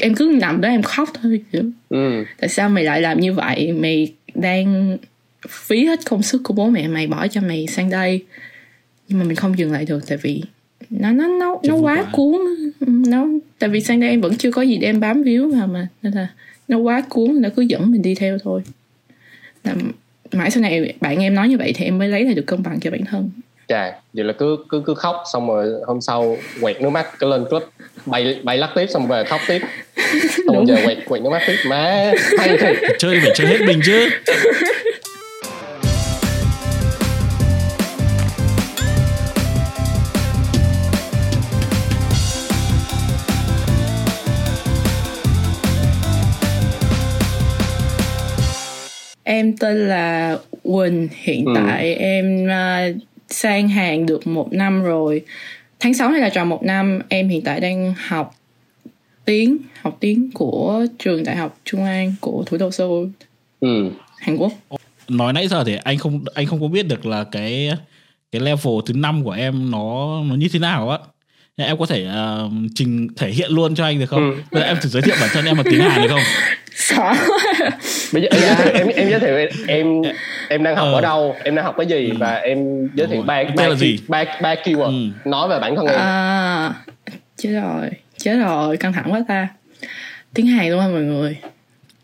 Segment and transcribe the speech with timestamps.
[0.00, 1.62] em cứ nằm đó em khóc thôi kiểu.
[1.88, 2.24] Ừ.
[2.40, 3.72] tại sao mày lại làm như vậy?
[3.72, 4.98] Mày đang
[5.48, 8.24] phí hết công sức của bố mẹ mày bỏ cho mày sang đây.
[9.08, 10.42] Nhưng mà mình không dừng lại được tại vì
[10.90, 12.06] nó nó nó nó quá.
[12.12, 12.40] cuốn.
[12.86, 13.26] Nó
[13.58, 15.88] tại vì sang đây em vẫn chưa có gì để em bám víu mà mà
[16.02, 16.28] nên là
[16.68, 18.62] nó quá cuốn nó cứ dẫn mình đi theo thôi.
[19.64, 19.74] Là
[20.32, 22.62] mãi sau này bạn em nói như vậy thì em mới lấy lại được cân
[22.62, 23.30] bằng cho bản thân
[23.68, 27.30] chà vậy là cứ cứ cứ khóc xong rồi hôm sau quẹt nước mắt cái
[27.30, 27.62] lên club
[28.06, 29.62] bay bay lắc tiếp xong về khóc tiếp.
[30.46, 30.66] Xong Đúng.
[30.68, 30.84] giờ rồi.
[30.84, 31.56] quẹt quẹt nước mắt tiếp.
[31.68, 32.76] Má hay thiệt.
[32.98, 34.08] Chơi phải chơi hết mình chứ.
[49.24, 51.52] Em tên là Quỳnh, hiện Ừ.
[51.54, 52.88] tại em à,
[53.28, 55.24] sang Hàn được một năm rồi.
[55.80, 58.34] Tháng 6 này là tròn một năm, em hiện tại đang học
[59.24, 63.08] tiếng, học tiếng của trường Đại học Trung An của thủ đô Seoul,
[63.60, 63.90] ừ.
[64.18, 64.52] Hàn Quốc.
[65.08, 67.70] nói nãy giờ thì anh không anh không có biết được là cái
[68.32, 70.98] cái level thứ năm của em nó nó như thế nào á
[71.56, 74.30] em có thể ờ, trình thể hiện luôn cho anh được không?
[74.30, 74.42] Ừ.
[74.52, 76.20] Bây giờ em thử giới thiệu bản thân em bằng tiếng Hàn được không?
[76.76, 77.12] Sợ
[78.12, 79.36] bây giờ em, giới thiệu- em em giới thiệu
[79.68, 80.02] em
[80.48, 80.94] em đang học Ờ.
[80.94, 83.74] ở đâu em đang học cái gì và em giới thiệu ba ba Tên là
[83.74, 83.98] gì?
[84.08, 85.30] ba ba keyword Ừ.
[85.30, 86.72] nói về bản thân em À,
[87.36, 89.48] chết rồi, chết rồi, căng thẳng quá ta.
[90.34, 91.36] Tiếng Hàn không mọi người?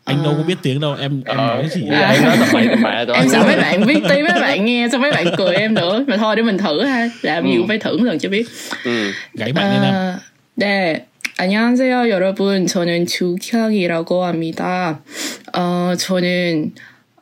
[0.09, 0.37] Anh đâu Ờ.
[0.37, 2.67] có biết tiếng đâu, em em Ờ, nói gì bây giờ em nói tầm bậy
[2.67, 5.25] tầm bạ rồi Em sợ mấy bạn viết tiếng mấy bạn nghe xong mấy bạn
[5.37, 6.03] cười em nữa.
[6.07, 7.09] Mà thôi để mình thử ha.
[7.21, 7.57] Làm gì Ừ.
[7.57, 8.45] cũng phải thử một lần cho biết.
[8.85, 9.11] ừ.
[9.33, 9.93] gáy mạnh lên em.
[9.93, 10.19] 아,
[10.57, 10.99] 네.
[11.37, 12.65] 안녕하세요, 여러분.
[12.67, 14.99] 저는 주혁이라고 합니다.
[15.53, 16.71] 어, 저는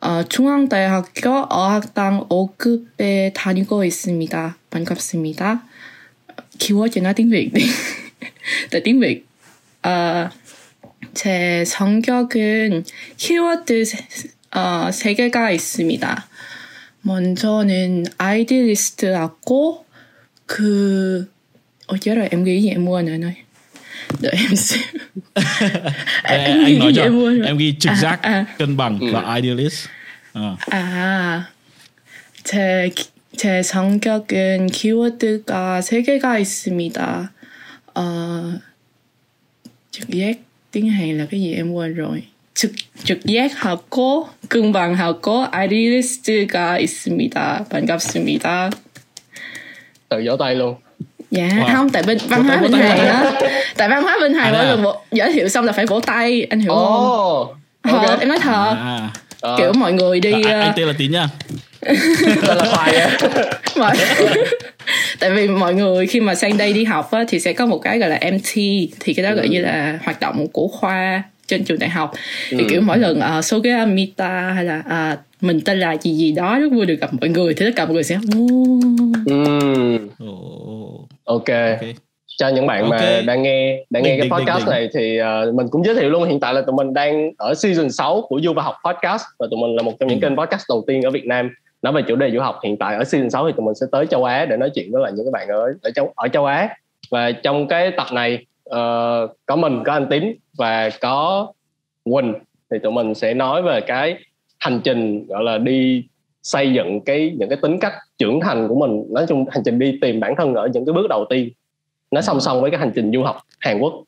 [0.02, 4.56] 어, 중앙대학교 어학당 5급에 다니고 있습니다.
[4.70, 5.64] 반갑습니다.
[6.60, 7.66] 키워드 nói tiếng Việt đi.
[8.72, 9.24] Tại tiếng Việt.
[9.84, 10.30] 어,
[11.15, 12.85] 제 성격은
[13.17, 13.99] 키워드 세,
[14.55, 16.27] 어, 세 개가 있습니다.
[17.03, 19.85] 먼저는 아이디리스트하고
[20.47, 21.31] 그
[21.87, 21.95] 어,
[22.45, 23.35] ghi gì em mua nữa nói
[24.21, 24.57] đợi em
[26.23, 27.47] anh nói ghi cho em mua rồi.
[27.47, 28.45] em ghi trực À, giác, à.
[28.59, 29.07] cân bằng Ừ.
[29.13, 29.89] và idealist.
[30.33, 30.57] Ờ.
[30.71, 31.43] 아,
[32.45, 32.91] 제,
[33.37, 37.33] 제 성격은 키워드가 세 개가 있습니다.
[37.95, 38.59] 어,
[39.93, 40.39] giác
[40.72, 42.24] tiếng Hàn là cái gì em quên rồi.
[42.56, 42.72] trực
[43.04, 47.66] trực giác 하고 금방하고 idealist가 있습니다.
[47.70, 48.70] 반갑습니다.
[50.10, 50.76] tự vỗ tay luôn
[51.32, 51.76] Dạ Wow.
[51.76, 53.32] không tại bên văn Vỗ hóa tay, bên vỗ tay, Hàn vỗ á
[53.78, 54.70] tại văn hóa bên Hàn À, mỗi thế à?
[54.70, 56.78] lần một giới thiệu xong là phải vỗ tay anh hiểu không?
[56.84, 57.54] ồ
[57.84, 59.10] Thật, ok em nói thật À,
[59.42, 61.28] Ờ, kiểu mọi người đi anh, ờ, anh tên là Tín nha.
[62.26, 63.18] tên là khoai á
[63.78, 63.96] mọi
[65.21, 67.79] tại vì mọi người khi mà sang đây đi học á, thì sẽ có một
[67.79, 68.53] cái gọi là MT
[69.01, 69.51] thì cái đó gọi Ừ.
[69.51, 72.13] như là hoạt động của khoa trên trường đại học
[72.51, 72.65] thì Ừ.
[72.71, 76.33] kiểu mỗi lần uh, số cái Amita hay là à, mình tên là gì gì
[76.33, 78.47] đó rất vui được gặp mọi người thì tất cả mọi người sẽ "Ô."
[79.27, 79.99] ừ.
[80.19, 81.45] Ồ, ok
[82.39, 83.25] cho những bạn mà Ok.
[83.27, 84.71] đang nghe đang nghe Đỉnh, cái đỉnh, podcast đỉnh, đỉnh.
[84.71, 87.55] này thì ờ, mình cũng giới thiệu luôn hiện tại là tụi mình đang ở
[87.55, 90.29] season 6 của Du và học podcast và tụi mình là một trong những Ừ.
[90.29, 91.51] kênh podcast đầu tiên ở Việt Nam
[91.83, 93.87] nói về chủ đề du học hiện tại ở season 6 thì tụi mình sẽ
[93.93, 96.29] tới châu Á để nói chuyện với lại những cái bạn ở ở châu ở
[96.29, 96.77] châu Á.
[97.11, 101.47] Và trong cái tập này uh, có mình có anh Tín và có
[102.05, 102.35] Quỳnh.
[102.71, 104.17] Thì tụi mình sẽ nói về cái
[104.59, 106.05] hành trình gọi là đi
[106.43, 109.05] xây dựng cái những cái tính cách trưởng thành của mình.
[109.11, 111.51] Nói chung hành trình đi tìm bản thân ở những cái bước đầu tiên.
[112.11, 114.05] Nó song song với cái hành trình du học Hàn Quốc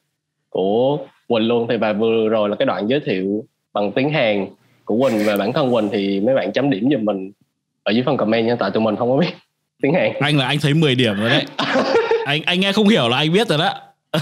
[0.49, 0.99] của
[1.29, 1.67] Quỳnh luôn.
[1.69, 4.47] Thì và vừa rồi là cái đoạn giới thiệu bằng tiếng Hàn
[4.85, 7.33] của Quỳnh về bản thân Quỳnh thì mấy bạn chấm điểm giùm mình
[7.91, 9.27] ở dưới phần comment nha tại tụi mình không có biết
[9.83, 11.45] tiếng Hàn Anh là anh thấy 10 điểm rồi đấy.
[12.25, 13.75] anh anh nghe không hiểu là anh biết rồi đó.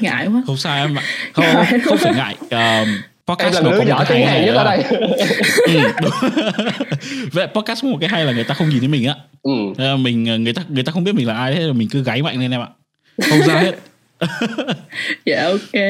[0.00, 1.02] ngại quá Không sao em ạ.
[1.32, 2.36] Không, không, không phải ngại.
[2.40, 4.54] Um, em podcast là nó đứa có một giỏi cái tiếng hay Hàn này nhất
[4.56, 4.84] ở là- đây
[5.66, 5.80] Ừ.
[7.32, 9.14] Vậy podcast có một cái hay là người ta không nhìn thấy mình á.
[9.42, 9.50] ừ.
[9.78, 12.02] Là mình người ta người ta không biết mình là ai thế là mình cứ
[12.04, 12.68] gáy mạnh lên em ạ.
[13.30, 13.74] Không ra hết.
[15.26, 15.82] dạ ok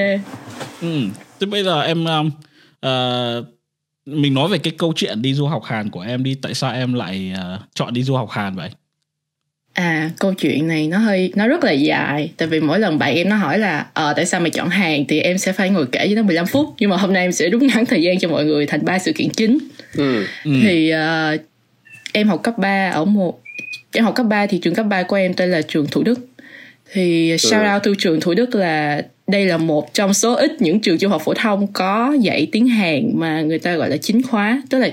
[0.82, 1.00] Ừ.
[1.41, 2.31] Thế bây giờ em um,
[2.81, 3.44] ờ,
[4.06, 6.34] mình nói về cái câu chuyện đi du học Hàn của em đi.
[6.34, 8.70] Tại sao em lại ờ, chọn đi du học Hàn vậy?
[9.72, 13.14] À câu chuyện này nó hơi nó rất là dài tại vì mỗi lần bạn
[13.14, 15.87] em nó hỏi là ờ tại sao mày chọn Hàn thì em sẽ phải ngồi
[15.93, 18.19] kể cho nó 15 phút nhưng mà hôm nay em sẽ rút ngắn thời gian
[18.19, 19.58] cho mọi người thành ba sự kiện chính
[19.94, 20.25] Ừ.
[20.44, 20.50] Ừ.
[20.62, 21.37] thì ờ,
[22.12, 23.40] em học cấp 3 ở một
[23.93, 26.19] em học cấp 3 thì trường cấp 3 của em tên là trường Thủ Đức
[26.93, 29.02] thì shout out to trường Thủ Đức là
[29.32, 32.67] đây là một trong số ít những trường trung học phổ thông có dạy tiếng
[32.67, 34.62] Hàn mà người ta gọi là chính khóa.
[34.70, 34.90] Tức là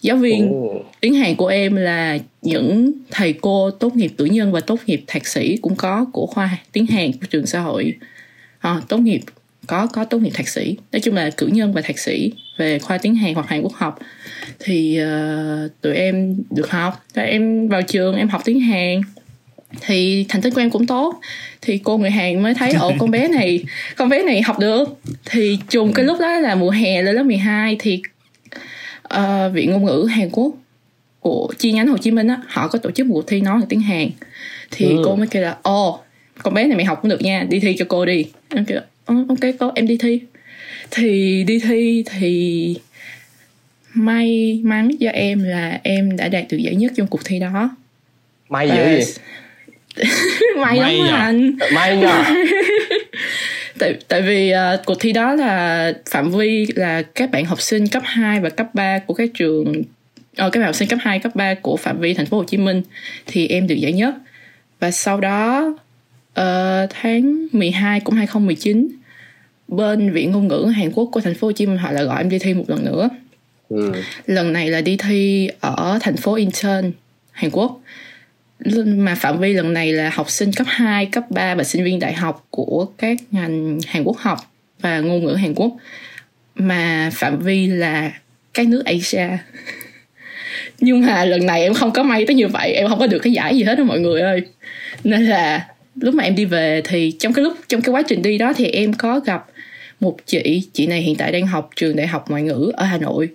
[0.00, 0.84] giáo viên Ồ.
[1.00, 5.04] tiếng Hàn của em là những thầy cô tốt nghiệp cử nhân và tốt nghiệp
[5.06, 7.94] thạc sĩ cũng có của khoa tiếng Hàn của trường xã hội.
[8.58, 9.20] À, tốt nghiệp
[9.66, 10.76] có có tốt nghiệp thạc sĩ.
[10.92, 13.74] Nói chung là cử nhân và thạc sĩ về khoa tiếng Hàn hoặc Hàn Quốc
[13.74, 13.98] học.
[14.58, 17.04] Thì uh, tụi em được học.
[17.14, 19.00] Rồi em vào trường em học tiếng Hàn
[19.80, 21.20] thì thành tích của em cũng tốt.
[21.62, 23.64] Thì cô người Hàn mới thấy ồ con bé này
[23.96, 24.98] con bé này học được.
[25.24, 28.02] Thì trùng cái lúc đó là mùa hè lên lớp 12 thì
[29.14, 30.54] uh, viện ngôn ngữ Hàn Quốc
[31.20, 33.60] của chi nhánh Hồ Chí Minh á họ có tổ chức một cuộc thi nói
[33.68, 34.10] tiếng Hàn.
[34.70, 35.02] Thì ừ.
[35.04, 36.00] cô mới kêu là ồ
[36.42, 38.26] con bé này mày học cũng được nha đi thi cho cô đi.
[38.48, 40.20] Em kêu ok cô em đi thi.
[40.90, 42.76] Thì đi thi thì
[43.94, 47.76] may mắn cho em là em đã đạt được giải nhất trong cuộc thi đó.
[48.48, 49.12] May dữ gì
[50.56, 51.16] may, may lắm à.
[51.16, 51.56] anh?
[51.74, 52.24] May nhờ
[53.78, 57.88] tại tại vì uh, cuộc thi đó là phạm vi là các bạn học sinh
[57.88, 59.82] cấp 2 và cấp 3 của các trường
[60.46, 62.44] uh, các bạn học sinh cấp 2, cấp 3 của phạm vi thành phố Hồ
[62.44, 62.82] Chí Minh
[63.26, 64.14] thì em được giải nhất.
[64.80, 65.74] Và sau đó
[66.40, 68.88] uh, tháng 12 cũng 2019
[69.68, 72.20] bên viện ngôn ngữ Hàn Quốc của thành phố Hồ Chí Minh họ lại gọi
[72.20, 73.08] em đi thi một lần nữa.
[73.68, 73.92] Ừ.
[74.26, 76.82] lần này là đi thi ở thành phố Incheon
[77.32, 77.80] Hàn Quốc
[78.86, 81.98] mà phạm vi lần này là học sinh cấp 2, cấp 3 và sinh viên
[81.98, 84.38] đại học của các ngành Hàn Quốc học
[84.80, 85.76] và ngôn ngữ Hàn Quốc.
[86.54, 88.12] Mà phạm vi là
[88.54, 89.28] các nước Asia.
[90.80, 93.18] Nhưng mà lần này em không có may tới như vậy em không có được
[93.18, 94.42] cái giải gì hết đó mọi người ơi.
[95.04, 98.22] Nên là lúc mà em đi về thì trong cái lúc trong cái quá trình
[98.22, 99.46] đi đó thì em có gặp
[100.00, 102.98] một chị chị này hiện tại đang học trường đại học ngoại ngữ ở hà
[102.98, 103.28] nội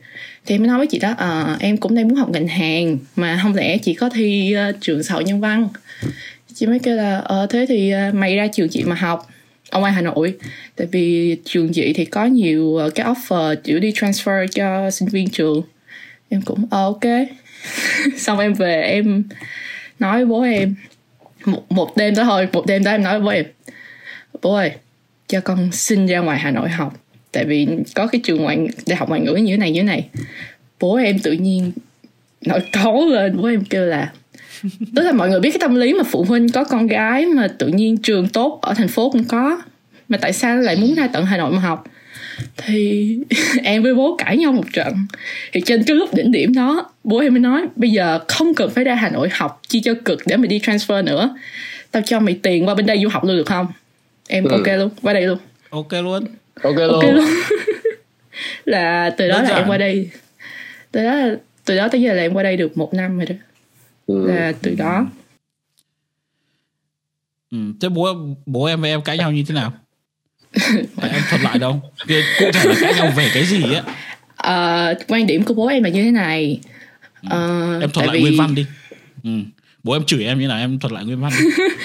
[0.46, 2.98] thì em mới nói với chị đó à, em cũng đang muốn học ngành hàng
[3.16, 5.68] mà không lẽ chị có thi uh, trường xã hội nhân văn?
[6.54, 9.28] Chị mới kêu là ờ thế thì ờ, mày ra trường chị mà học
[9.70, 10.38] ở ngoài Hà Nội.
[10.76, 15.30] Tại vì trường chị thì có nhiều cái offer kiểu đi transfer cho sinh viên
[15.30, 15.62] trường.
[16.30, 17.28] Em cũng ờ ok.
[18.18, 19.24] Xong em về em
[20.00, 20.76] nói với bố em
[21.46, 23.46] một, một đêm đó thôi một đêm đó em nói với bố em
[24.42, 24.72] bố ơi
[25.28, 27.05] cho con xin ra ngoài Hà Nội học
[27.36, 29.86] tại vì có cái trường ngoại đại học ngoại ngữ như thế này như thế
[29.86, 30.08] này.
[30.80, 31.72] Bố em tự nhiên
[32.46, 34.12] nổi cáu lên bố em kêu là
[34.96, 37.48] tức là mọi người biết cái tâm lý mà phụ huynh có con gái mà
[37.48, 39.62] tự nhiên trường tốt ở thành phố cũng có.
[40.10, 41.84] Mà tại sao lại muốn ra tận Hà Nội mà học?
[42.58, 43.18] Thì
[43.64, 44.94] em với bố cãi nhau một trận.
[45.54, 48.70] Thì trên cái lúc đỉnh điểm đó bố em mới nói bây giờ không cần
[48.70, 51.38] phải ra hà nội học chi cho cực để mày đi transfer nữa.
[51.92, 53.68] Tao cho mày tiền qua bên đây du học luôn được không?
[54.28, 54.52] Em ừ.
[54.52, 55.38] ok luôn qua đây luôn.
[55.70, 56.26] Ok luôn
[56.64, 57.26] ok luôn, okay luôn.
[58.66, 59.58] là từ đó Đơn là giản.
[59.58, 60.10] em qua đây
[60.92, 61.16] từ đó
[61.66, 63.36] từ đó tới giờ là em qua đây được một năm rồi đó
[64.08, 64.28] ừ.
[64.28, 65.08] là từ đó
[67.52, 67.58] ừ.
[67.82, 68.14] thế bố
[68.46, 69.74] bố em và em cãi nhau như thế nào
[71.02, 71.82] em thuật lại đâu
[72.40, 73.84] cụ thể là cãi nhau về cái gì á
[74.36, 76.60] à, quan điểm của bố em là như thế này
[77.30, 78.22] à, em thuật lại vì...
[78.22, 78.66] nguyên văn đi
[79.24, 79.30] ừ.
[79.86, 81.32] Bố em chửi em như nào em thuật lại nguyên văn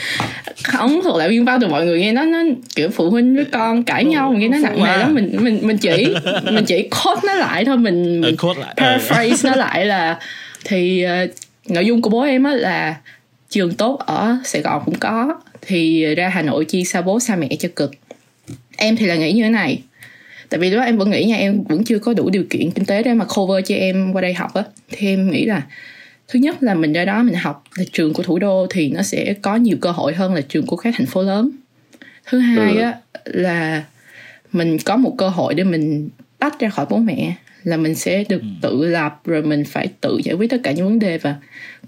[0.64, 2.38] không thuật lại nguyên văn từ mọi người nghe nó nó
[2.76, 5.14] kiểu phụ huynh với con cãi nhau nghe nó nặng nề lắm.
[5.14, 6.14] Mình mình mình chỉ
[6.52, 8.74] mình chỉ code nó lại thôi mình, mình code lại.
[8.76, 10.18] paraphrase nó lại là
[10.64, 11.30] thì uh,
[11.68, 12.96] nội dung của bố em á là
[13.50, 17.36] trường tốt ở Sài Gòn cũng có thì ra Hà Nội chi xa bố xa
[17.36, 17.92] mẹ cho cực.
[18.76, 19.82] Em thì là nghĩ như thế này
[20.48, 22.84] tại vì đó em vẫn nghĩ nha em vẫn chưa có đủ điều kiện kinh
[22.84, 24.62] tế để mà cover cho em qua đây học á.
[24.90, 25.62] Thì em nghĩ là
[26.30, 29.02] thứ nhất là mình ra đó mình học là trường của thủ đô thì nó
[29.02, 31.50] sẽ có nhiều cơ hội hơn là trường của các thành phố lớn
[32.26, 32.80] thứ hai ừ.
[32.80, 32.94] á
[33.24, 33.84] là
[34.52, 38.24] mình có một cơ hội để mình tách ra khỏi bố mẹ là mình sẽ
[38.28, 38.46] được ừ.
[38.62, 41.36] tự lập rồi mình phải tự giải quyết tất cả những vấn đề và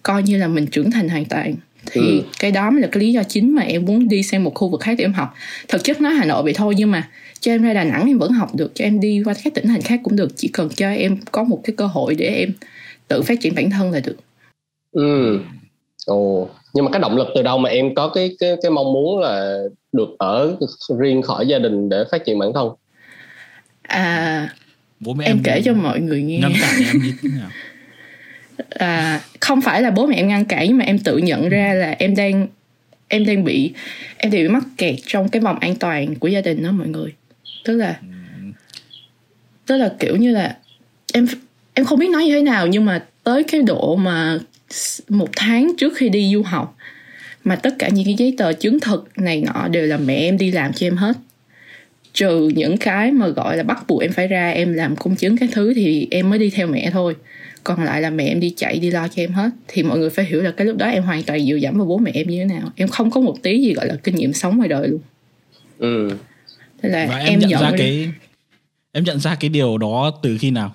[0.03, 1.55] coi như là mình trưởng thành hoàn toàn
[1.87, 2.23] thì ừ.
[2.39, 4.69] cái đó mới là cái lý do chính mà em muốn đi sang một khu
[4.69, 5.35] vực khác để em học
[5.69, 7.09] thực chất nói hà nội vậy thôi nhưng mà
[7.41, 9.67] cho em ra đà nẵng em vẫn học được cho em đi qua các tỉnh
[9.67, 12.53] thành khác cũng được chỉ cần cho em có một cái cơ hội để em
[13.09, 14.17] tự phát triển bản thân là được
[14.93, 15.41] ừ
[16.07, 18.93] ồ nhưng mà cái động lực từ đâu mà em có cái cái cái mong
[18.93, 20.57] muốn là được ở
[20.99, 22.69] riêng khỏi gia đình để phát triển bản thân?
[23.83, 24.49] À
[25.01, 26.39] Bố mẹ em, em kể cho mọi người nghe.
[26.39, 27.51] ngăn cản em như thế nào?
[28.71, 31.75] À, không phải là bố mẹ em ngăn cản nhưng mà em tự nhận ra
[31.75, 32.47] là em đang
[33.09, 33.73] em đang bị
[34.17, 36.89] em đang bị mắc kẹt trong cái vòng an toàn của gia đình đó mọi
[36.89, 37.15] người.
[37.65, 38.01] Tức là
[39.67, 40.57] tức là kiểu như là
[41.13, 41.27] em
[41.75, 44.39] em không biết nói như thế nào nhưng mà tới cái độ mà
[45.09, 46.77] một tháng trước khi đi du học.
[47.45, 50.39] Mà tất cả những cái giấy tờ chứng thực này nọ đều là mẹ em
[50.39, 51.17] đi làm cho em hết.
[52.15, 55.37] Trừ những cái mà gọi là bắt buộc em phải ra em làm công chứng
[55.37, 57.17] các thứ thì em mới đi theo mẹ thôi.
[57.65, 59.51] Còn lại là mẹ em đi chạy đi lo cho em hết.
[59.69, 61.87] Thì mọi người phải hiểu là cái lúc đó em hoàn toàn dựa dẫm vào
[61.87, 62.73] bố mẹ em như thế nào.
[62.77, 65.01] Em không có một tí gì gọi là kinh nghiệm sống ngoài đời luôn.
[65.79, 66.11] Ừ.
[66.83, 67.79] Thế là Và em, em nhận, nhận ra đi.
[67.79, 68.09] cái
[68.93, 70.75] em nhận ra cái điều đó từ khi nào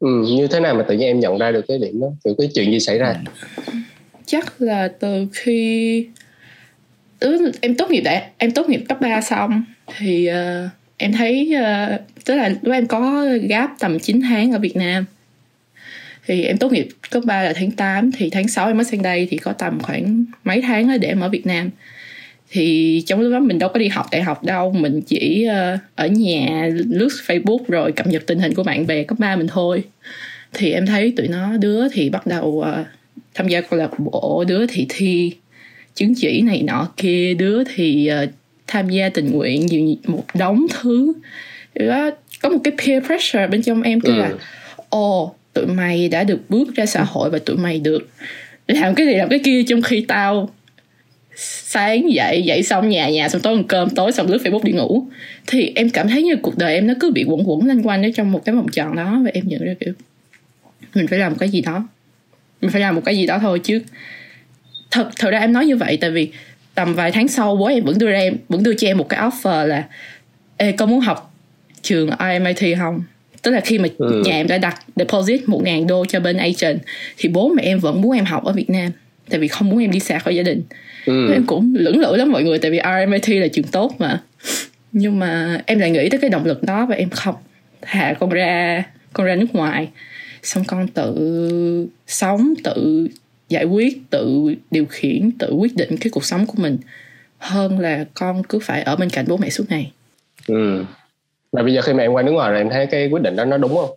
[0.00, 2.34] ừ, như thế nào mà tự nhiên em nhận ra được cái điểm đó kiểu
[2.38, 3.14] cái chuyện gì xảy ra?
[3.66, 3.72] Ừ.
[4.26, 6.06] Chắc là từ khi
[7.60, 9.64] em tốt nghiệp đại em tốt nghiệp cấp 3 xong
[9.96, 14.58] thì uh, em thấy uh, tức là lúc em có gap tầm 9 tháng ở
[14.58, 15.04] Việt Nam.
[16.26, 19.02] Thì em tốt nghiệp cấp 3 là tháng 8 thì tháng 6 em mới sang
[19.02, 21.70] đây thì có tầm khoảng mấy tháng để em ở Việt Nam
[22.56, 24.72] thì trong lúc đó mình đâu có đi học đại học đâu.
[24.72, 29.02] Mình chỉ uh, ở nhà lướt Facebook rồi cập nhật tình hình của bạn bè
[29.02, 29.84] cấp 3 mình thôi.
[30.54, 32.86] Thì em thấy tụi nó đứa thì bắt đầu uh,
[33.34, 35.32] tham gia câu lạc bộ đứa thì thi
[35.94, 38.30] chứng chỉ này nọ kia đứa thì uh,
[38.66, 41.12] tham gia tình nguyện nhiều một đống thứ.
[41.74, 42.10] Đó
[42.42, 44.20] có một cái peer pressure bên trong em kêu ừ.
[44.20, 44.30] là
[44.88, 48.08] ồ tụi mày đã được bước ra xã hội và tụi mày được
[48.68, 50.50] làm cái gì làm cái kia trong khi tao
[51.36, 54.72] sáng dậy dậy xong nhà nhà xong tối ăn cơm tối xong lướt facebook đi
[54.72, 55.06] ngủ.
[55.46, 58.02] Thì em cảm thấy như cuộc đời em nó cứ bị quẩn quẩn lanh quanh
[58.02, 59.92] ở trong một cái vòng tròn đó và em nhận ra kiểu
[60.94, 61.88] mình phải làm cái gì đó.
[62.60, 63.82] Mình phải làm một cái gì đó thôi chứ.
[64.90, 66.30] Thật thật ra em nói như vậy tại vì
[66.74, 69.08] tầm vài tháng sau bố em vẫn đưa ra em vẫn đưa cho em một
[69.08, 69.84] cái offer là
[70.56, 71.34] Ê, con muốn học
[71.82, 73.02] trường IMIT không?
[73.42, 74.22] Tức là khi mà ừ.
[74.24, 76.78] nhà em đã đặt deposit một ngàn đô cho bên agent
[77.18, 78.92] thì bố mẹ em vẫn muốn em học ở Việt Nam
[79.30, 80.62] tại vì không muốn em đi xa khỏi gia đình.
[81.06, 81.32] Ừ.
[81.32, 84.22] em cũng lưỡng lự lắm mọi người tại vì RMIT là trường tốt mà.
[84.92, 87.34] Nhưng mà em lại nghĩ tới cái động lực đó và em không.
[87.82, 89.88] Thà con ra con ra nước ngoài.
[90.42, 93.08] Xong con tự sống tự
[93.48, 96.78] giải quyết tự điều khiển tự quyết định cái cuộc sống của mình
[97.38, 99.92] hơn là con cứ phải ở bên cạnh bố mẹ suốt ngày.
[100.46, 100.84] Ừ.
[101.52, 103.36] Và bây giờ khi mà em qua nước ngoài rồi em thấy cái quyết định
[103.36, 103.90] đó nó đúng không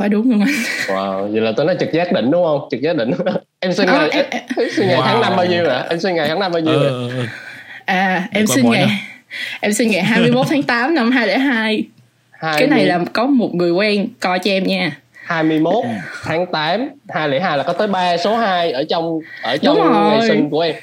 [0.00, 0.54] phải đúng không anh?
[0.86, 2.68] Wow vậy là tôi nói trực giác định đúng không?
[2.70, 3.10] Trực giác định
[3.60, 6.14] em sinh ngày em, em, em sinh ngày tháng năm bao nhiêu rồi em sinh
[6.14, 7.24] ngày tháng năm bao nhiêu ừ, ừ, ừ.
[7.84, 8.88] à em sinh ngày
[9.60, 11.84] em sinh ngày 21 tháng 8 năm 2002
[12.40, 14.96] cái này là có một người quen coi cho em nha.
[15.24, 15.84] 21
[16.22, 19.78] tháng 8 202 là có tới 3 số 2 ở trong ở trong
[20.10, 20.74] ngày sinh của em.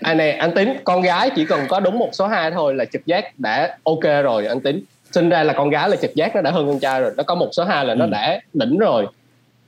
[0.00, 2.84] Anh này anh tính con gái chỉ cần có đúng một số 2 thôi là
[2.84, 6.34] trực giác đã ok rồi anh tính sinh ra là con gái là trực giác
[6.34, 7.12] nó đã hơn con trai rồi.
[7.16, 8.10] Nó có một số 2 là nó ừ.
[8.10, 9.06] đã đỉnh rồi.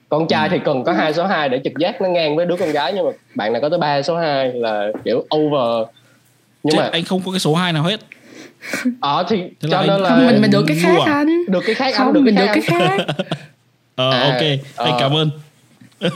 [0.09, 0.53] Con trai ừ.
[0.53, 2.93] thì cần có hai số 2 để trực giác nó ngang với đứa con gái
[2.93, 5.89] nhưng mà bạn này có tới 3 số 2 là kiểu over.
[6.63, 8.01] Nhưng Chứ mà anh không có cái số 2 nào hết.
[9.01, 11.29] Ờ thì Thế cho nên là không, mình mình được cái khác anh.
[11.49, 13.07] Được cái khác không, anh được mình cái được cái khác.
[13.97, 14.43] Ờ à, ok.
[14.77, 14.97] Anh ờ.
[15.01, 15.31] cảm ơn.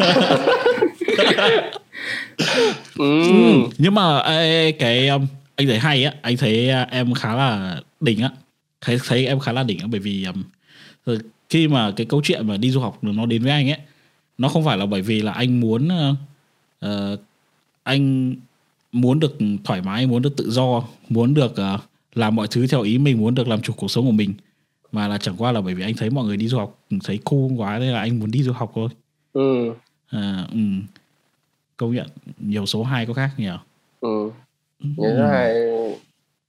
[2.98, 3.04] Ừ.
[3.78, 4.22] nhưng mà
[4.78, 6.12] cái um, anh thấy hay á.
[6.22, 8.30] Anh thấy à, em khá là đỉnh á
[8.80, 10.44] thấy thấy em khá là đỉnh bởi vì um,
[11.48, 13.78] khi mà cái câu chuyện mà đi du học nó đến với anh ấy
[14.38, 15.88] nó không phải là bởi vì là anh muốn
[16.84, 17.20] uh,
[17.82, 18.34] anh
[18.92, 21.80] muốn được thoải mái muốn được tự do muốn được uh,
[22.14, 24.34] làm mọi thứ theo ý mình muốn được làm chủ cuộc sống của mình
[24.92, 27.18] mà là chẳng qua là bởi vì anh thấy mọi người đi du học thấy
[27.24, 28.88] cool quá nên là anh muốn đi du học thôi.
[29.32, 29.72] Ừ.
[30.10, 30.58] À, ừ
[31.78, 32.06] công nhận
[32.38, 33.48] nhiều số 2 có khác nhỉ?
[34.00, 34.30] Ừ.
[34.80, 35.54] Nhiều số hai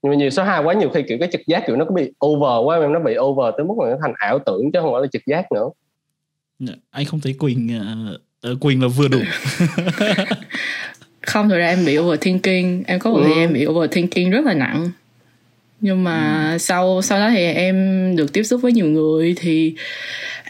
[0.01, 1.91] nhưng mà nhiều số 2 quá nhiều khi kiểu cái trực giác kiểu nó có
[1.91, 4.79] bị over quá em nó bị over tới mức mà nó thành ảo tưởng chứ
[4.81, 5.69] không phải là trực giác nữa
[6.59, 7.79] dạ, anh không thấy Quỳnh
[8.51, 9.19] uh, Quỳnh là vừa đủ
[11.21, 13.31] không rồi ra em bị overthinking em có một ừ.
[13.35, 14.91] em bị overthinking rất là nặng
[15.81, 16.57] nhưng mà ừ.
[16.57, 19.75] sau sau đó thì em được tiếp xúc với nhiều người thì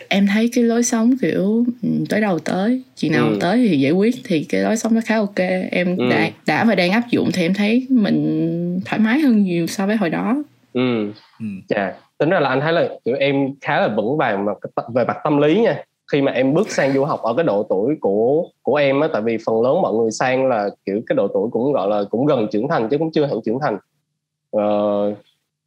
[0.10, 3.38] em thấy cái lối sống kiểu ừ, tới đâu tới chuyện nào ừ.
[3.42, 5.40] tới thì giải quyết thì cái lối sống nó khá ok
[5.72, 6.10] em ừ.
[6.10, 9.88] đã đã và đang áp dụng thì em thấy mình thoải mái hơn nhiều so
[9.88, 11.96] với hồi đó ừ ừ yeah.
[12.18, 14.52] tính ra là anh thấy là kiểu em khá là vững vàng mà
[14.94, 17.64] về mặt tâm lý nha khi mà em bước sang du học ở cái độ
[17.64, 21.16] tuổi của của em á tại vì phần lớn mọi người sang là kiểu cái
[21.16, 23.78] độ tuổi cũng gọi là cũng gần trưởng thành chứ cũng chưa hẳn trưởng thành
[24.58, 25.18] uh,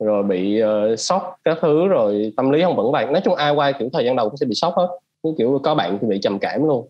[0.04, 3.12] rồi bị uh, sốc các thứ rồi tâm lý không vững vàng.
[3.12, 4.86] Nói chung ai qua kiểu thời gian đầu cũng sẽ bị sốc hết
[5.22, 6.88] như kiểu có bạn thì bị trầm cảm luôn.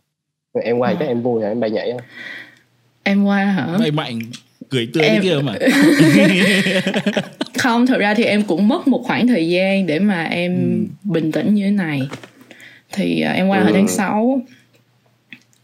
[0.54, 0.97] Rồi em qua à.
[0.99, 1.49] chắc em vui hả?
[1.49, 1.99] Em bay nhảy hả
[3.02, 3.76] em qua hả?
[3.78, 4.19] Bay mạnh
[4.71, 5.23] cười tươi em...
[5.23, 5.54] kia mà.
[7.59, 11.11] Không thật ra thì em cũng mất một khoảng thời gian để mà em ừ.
[11.11, 12.09] bình tĩnh như thế này.
[12.92, 13.64] Thì uh, em qua ừ.
[13.64, 14.40] hồi tháng 6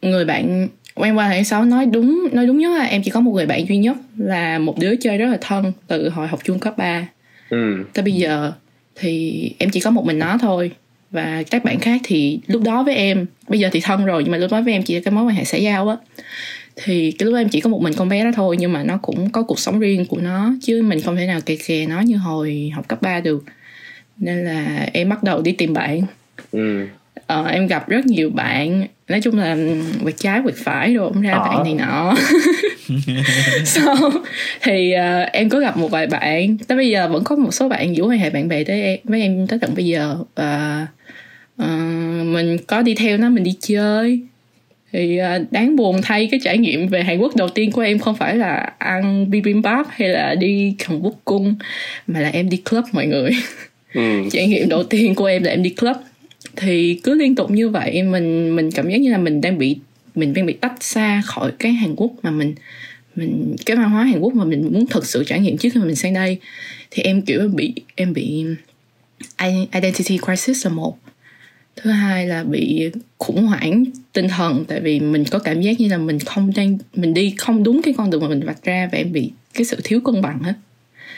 [0.03, 0.69] người bạn
[1.07, 3.47] em qua tháng 6 nói đúng nói đúng nhất là em chỉ có một người
[3.47, 6.75] bạn duy nhất là một đứa chơi rất là thân từ hồi học chung cấp
[6.77, 7.09] 3
[7.51, 7.85] ừ.
[7.93, 8.53] tới bây giờ
[8.95, 10.71] thì em chỉ có một mình nó thôi
[11.11, 14.33] và các bạn khác thì lúc đó với em bây giờ thì thân rồi nhưng
[14.33, 15.97] mà lúc đó với em chỉ là cái mối quan hệ xã giao á
[16.77, 18.83] thì cái lúc đó em chỉ có một mình con bé đó thôi nhưng mà
[18.83, 21.87] nó cũng có cuộc sống riêng của nó chứ mình không thể nào kè kè
[21.87, 23.45] nó như hồi học cấp 3 được
[24.17, 26.03] nên là em bắt đầu đi tìm bạn
[26.53, 26.87] ừ.
[27.29, 29.57] Ờ, em gặp rất nhiều bạn nói chung là
[30.03, 31.49] quẹt trái quẹt phải rồi cũng ra ờ.
[31.49, 32.15] bạn này nọ.
[33.65, 33.95] So
[34.63, 37.69] thì uh, em có gặp một vài bạn tới bây giờ vẫn có một số
[37.69, 40.17] bạn giữ quan hệ bạn bè tới em với em tới tận bây giờ.
[40.35, 40.87] Và
[41.63, 41.69] uh,
[42.27, 44.21] mình có đi theo nó mình đi chơi.
[44.93, 47.99] Thì uh, đáng buồn thay cái trải nghiệm về Hàn Quốc đầu tiên của em
[47.99, 51.55] không phải là ăn bibimbap hay là đi Hàn Quốc cung
[52.07, 53.31] mà là em đi club mọi người.
[53.95, 54.23] Ừ.
[54.33, 55.97] trải nghiệm đầu tiên của em là em đi club
[56.61, 59.77] thì cứ liên tục như vậy, mình mình cảm giác như là mình đang bị,
[60.15, 62.55] mình đang bị tách xa khỏi cái Hàn Quốc mà mình
[63.19, 65.81] mình, cái văn hóa Hàn Quốc mà mình muốn thật sự trải nghiệm trước khi
[65.81, 66.39] mà mình sang đây.
[66.91, 68.45] Thì em, kiểu, bị, em bị
[69.73, 70.99] identity crisis là một.
[71.77, 75.89] Thứ hai là bị khủng hoảng tinh thần, tại vì mình có cảm giác như
[75.89, 78.89] là mình không đang, mình đi không đúng cái con đường mà mình vạch ra
[78.93, 80.55] và em bị cái sự thiếu cân bằng hết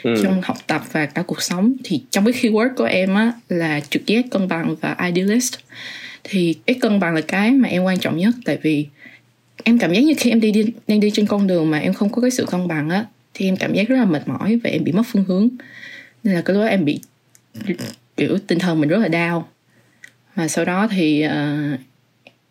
[0.03, 0.15] ừ.
[0.23, 1.73] trong học tập và cả cuộc sống.
[1.83, 5.53] Thì trong cái keyword của em á là trực giác cân bằng và idealist.
[6.23, 8.87] Thì cái cân bằng là cái mà em quan trọng nhất tại vì
[9.63, 11.93] em cảm giác như khi em đi, đi đang đi trên con đường mà em
[11.93, 14.59] không có cái sự cân bằng á thì em cảm giác rất là mệt mỏi
[14.63, 15.49] và em bị mất phương hướng.
[16.23, 16.99] Nên là cái lúc đó em bị
[18.17, 19.49] kiểu tinh thần mình rất là đau.
[20.35, 21.79] Và sau đó thì uh,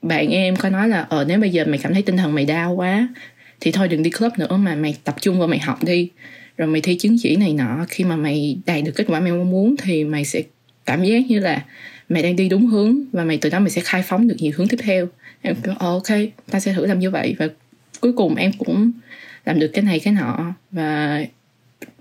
[0.02, 2.34] bạn em có nói là ở ờ, nếu bây giờ mày cảm thấy tinh thần
[2.34, 3.08] mày đau quá
[3.60, 6.08] thì thôi đừng đi club nữa mà mày tập trung vào mày học đi
[6.60, 9.32] rồi mày thi chứng chỉ này nọ khi mà mày đạt được kết quả mày
[9.32, 10.42] mong muốn thì mày sẽ
[10.86, 11.64] cảm giác như là
[12.08, 14.52] mày đang đi đúng hướng và mày từ đó mày sẽ khai phóng được nhiều
[14.56, 15.08] hướng tiếp theo.
[15.42, 16.18] Em kiểu ờ, ok
[16.50, 17.34] ta sẽ thử làm như vậy.
[17.38, 17.48] Và
[18.00, 18.90] cuối cùng em cũng
[19.44, 20.54] làm được cái này cái nọ.
[20.70, 21.20] Và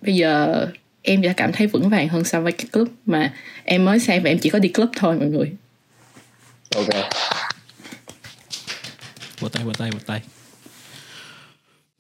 [0.01, 0.66] bây giờ
[1.01, 4.24] em đã cảm thấy vững vàng hơn so với cái club mà em mới sang
[4.24, 5.51] và em chỉ có đi club thôi mọi người.
[6.75, 6.89] Ok.
[9.39, 10.22] Vỗ tay vỗ tay vỗ tay.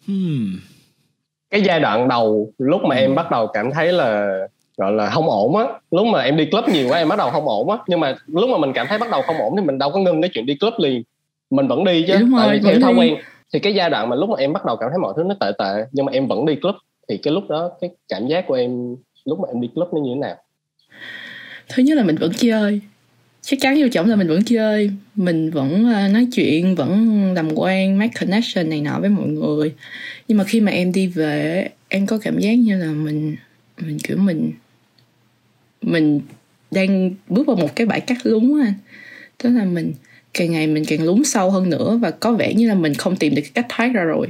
[0.07, 0.59] Hmm.
[1.49, 4.37] Cái giai đoạn đầu lúc mà em bắt đầu cảm thấy là
[4.77, 7.29] gọi là không ổn á lúc mà em đi club nhiều quá em bắt đầu
[7.29, 7.77] không ổn á.
[7.87, 9.99] Nhưng mà lúc mà mình cảm thấy bắt đầu không ổn thì mình đâu có
[9.99, 11.03] ngưng cái chuyện đi club liền.
[11.49, 13.15] Mình vẫn đi chứ Đúng tại rồi, vì theo thói quen.
[13.53, 15.35] Thì cái giai đoạn mà lúc mà em bắt đầu cảm thấy mọi thứ nó
[15.39, 16.75] tệ tệ nhưng mà em vẫn đi club
[17.09, 20.01] thì cái lúc đó cái cảm giác của em lúc mà em đi club nó
[20.01, 20.35] như thế nào?
[21.69, 22.81] Thứ nhất là mình vẫn chơi
[23.41, 27.55] chắc chắn vô trọng là mình vẫn chơi, mình vẫn ờ, nói chuyện, vẫn làm
[27.55, 29.73] quen, make connection này nọ với mọi người.
[30.27, 33.35] Nhưng mà khi mà em đi về, em có cảm giác như là mình
[33.81, 34.51] mình, kiểu, mình
[35.81, 36.21] mình
[36.71, 38.73] đang bước vào một cái bãi cát lún á anh.
[39.43, 39.93] Tức là mình,
[40.33, 43.15] càng ngày mình càng lún sâu hơn nữa và có vẻ như là mình không
[43.15, 44.27] tìm được cái cách thoát ra rồi.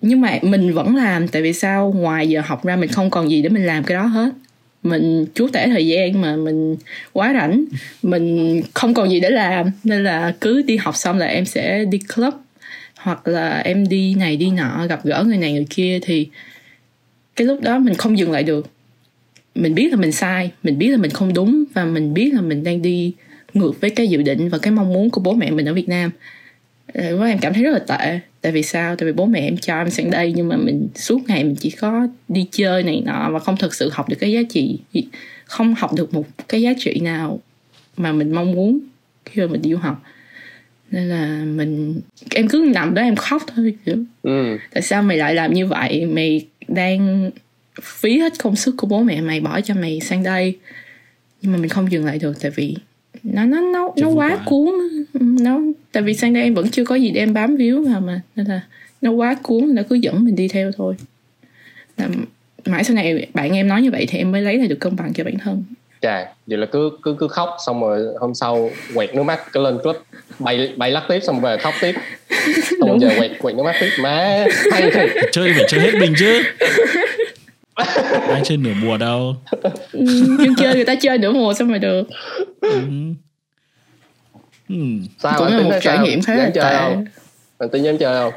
[0.00, 1.92] Nhưng mà mình vẫn làm, tại vì sao?
[1.96, 4.30] Ngoài giờ học ra mình không còn gì để mình làm cái đó hết
[4.84, 6.76] mình chúa tể thời gian mà mình
[7.12, 7.64] quá rảnh.
[8.02, 11.84] Mình không còn gì để làm, nên là cứ đi học xong là em sẽ
[11.84, 12.34] đi club,
[12.96, 16.28] hoặc là em đi này đi nọ, gặp gỡ người này người kia, thì
[17.36, 18.70] cái lúc đó mình không dừng lại được.
[19.54, 22.40] Mình biết là mình sai, mình biết là mình không đúng, và mình biết là
[22.40, 23.12] mình đang đi
[23.54, 25.88] ngược với cái dự định và cái mong muốn của bố mẹ mình ở Việt
[25.88, 26.10] Nam.
[26.94, 28.96] Ờ, và em cảm thấy rất là tệ tại vì sao?
[28.96, 31.54] Tại vì bố mẹ em cho em sang đây nhưng mà mình suốt ngày mình
[31.54, 34.78] chỉ có đi chơi này nọ và không thực sự học được cái giá trị
[35.44, 37.40] không học được một cái giá trị nào
[37.96, 38.78] mà mình mong muốn
[39.24, 40.02] khi mà mình đi du học.
[40.90, 43.96] Nên là mình em cứ nằm đó em khóc thôi kiểu.
[44.22, 44.58] Ừ.
[44.74, 46.06] tại sao mày lại làm như vậy?
[46.06, 47.30] Mày đang
[47.82, 50.58] phí hết công sức của bố mẹ mày bỏ cho mày sang đây.
[51.42, 52.76] Nhưng mà mình không dừng lại được tại vì
[53.24, 54.74] nó nó nó Chưa nó quá cuốn.
[55.20, 55.60] Nó
[55.92, 58.20] tại vì sang đây em vẫn chưa có gì để em bám víu vào mà
[58.36, 58.60] nên là
[59.02, 60.94] nó quá cuốn nó cứ dẫn mình đi theo thôi.
[61.96, 62.08] Là
[62.66, 64.96] mãi sau này bạn em nói như vậy thì em mới lấy lại được cân
[64.96, 65.64] bằng cho bản thân.
[66.02, 69.60] Chà vậy là cứ cứ cứ khóc xong rồi hôm sau quẹt nước mắt cứ
[69.62, 69.96] lên club
[70.38, 71.94] bay bay lắc tiếp xong về khóc tiếp.
[72.80, 73.18] Xong Đúng giờ rồi.
[73.18, 73.90] quẹt quẹt nước mắt tiếp.
[74.00, 75.10] Má hay thiệt.
[75.32, 76.42] Chơi thì phải chơi hết mình chứ.
[78.28, 79.36] Ai chơi nửa mùa đâu.
[79.92, 80.04] Ừ,
[80.38, 82.08] nhưng chơi người ta chơi nửa mùa xong rồi được
[82.70, 83.14] ừ.
[84.68, 84.76] Ừ.
[85.18, 86.04] sao cũng là một trải sao?
[86.06, 87.04] nghiệm khá là chơi không
[87.58, 88.32] anh tính dám chơi không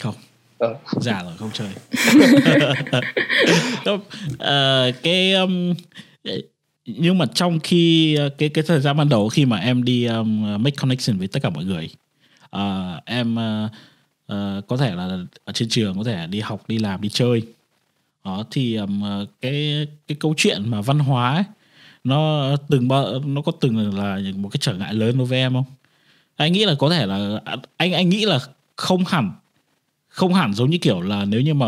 [0.00, 0.14] không
[0.58, 0.74] Ờ.
[1.00, 1.68] già rồi không chơi
[3.84, 4.00] Không,
[4.38, 5.74] ờ, cái um,
[6.86, 10.04] nhưng mà trong khi ờ, cái cái thời gian ban đầu khi mà em đi
[10.04, 11.90] um, make connection với tất cả mọi người
[12.50, 13.68] ờ, em ờ,
[14.26, 17.42] ờ, có thể là ở trên trường có thể đi học đi làm đi chơi
[18.24, 21.44] đó thì um, ờ, cái cái câu chuyện mà văn hóa ấy,
[22.06, 25.52] nó từng bao nó có từng là một cái trở ngại lớn đối với em
[25.52, 25.64] không
[26.36, 27.40] anh nghĩ là có thể là
[27.76, 28.38] anh anh nghĩ là
[28.76, 29.30] không hẳn
[30.08, 31.66] không hẳn giống như kiểu là nếu như mà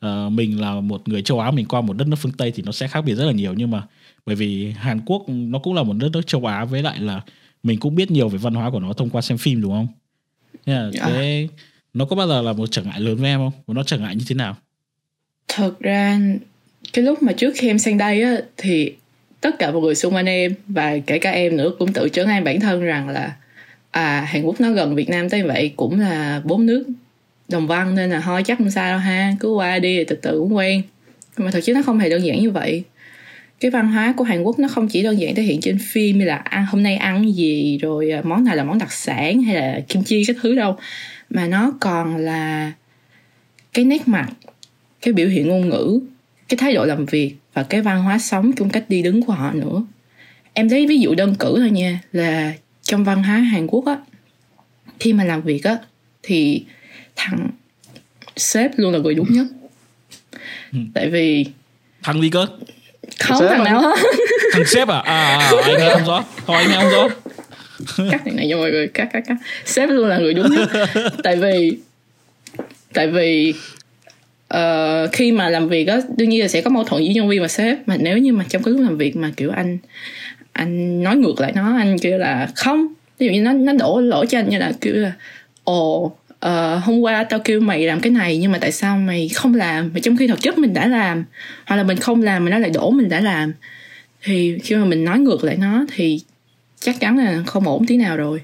[0.00, 2.62] ờ, mình là một người châu Á mình qua một đất nước phương Tây thì
[2.66, 3.82] nó sẽ khác biệt rất là nhiều nhưng mà
[4.26, 7.20] bởi vì Hàn Quốc nó cũng là một đất nước châu Á với lại là
[7.62, 9.86] mình cũng biết nhiều về văn hóa của nó thông qua xem phim đúng không?
[10.66, 11.00] Nên là Dạ.
[11.06, 11.48] cái
[11.94, 13.52] nó có bao giờ là một trở ngại lớn với em không?
[13.66, 14.56] Và nó trở ngại như thế nào?
[15.48, 16.20] thật ra
[16.92, 18.92] cái lúc mà trước khi em sang đây á thì
[19.42, 22.28] tất cả mọi người xung quanh em và kể cả em nữa cũng tự trấn
[22.28, 23.36] an bản thân rằng là
[23.90, 26.84] à Hàn Quốc nó gần Việt Nam tới vậy cũng là bốn nước
[27.48, 30.16] đồng văn nên là thôi, chắc không sao đâu ha, cứ qua đi rồi từ
[30.16, 30.82] từ cũng quen.
[31.36, 32.82] Nhưng mà thực chất nó không hề đơn giản như vậy.
[33.60, 36.18] Cái văn hóa của Hàn Quốc nó không chỉ đơn giản thể hiện trên phim
[36.18, 39.42] như là ăn, hôm nay ăn gì rồi à, món nào là món đặc sản
[39.42, 40.76] hay là kim chi các thứ đâu,
[41.30, 42.72] mà nó còn là
[43.72, 44.28] cái nét mặt,
[45.02, 46.00] cái biểu hiện ngôn ngữ,
[46.48, 49.32] cái thái độ làm việc và cái văn hóa sống trong cách đi đứng của
[49.32, 49.82] họ nữa.
[50.52, 53.96] Em lấy ví dụ đơn cử thôi nha là trong văn hóa Hàn Quốc á
[55.00, 55.76] khi mà làm việc á
[56.22, 56.64] thì
[57.16, 57.50] thằng
[58.36, 59.46] sếp luôn là người đúng nhất.
[60.72, 60.78] Ừ.
[60.94, 61.46] tại vì
[62.02, 62.46] thằng gì cơ
[63.18, 63.72] không Sếp thằng à?
[63.72, 63.96] nào hết.
[64.52, 64.98] Thằng sếp à?
[64.98, 66.24] À, à anh nghe không rõ.
[66.46, 67.08] Thôi anh nghe không rõ.
[68.10, 69.36] Cắt này này cho mọi người cắt cắt cắt.
[69.64, 70.68] Sếp luôn là người đúng nhất.
[71.22, 71.78] Tại vì
[72.94, 73.54] tại vì
[74.52, 77.28] Ờ, khi mà làm việc á đương nhiên là sẽ có mâu thuẫn với nhân
[77.28, 79.78] viên và sếp mà nếu như mà trong cái lúc làm việc mà kiểu anh
[80.52, 82.86] anh nói ngược lại nó anh kêu là không
[83.18, 85.12] ví dụ như nó nó đổ lỗi cho anh như là kêu là
[85.64, 86.12] ồ
[86.46, 89.54] uh, hôm qua tao kêu mày làm cái này nhưng mà tại sao mày không
[89.54, 89.90] làm?
[89.94, 91.24] Mà trong khi thực chất mình đã làm
[91.66, 93.52] hoặc là mình không làm mà nó lại đổ mình đã làm.
[94.22, 96.20] Thì khi mà mình nói ngược lại nó thì
[96.80, 98.40] chắc chắn là không ổn tí nào rồi.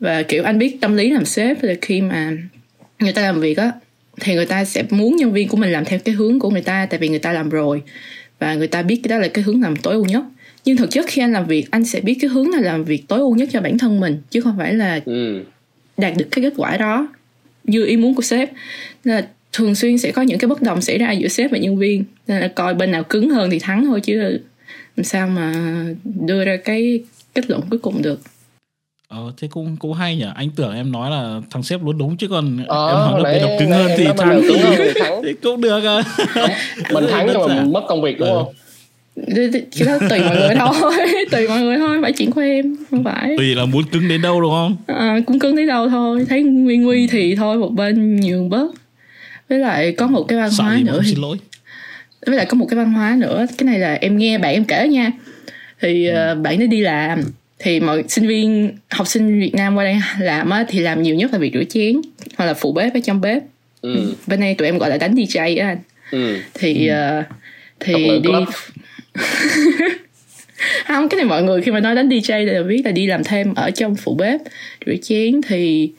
[0.00, 2.32] Và kiểu anh biết tâm lý làm sếp là khi mà
[2.98, 3.72] người ta làm việc á
[4.20, 6.62] thì người ta sẽ muốn nhân viên của mình làm theo cái hướng của người
[6.62, 7.82] ta tại vì người ta làm rồi.
[8.38, 10.24] Và người ta biết cái đó là cái hướng làm tối ưu nhất.
[10.64, 13.08] Nhưng thực chất khi anh làm việc anh sẽ biết cái hướng nào làm việc
[13.08, 15.44] tối ưu nhất cho bản thân mình chứ không phải là ừ.
[15.96, 17.08] đạt được cái kết quả đó
[17.64, 18.50] như ý muốn của sếp.
[19.04, 21.58] Nên là thường xuyên sẽ có những cái bất đồng xảy ra giữa sếp và
[21.58, 22.04] nhân viên.
[22.26, 24.38] Nên là coi bên nào cứng hơn thì thắng thôi chứ
[24.96, 25.54] làm sao mà
[26.04, 27.00] đưa ra cái
[27.34, 28.20] kết luận cuối cùng được
[29.08, 30.24] ờ thế cũng cũng hay nhỉ?
[30.34, 33.30] Anh tưởng em nói là thằng sếp luôn đúng chứ còn Ờ, em nói là
[33.30, 35.22] nãy- bên nào cứng hơn thì thắng nào cứng hơn thì thắng.
[35.24, 36.02] thì cũng được à.
[36.92, 38.34] Mình thắng nhưng mà mình mất công việc đúng Ừ.
[38.44, 38.52] không?
[39.86, 40.82] Đó tùy mọi người thôi
[41.30, 43.34] tùy mọi người thôi phải chuyện của em không phải.
[43.38, 44.76] Tùy là muốn cứng đến đâu đúng không?
[44.86, 48.70] À, cũng cứng tới đâu thôi thấy nguy nguy thì thôi một bên nhường bớt.
[49.48, 51.36] Với lại có một cái văn sợ hóa nữa thì xin lỗi.
[52.26, 54.64] Với lại có một cái văn hóa nữa cái này là em nghe bạn em
[54.64, 55.10] kể nha.
[55.80, 57.22] Thì ờ, bạn ấy đi làm
[57.58, 61.14] thì mọi sinh viên học sinh Việt Nam qua đây làm á, thì làm nhiều
[61.14, 62.00] nhất là việc rửa chén
[62.36, 63.42] hoặc là phụ bếp ở trong bếp.
[63.80, 64.14] Ừ.
[64.26, 65.78] bên đây tụi em gọi là đánh DJ á anh.
[66.10, 66.36] Ừ.
[66.54, 67.22] thì ờ,
[67.80, 68.30] thì Độc lực đi
[70.86, 73.24] không cái này mọi người khi mà nói đến DJ là biết là đi làm
[73.24, 74.40] thêm ở trong phụ bếp
[74.86, 75.40] rửa chén.
[75.48, 75.92] Thì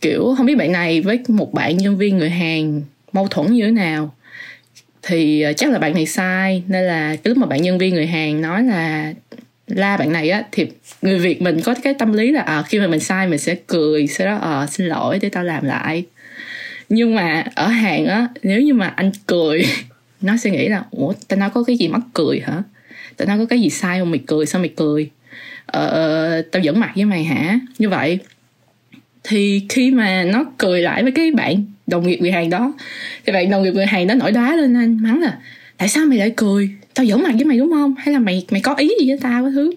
[0.00, 3.64] kiểu không biết bạn này với một bạn nhân viên người Hàn mâu thuẫn như
[3.64, 4.14] thế nào.
[5.02, 7.94] Thì ờ, chắc là bạn này sai nên là cái lúc mà bạn nhân viên
[7.94, 9.12] người Hàn nói là
[9.76, 10.66] la bạn này á thì
[11.02, 13.54] người Việt mình có cái tâm lý là à, khi mà mình sai mình sẽ
[13.66, 16.04] cười sau đó à, xin lỗi để tao làm lại.
[16.88, 19.62] Nhưng mà ở hàng á nếu như mà anh cười
[20.20, 22.62] nó sẽ nghĩ là ủa tao nói có cái gì mắc cười hả?
[23.16, 24.10] Tao nói có cái gì sai không?
[24.10, 25.10] Mày cười sao mày cười?
[25.66, 27.58] Ờ, tao giỡn mặt với mày hả?
[27.78, 28.18] Như vậy
[29.24, 32.72] thì khi mà nó cười lại với cái bạn đồng nghiệp người hàng đó
[33.26, 35.38] thì bạn đồng nghiệp người hàng đó nổi đá lên anh mắng là
[35.76, 36.70] tại sao mày lại cười?
[36.94, 37.94] Tao giỡn mặt với mày đúng không?
[37.98, 39.72] Hay là mày mày có ý gì với tao cái thứ?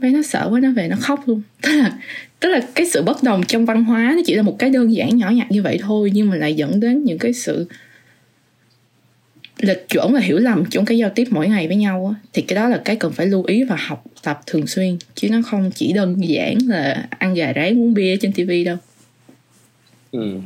[0.00, 1.42] Bé nó sợ quá nó về nó khóc luôn.
[1.62, 1.92] Tức là
[2.40, 4.94] tức là cái sự bất đồng trong văn hóa nó chỉ là một cái đơn
[4.94, 7.66] giản nhỏ nhặt như vậy thôi nhưng mà lại dẫn đến những cái sự
[9.58, 12.28] lệch chuẩn và hiểu lầm trong cái giao tiếp mỗi ngày với nhau á.
[12.32, 15.28] Thì cái đó là cái cần phải lưu ý và học tập thường xuyên chứ
[15.30, 18.76] nó không chỉ đơn giản là ăn gà rán uống bia trên tivi đâu.
[20.12, 20.38] Ừ.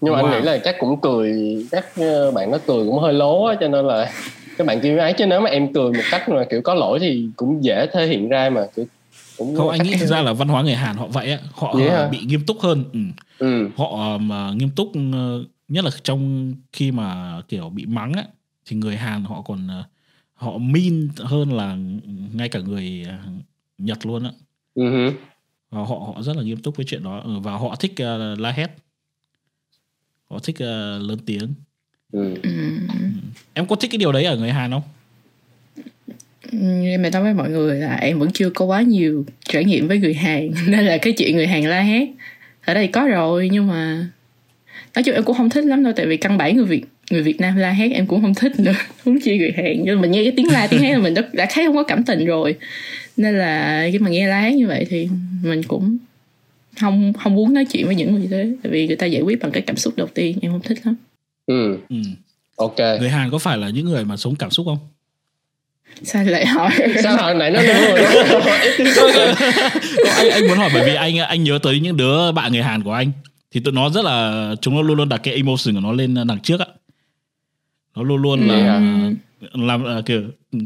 [0.00, 0.24] nhưng mà Wow.
[0.24, 1.32] anh nghĩ là chắc cũng cười
[1.72, 4.12] chắc ờ, bạn nó cười cũng hơi lố á cho nên là
[4.58, 6.98] các bạn kia ấy chứ nếu mà em cười một cách mà kiểu có lỗi
[6.98, 8.86] thì cũng dễ thể hiện ra mà kiểu
[9.36, 11.74] cũng không anh nghĩ thực ra là văn hóa người Hàn họ vậy á họ
[11.90, 12.08] hả?
[12.08, 13.00] bị nghiêm túc hơn ừ.
[13.38, 18.24] ừ họ mà nghiêm túc ờ, nhất là trong khi mà kiểu bị mắng á
[18.66, 19.84] thì người Hàn họ còn ờ,
[20.34, 21.76] họ mean hơn là
[22.34, 23.14] ngay cả người ờ,
[23.78, 24.30] Nhật luôn á
[24.76, 25.10] hứ.
[25.70, 28.34] và họ họ rất là nghiêm túc với chuyện đó Ừ, và họ thích ờ,
[28.38, 28.70] la hét
[30.30, 31.54] họ thích ờ, lớn tiếng.
[32.12, 32.34] Ừ.
[32.42, 32.88] Ừm,
[33.54, 34.82] em có thích cái điều đấy ở người Hàn không?
[36.82, 39.98] Em nói với mọi người là em vẫn chưa có quá nhiều trải nghiệm với
[39.98, 42.08] người Hàn nên là cái chuyện người Hàn la hét
[42.64, 44.06] ở đây có rồi nhưng mà
[44.94, 47.22] nói chung em cũng không thích lắm đâu tại vì căn bản người Việt người
[47.22, 49.84] Việt Nam la hét em cũng không thích nữa huống chi người Hàn.
[49.84, 51.82] Nhưng mình nghe cái tiếng la tiếng hét là mình đã, đã thấy không có
[51.82, 52.54] cảm tình rồi.
[53.16, 55.08] Nên là khi mà nghe la hét như vậy thì
[55.42, 55.98] mình cũng
[56.80, 59.40] không không muốn nói chuyện với những người thế tại vì người ta giải quyết
[59.42, 60.96] bằng cái cảm xúc đầu tiên em không thích lắm.
[61.46, 61.78] Ừ.
[61.88, 61.96] Ừ.
[62.56, 62.76] ok.
[62.78, 64.78] Người Hàn có phải là những người mà sống cảm xúc không?
[66.02, 66.70] Sao lại hỏi?
[67.02, 69.12] Sao hồi nãy nó đúng rồi
[70.16, 72.82] anh anh muốn hỏi bởi vì anh anh nhớ tới những đứa bạn người Hàn
[72.82, 73.12] của anh.
[73.52, 76.14] Thì tụi nó rất là chúng nó luôn luôn đặt cái emotion của nó lên
[76.28, 76.66] đằng trước á.
[77.96, 79.16] Nó luôn luôn là Ừm.
[79.68, 80.22] làm ờ, kiểu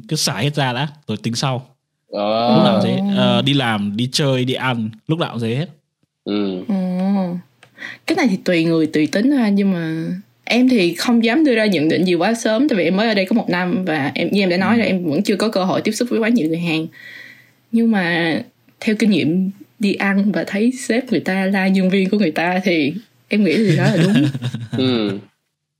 [0.08, 1.66] cứ xả hết ra đã rồi tính sau.
[2.12, 2.98] Ờ, lúc nào thế.
[3.16, 5.66] Ờ, đi làm đi chơi đi ăn lúc nào cũng thế hết
[6.24, 6.62] ừ.
[8.06, 10.06] Cái này thì tùy người tùy tính thôi anh nhưng mà
[10.44, 13.08] em thì không dám đưa ra nhận định gì quá sớm tại vì em mới
[13.08, 15.36] ở đây có một năm và em như em đã nói là em vẫn chưa
[15.36, 16.86] có cơ hội tiếp xúc với quá nhiều người Hàn.
[17.72, 18.34] Nhưng mà
[18.80, 22.30] theo kinh nghiệm đi ăn và thấy sếp người ta la nhân viên của người
[22.30, 22.94] ta thì
[23.28, 24.14] em nghĩ điều đó là đúng.
[24.78, 25.18] Ừ.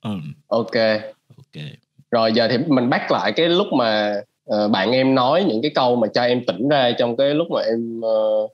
[0.03, 0.11] ừ.
[0.47, 0.77] ok.
[1.37, 1.63] Ok.
[2.11, 4.15] Rồi giờ thì mình bắt lại cái lúc mà
[4.51, 7.47] uh, bạn em nói những cái câu mà cho em tỉnh ra trong cái lúc
[7.51, 8.51] mà em uh,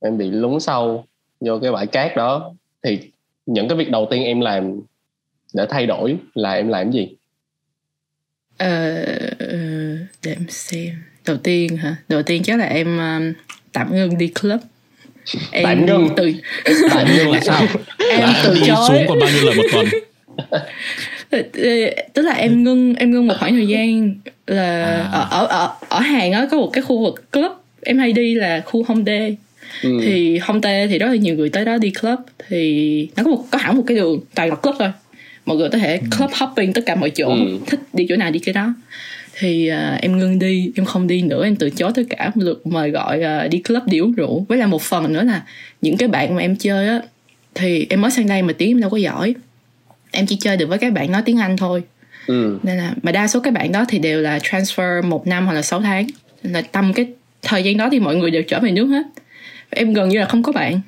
[0.00, 1.04] em bị lún sâu
[1.40, 2.54] vô cái bãi cát đó.
[2.82, 2.98] Thì
[3.46, 4.80] những cái việc đầu tiên em làm
[5.54, 7.08] để thay đổi là em làm gì?
[8.58, 9.04] Ờ
[10.22, 10.94] để em xem.
[11.26, 11.96] Đầu tiên hả?
[12.08, 13.32] Đầu tiên chắc là em um,
[13.72, 14.60] tạm ngưng đi club.
[15.50, 16.08] Em tạm ngưng?
[16.16, 16.32] từ
[16.90, 17.62] tạm ngưng là sao?
[18.10, 18.76] Em là từ chối.
[18.88, 19.86] xuống còn bao nhiêu lần một tuần?
[21.30, 21.42] Ờ,
[22.14, 24.14] tức là em ngưng em ngưng một khoảng thời gian
[24.46, 25.20] là à.
[25.20, 27.52] ở ở ở ở Hàn á có một cái khu vực club.
[27.82, 29.30] Em hay đi là khu Hongdae
[29.82, 30.00] ừ.
[30.04, 32.18] thì Hongdae thì rất là nhiều người tới đó đi club.
[32.48, 34.92] Thì nó có một có hẳn một cái đường toàn là club thôi.
[35.46, 36.06] Mọi người có thể ừ.
[36.18, 37.58] club hopping tất cả mọi chỗ ừ.
[37.66, 38.74] thích đi chỗ nào đi cái đó.
[39.38, 41.44] Thì uh, em ngưng đi em không đi nữa.
[41.44, 44.46] Em từ chối tất cả lượt mời gọi uh, đi club đi uống rượu.
[44.48, 45.42] Với lại một phần nữa là
[45.82, 47.00] những cái bạn mà em chơi á
[47.54, 49.34] thì em mới sang đây mà tiếng em đâu có giỏi.
[50.10, 51.82] Em chỉ chơi được với các bạn nói tiếng anh thôi.
[52.26, 52.58] Ừ.
[52.62, 55.52] nên là mà đa số các bạn đó thì đều là transfer một năm hoặc
[55.52, 56.06] là 6 tháng.
[56.42, 57.06] Nên là tâm cái
[57.42, 59.02] thời gian đó thì mọi người đều trở về nước hết
[59.70, 60.80] em gần như là không có bạn.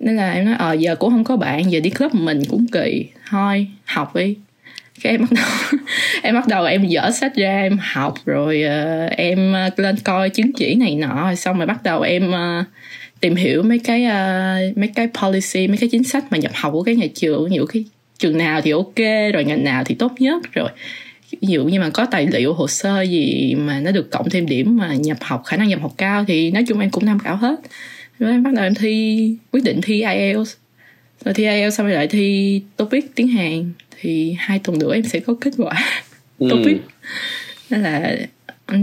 [0.00, 2.66] Nên là em nói ờ giờ cũng không có bạn giờ đi club mình cũng
[2.72, 3.06] kỳ.
[3.30, 4.36] Thôi học đi.
[5.02, 5.46] Cái em bắt đầu
[6.22, 10.30] em bắt đầu em dở sách ra em học rồi uh, em ờ, lên coi
[10.30, 12.66] chứng chỉ này nọ rồi xong rồi bắt đầu em uh,
[13.20, 16.72] tìm hiểu mấy cái uh, mấy cái policy mấy cái chính sách mà nhập học
[16.72, 17.50] của cái nhà trường.
[17.50, 17.84] Nhiều cái
[18.18, 18.96] trường nào thì ok
[19.34, 20.68] rồi ngành nào thì tốt nhất rồi
[21.32, 24.46] ví dụ như mà có tài liệu hồ sơ gì mà nó được cộng thêm
[24.46, 27.18] điểm mà nhập học khả năng nhập học cao thì nói chung em cũng tham
[27.18, 27.60] khảo hết
[28.20, 30.56] rồi em bắt đầu em thi quyết định thi IELTS
[31.24, 33.72] rồi thi IELTS xong rồi lại thi topic tiếng Hàn.
[34.00, 36.02] Thì hai tuần nữa em sẽ có kết quả
[36.38, 36.48] ừ.
[36.50, 36.76] topic.
[37.70, 38.16] Nên là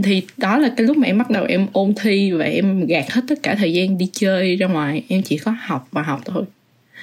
[0.04, 3.06] thì đó là cái lúc mà em bắt đầu em ôn thi và em gạt
[3.12, 5.04] hết tất cả thời gian đi chơi ra ngoài.
[5.08, 6.44] Em chỉ có học và học thôi.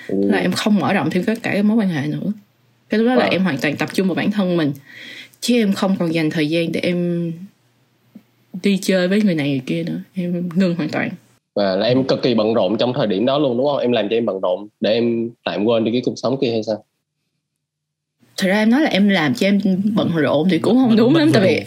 [0.09, 0.17] Ừ.
[0.31, 2.33] là em không mở rộng thêm tất cả cái mối quan hệ nữa.
[2.89, 3.19] Cái lúc đó wow.
[3.19, 4.73] là em hoàn toàn tập trung vào bản thân mình.
[5.41, 7.33] Chứ em không còn dành thời gian để em
[8.63, 10.01] đi chơi với người này người kia nữa.
[10.15, 11.11] Em ngưng hoàn toàn
[11.55, 13.79] và là em cực kỳ bận rộn trong thời điểm đó luôn đúng không?
[13.79, 16.51] Em làm cho em bận rộn để em tạm quên đi cái cuộc sống kia
[16.51, 16.85] hay sao?
[18.37, 19.61] Thật ra em nói là em làm cho em
[19.95, 21.63] bận rộn thì cũng không đúng lắm tại vì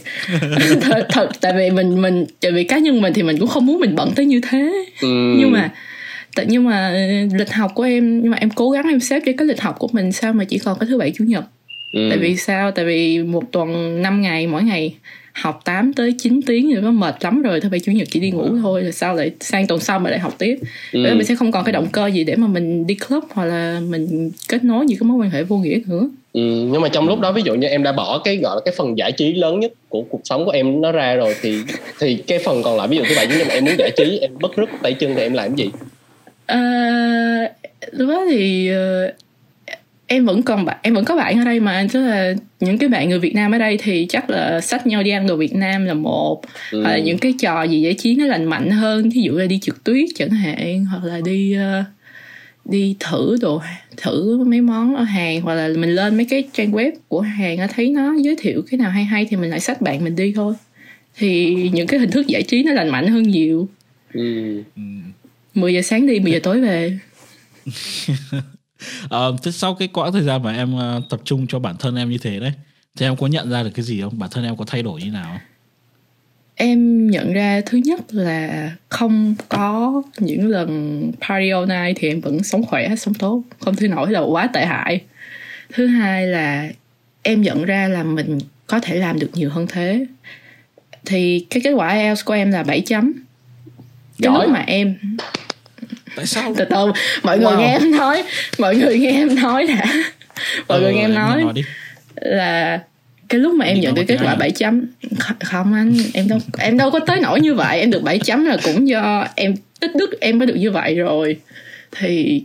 [0.82, 3.65] thật, thật tại vì mình mình tại vì cá nhân mình thì mình cũng không
[3.65, 4.86] muốn mình bận tới như thế.
[5.02, 5.36] Ừ.
[5.38, 5.73] nhưng mà
[6.47, 6.93] nhưng mà
[7.34, 9.76] lịch học của em nhưng mà em cố gắng em xếp cho cái lịch học
[9.80, 11.43] của mình sao mà chỉ còn cái thứ bảy chủ nhật.
[11.93, 12.08] Ừ.
[12.10, 12.71] tại vì sao?
[12.71, 14.95] Tại vì một tuần 5 ngày mỗi ngày
[15.41, 18.19] học 8 tới 9 tiếng thì nó mệt lắm rồi thứ bảy chủ nhật chỉ
[18.19, 20.60] đi ngủ thôi là sao lại sang tuần sau mà lại học tiếp.
[20.91, 21.00] Ừ.
[21.00, 23.80] mình sẽ không còn cái động cơ gì để mà mình đi club hoặc là
[23.89, 26.10] mình kết nối những cái mối quan hệ vô nghĩa nữa.
[26.34, 28.62] Ừ, nhưng mà trong lúc đó ví dụ như em đã bỏ cái gọi là
[28.65, 31.62] cái phần giải trí lớn nhất của cuộc sống của em nó ra rồi thì
[32.00, 34.19] thì cái phần còn lại ví dụ thứ bảy chủ nhật em muốn giải trí
[34.21, 35.69] em bất rứt tay chân thì em làm gì?
[36.45, 37.52] À,
[37.91, 39.15] lúc đó thì uh,
[40.08, 42.89] em vẫn còn bạn em vẫn có bạn ở đây mà tức là những cái
[42.89, 45.56] bạn người Việt Nam ở đây thì chắc là sách nhau đi ăn đồ Việt
[45.56, 46.41] Nam là một.
[46.72, 46.82] Ừ.
[46.82, 49.46] hoặc là những cái trò gì giải trí nó lành mạnh hơn ví dụ là
[49.46, 51.86] đi trượt tuyết chẳng hạn hoặc là đi uh,
[52.65, 53.62] đi thử đồ
[53.98, 57.67] thử mấy món ở hàng hoặc là mình lên mấy cái trang web của hàng
[57.76, 60.34] thấy nó giới thiệu cái nào hay hay thì mình lại sách bạn mình đi
[60.36, 60.54] thôi.
[61.17, 63.67] Thì những cái hình thức giải trí nó lành mạnh hơn nhiều.
[64.13, 64.62] Ừ.
[65.54, 66.98] 10 giờ sáng đi 10 giờ tối về
[69.44, 72.10] thế sau cái quãng thời gian mà em uh, tập trung cho bản thân em
[72.10, 72.52] như thế đấy
[72.98, 74.20] thì em có nhận ra được cái gì không?
[74.20, 75.40] Bản thân em có thay đổi như nào
[76.58, 82.22] em nhận ra thứ nhất là không có những lần party all night thì em
[82.22, 85.02] vẫn sống khỏe sống tốt không thể nổi là quá tệ hại.
[85.74, 86.70] Thứ hai là
[87.22, 90.06] em nhận ra là mình có thể làm được nhiều hơn thế.
[91.06, 93.13] Thì cái kết quả IELTS của em là 7 chấm.
[93.13, 93.24] Cái
[94.18, 94.46] Giỏi.
[94.46, 94.96] lúc mà em
[96.18, 96.54] tại sao?
[96.58, 96.92] Từ từ
[97.24, 97.60] mọi người wow.
[97.60, 98.24] nghe em nói
[98.58, 99.86] mọi người nghe em nói đã.
[100.68, 101.54] Mọi ừ, người nghe em nói, nói
[102.16, 102.80] là
[103.30, 104.86] cái lúc mà em nhận được kết quả 7 chấm
[105.44, 107.80] không anh em đâu em đâu có tới nổi như vậy.
[107.80, 110.96] Em được 7 chấm là cũng do em tích đức em mới được như vậy
[110.96, 111.38] rồi.
[111.92, 112.44] Thì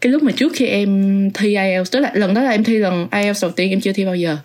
[0.00, 2.78] cái lúc mà trước khi em thi IELTS tức là lần đó là em thi
[2.78, 4.36] lần IELTS đầu tiên em chưa thi bao giờ.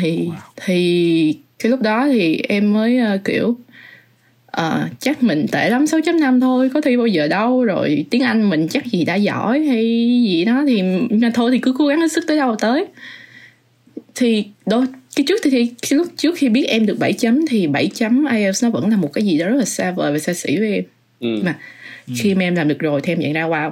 [0.00, 0.32] Thì wow.
[0.56, 3.56] thì cái lúc đó thì em mới uh, kiểu
[4.60, 8.50] uh, chắc mình tệ lắm 6.5 thôi có thi bao giờ đâu rồi tiếng Anh
[8.50, 9.84] mình chắc gì đã giỏi hay
[10.26, 10.82] gì đó thì
[11.34, 12.86] thôi thì cứ cố gắng hết sức tới đâu tới
[14.14, 17.46] thì đó cái trước thì, thì cái lúc trước khi biết em được 7 chấm
[17.46, 20.12] thì 7 chấm IELTS nó vẫn là một cái gì đó rất là xa vời
[20.12, 20.84] và xa xỉ với em
[21.20, 21.42] ừ.
[21.44, 21.58] mà
[22.08, 22.14] ừ.
[22.18, 23.70] khi mà em làm được rồi thì em nhận ra wow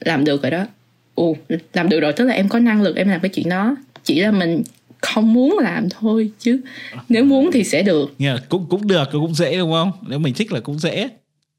[0.00, 0.66] làm được rồi đó
[1.14, 1.36] ồ
[1.72, 4.20] làm được rồi tức là em có năng lực em làm cái chuyện đó chỉ
[4.20, 4.62] là mình
[5.02, 6.60] không muốn làm thôi chứ.
[7.08, 8.14] Nếu muốn thì sẽ được.
[8.18, 9.92] Là cũng cũng được cũng dễ đúng không?
[10.08, 11.08] Nếu mình thích là cũng dễ.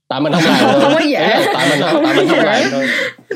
[0.08, 0.82] Tại mình không làm thôi.
[0.82, 1.46] Không có dễ.
[1.54, 2.88] Tại mình Không tại mình không làm thôi.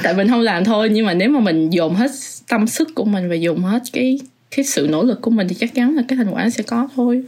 [0.04, 2.12] Tại mình không làm thôi nhưng mà nếu mà mình dồn hết
[2.48, 4.20] tâm sức của mình và dồn hết cái
[4.56, 6.64] cái sự nỗ lực của mình thì chắc chắn là cái thành quả nó sẽ
[6.64, 7.24] có thôi.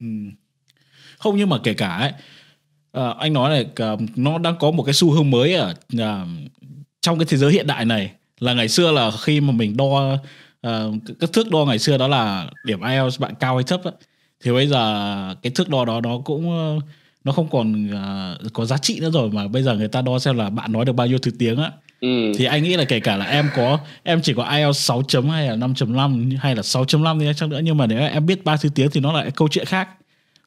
[0.00, 0.06] Ừ.
[1.18, 2.12] không nhưng mà kể cả ấy,
[2.92, 6.26] ờ, anh nói là ờ, nó đang có một cái xu hướng mới ở ờ,
[7.00, 8.10] trong cái thế giới hiện đại này.
[8.40, 10.16] Là ngày xưa là khi mà mình đo
[10.60, 13.90] ờ, cái thước đo ngày xưa đó là điểm IELTS bạn cao hay thấp á,
[14.44, 16.86] thì bây giờ cái thước đo đó nó cũng ờ,
[17.24, 20.18] nó không còn ờ, có giá trị nữa rồi mà bây giờ người ta đo
[20.18, 21.70] xem là bạn nói được bao nhiêu thứ tiếng á.
[22.00, 22.32] Ừ.
[22.36, 25.28] thì anh nghĩ là kể cả là em có em chỉ có IELTS 6 chấm
[25.28, 28.56] hay là 5.5 hay là 6.5 đi chăng nữa nhưng mà nếu em biết ba
[28.56, 29.88] thứ tiếng thì nó lại câu chuyện khác.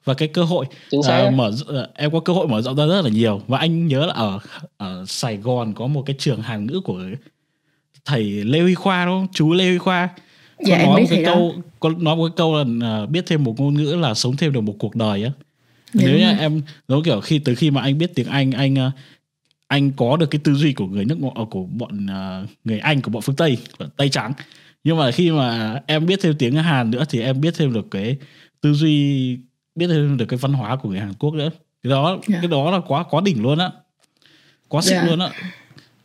[0.04, 0.65] Và cái cơ hội
[1.08, 3.41] ờ, mở ờ, em có cơ hội mở rộng ra rất là nhiều.
[3.48, 4.39] Và anh nhớ là ở
[4.78, 7.00] ở Sài Gòn có một cái trường Hàn ngữ của
[8.05, 9.27] thầy Lê Huy Khoa đúng không?
[9.33, 10.07] Chú Lê Huy Khoa.
[10.57, 11.33] Có Dạ, em nói một cái thầy đó.
[11.33, 14.35] câu có nói một cái câu là ờ, biết thêm một ngôn ngữ là sống
[14.38, 15.31] thêm được một cuộc đời á.
[15.93, 18.75] Dạ, nếu như em giống kiểu khi từ khi mà anh biết tiếng Anh anh
[18.75, 18.91] ờ,
[19.67, 22.79] anh có được cái tư duy của người nước ngoài ờ, của bọn ờ, người
[22.79, 24.33] Anh của bọn phương Tây của Tây trắng.
[24.83, 27.88] Nhưng mà khi mà em biết thêm tiếng Hàn nữa thì em biết thêm được
[27.91, 28.17] cái
[28.62, 29.38] tư duy
[29.75, 31.49] biết thêm được cái văn hóa của người Hàn Quốc nữa.
[31.83, 32.38] Cái đó Dạ.
[32.41, 33.71] cái đó là quá quá đỉnh luôn á.
[34.67, 35.03] Quá xịn Dạ.
[35.03, 35.29] luôn á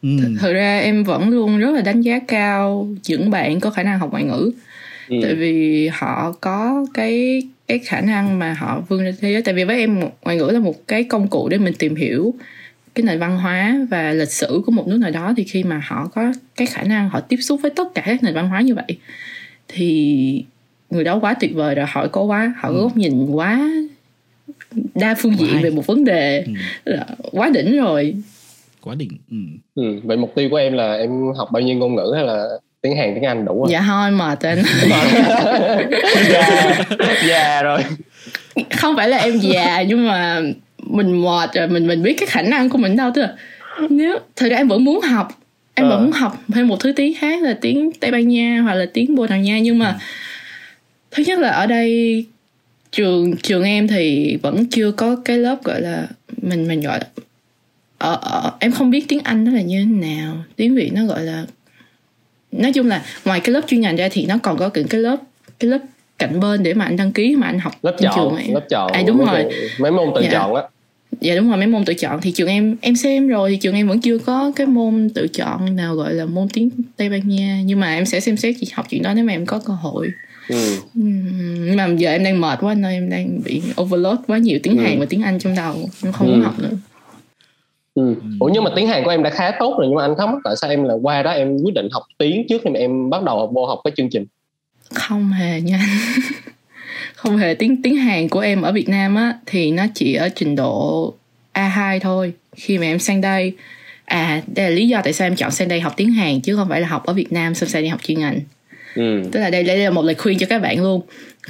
[0.04, 0.08] ừ.
[0.40, 3.98] thực ra em vẫn luôn rất là đánh giá cao những bạn có khả năng
[3.98, 4.52] học ngoại ngữ
[5.08, 5.16] Ừ.
[5.22, 9.54] tại vì họ có cái cái khả năng mà họ vươn ra thế giới tại
[9.54, 12.34] vì với em ngoại ngữ là một cái công cụ để mình tìm hiểu
[12.94, 15.82] cái nền văn hóa và lịch sử của một nước nào đó thì khi mà
[15.86, 18.60] họ có cái khả năng họ tiếp xúc với tất cả các nền văn hóa
[18.60, 18.98] như vậy
[19.68, 20.44] thì
[20.90, 23.70] người đó quá tuyệt vời rồi họ có quá họ có góc nhìn quá
[24.94, 25.62] đa phương diện hay.
[25.62, 26.44] về một vấn đề
[26.84, 26.96] Ừ.
[27.32, 28.14] quá đỉnh rồi
[28.84, 29.36] quá đỉnh ừ.
[29.74, 30.00] Ừ.
[30.04, 32.44] vậy mục tiêu của em là em học bao nhiêu ngôn ngữ hay là
[32.80, 34.58] tiếng Hàn tiếng Anh đủ rồi dạ thôi mà tên
[36.32, 36.74] dạ
[37.28, 37.80] dạ rồi
[38.76, 40.40] không phải là em già nhưng mà
[40.78, 43.34] mình mệt rồi mình mình biết cái khả năng của mình đâu tức là
[43.90, 45.28] nếu thời ra em vẫn muốn học
[45.74, 45.90] em Ờ.
[45.90, 48.86] vẫn muốn học thêm một thứ tiếng khác là tiếng tây ban nha hoặc là
[48.94, 49.98] tiếng bồ đào nha nhưng mà
[51.10, 52.24] thứ nhất là ở đây
[52.92, 56.06] trường trường em thì vẫn chưa có cái lớp gọi là
[56.42, 57.06] mình mình gọi là
[58.04, 61.04] ở, ở em không biết tiếng anh nó là như thế nào tiếng việt nó
[61.04, 61.44] gọi là
[62.52, 65.00] nói chung là ngoài cái lớp chuyên ngành ra thì nó còn có những cái
[65.00, 65.16] lớp
[65.58, 65.78] cái lớp
[66.18, 68.48] cạnh bên để mà anh đăng ký mà anh học lớp trên trường chọn ấy.
[68.48, 69.70] lớp chọn À, đúng mấy rồi.
[69.78, 70.28] mấy môn tự Dạ.
[70.32, 70.62] chọn á
[71.20, 73.74] dạ đúng rồi mấy môn tự chọn thì trường em em xem rồi thì trường
[73.74, 77.28] em vẫn chưa có cái môn tự chọn nào gọi là môn tiếng tây ban
[77.28, 79.58] nha nhưng mà em sẽ xem xét chị học chuyện đó nếu mà em có
[79.58, 80.08] cơ hội
[80.48, 80.76] ừ.
[80.94, 84.78] Nhưng mà giờ em đang mệt quá nên em đang bị overload quá nhiều tiếng
[84.78, 84.82] Ừ.
[84.84, 86.44] hàn và tiếng anh trong đầu em không muốn Ừ.
[86.44, 86.70] học nữa
[87.94, 88.14] Ừ.
[88.40, 90.28] Ủa nhưng mà tiếng Hàn của em đã khá tốt rồi nhưng mà anh thắc
[90.28, 92.78] mắc tại sao em là qua đó em quyết định học tiếng trước khi mà
[92.78, 94.24] em bắt đầu vô học cái chương trình?
[94.94, 95.80] Không hề nha.
[97.14, 97.54] Không hề.
[97.54, 101.14] Tiếng tiếng hàn của em ở việt nam á thì nó chỉ ở trình độ
[101.52, 102.32] a2 thôi.
[102.56, 103.52] Khi mà em sang đây
[104.04, 106.56] à đây là lý do tại sao em chọn sang đây học tiếng hàn chứ
[106.56, 108.40] không phải là học ở việt nam xong sang đây học chuyên ngành.
[108.94, 109.22] Ừ.
[109.32, 111.00] tức là đây đây là một lời khuyên cho các bạn luôn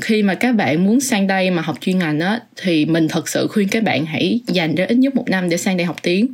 [0.00, 3.28] khi mà các bạn muốn sang đây mà học chuyên ngành á thì mình thật
[3.28, 5.96] sự khuyên các bạn hãy dành ra ít nhất một năm để sang đây học
[6.02, 6.26] tiếng.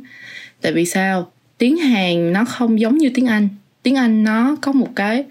[0.61, 1.31] Tại vì sao?
[1.57, 3.49] Tiếng hàn nó không giống như tiếng anh.
[3.83, 5.23] Tiếng anh nó có một cái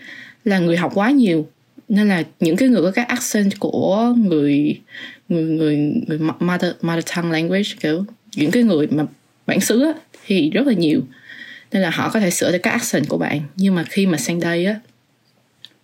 [0.44, 1.48] là người học quá nhiều
[1.88, 4.80] nên là những cái người có cái accent của người
[5.28, 8.04] người người người mother mother tongue language kiểu
[8.36, 9.04] những cái người mà
[9.46, 9.92] bản xứ á,
[10.26, 11.00] thì rất là nhiều.
[11.72, 13.40] Nên là họ có thể sửa được các accent của bạn.
[13.56, 14.74] Nhưng mà khi mà sang đây á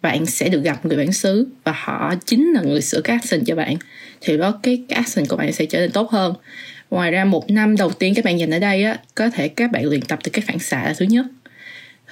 [0.07, 3.47] bạn sẽ được gặp người bản xứ và họ chính là người sửa các accent
[3.47, 3.77] cho bạn.
[4.21, 6.35] Thì đó cái, cái accent của bạn sẽ trở nên tốt hơn.
[6.90, 9.73] Ngoài ra một năm đầu tiên các bạn dành ở đây á có thể các
[9.73, 11.27] bạn luyện tập từ cái phản xạ là thứ nhất.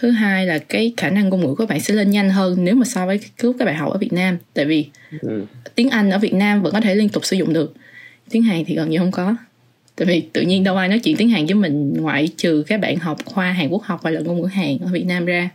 [0.00, 2.74] Thứ hai là cái khả năng ngôn ngữ của bạn sẽ lên nhanh hơn nếu
[2.74, 4.38] mà so với cái lúc các bạn học ở Việt Nam.
[4.54, 4.86] Tại vì
[5.20, 5.44] Ừ.
[5.74, 7.74] tiếng Anh ở Việt Nam vẫn có thể liên tục sử dụng được.
[8.30, 9.36] Tiếng Hàn thì gần như không có.
[9.96, 12.80] Tại vì tự nhiên đâu ai nói chuyện tiếng Hàn với mình ngoại trừ các
[12.80, 15.48] bạn học khoa Hàn Quốc học hoặc là ngôn ngữ Hàn ở Việt Nam ra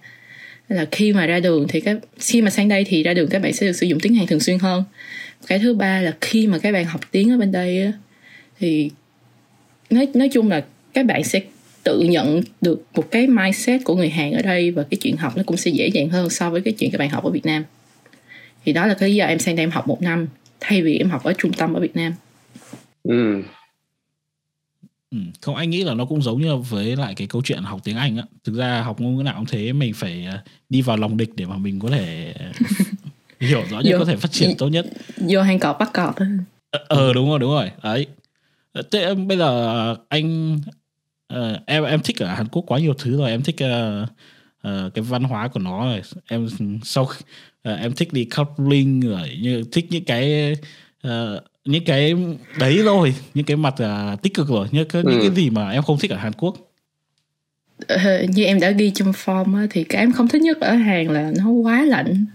[0.69, 3.41] là khi mà ra đường thì các khi mà sang đây thì ra đường các
[3.41, 4.83] bạn sẽ được sử dụng tiếng Hàn thường xuyên hơn.
[5.47, 7.91] Cái thứ ba là khi mà các bạn học tiếng ở bên đây á,
[8.59, 8.89] thì
[9.89, 11.41] nói nói chung là các bạn sẽ
[11.83, 15.37] tự nhận được một cái mindset của người Hàn ở đây và cái chuyện học
[15.37, 17.45] nó cũng sẽ dễ dàng hơn so với cái chuyện các bạn học ở Việt
[17.45, 17.63] Nam.
[18.65, 20.27] Thì đó là cái lý do em sang đây em học một năm
[20.59, 22.13] thay vì em học ở trung tâm ở Việt Nam.
[23.03, 23.41] Ừ.
[25.11, 25.17] Ừ.
[25.41, 27.97] Không anh nghĩ là nó cũng giống như với lại cái câu chuyện học tiếng
[27.97, 28.23] Anh á.
[28.43, 30.39] Thực ra học ngôn ngữ nào cũng thế mình phải ờ,
[30.69, 32.33] đi vào lòng địch để mà mình có thể
[33.39, 34.85] hiểu rõ nhất có thể phát triển tốt nhất.
[35.17, 36.15] vô hang cọp bắt cọp.
[36.71, 38.07] Ờ ờ, đúng rồi đúng rồi đấy.
[38.73, 40.59] Ờ, Thế em bây giờ anh
[41.27, 44.07] ờ, em em thích ở Hàn Quốc quá nhiều thứ rồi em thích ờ,
[44.67, 46.47] uh, cái văn hóa của nó rồi em
[46.83, 50.55] sau uh, em thích đi coupling rồi như thích những cái
[51.07, 52.15] uh, những cái
[52.59, 55.11] đấy rồi những cái mặt uh, tích cực rồi như cái, ừ.
[55.11, 56.55] những cái gì mà em không thích ở Hàn Quốc.
[57.93, 60.73] Uh, như em đã ghi trong form á, thì cái em không thích nhất ở
[60.73, 62.25] Hàn là nó quá lạnh.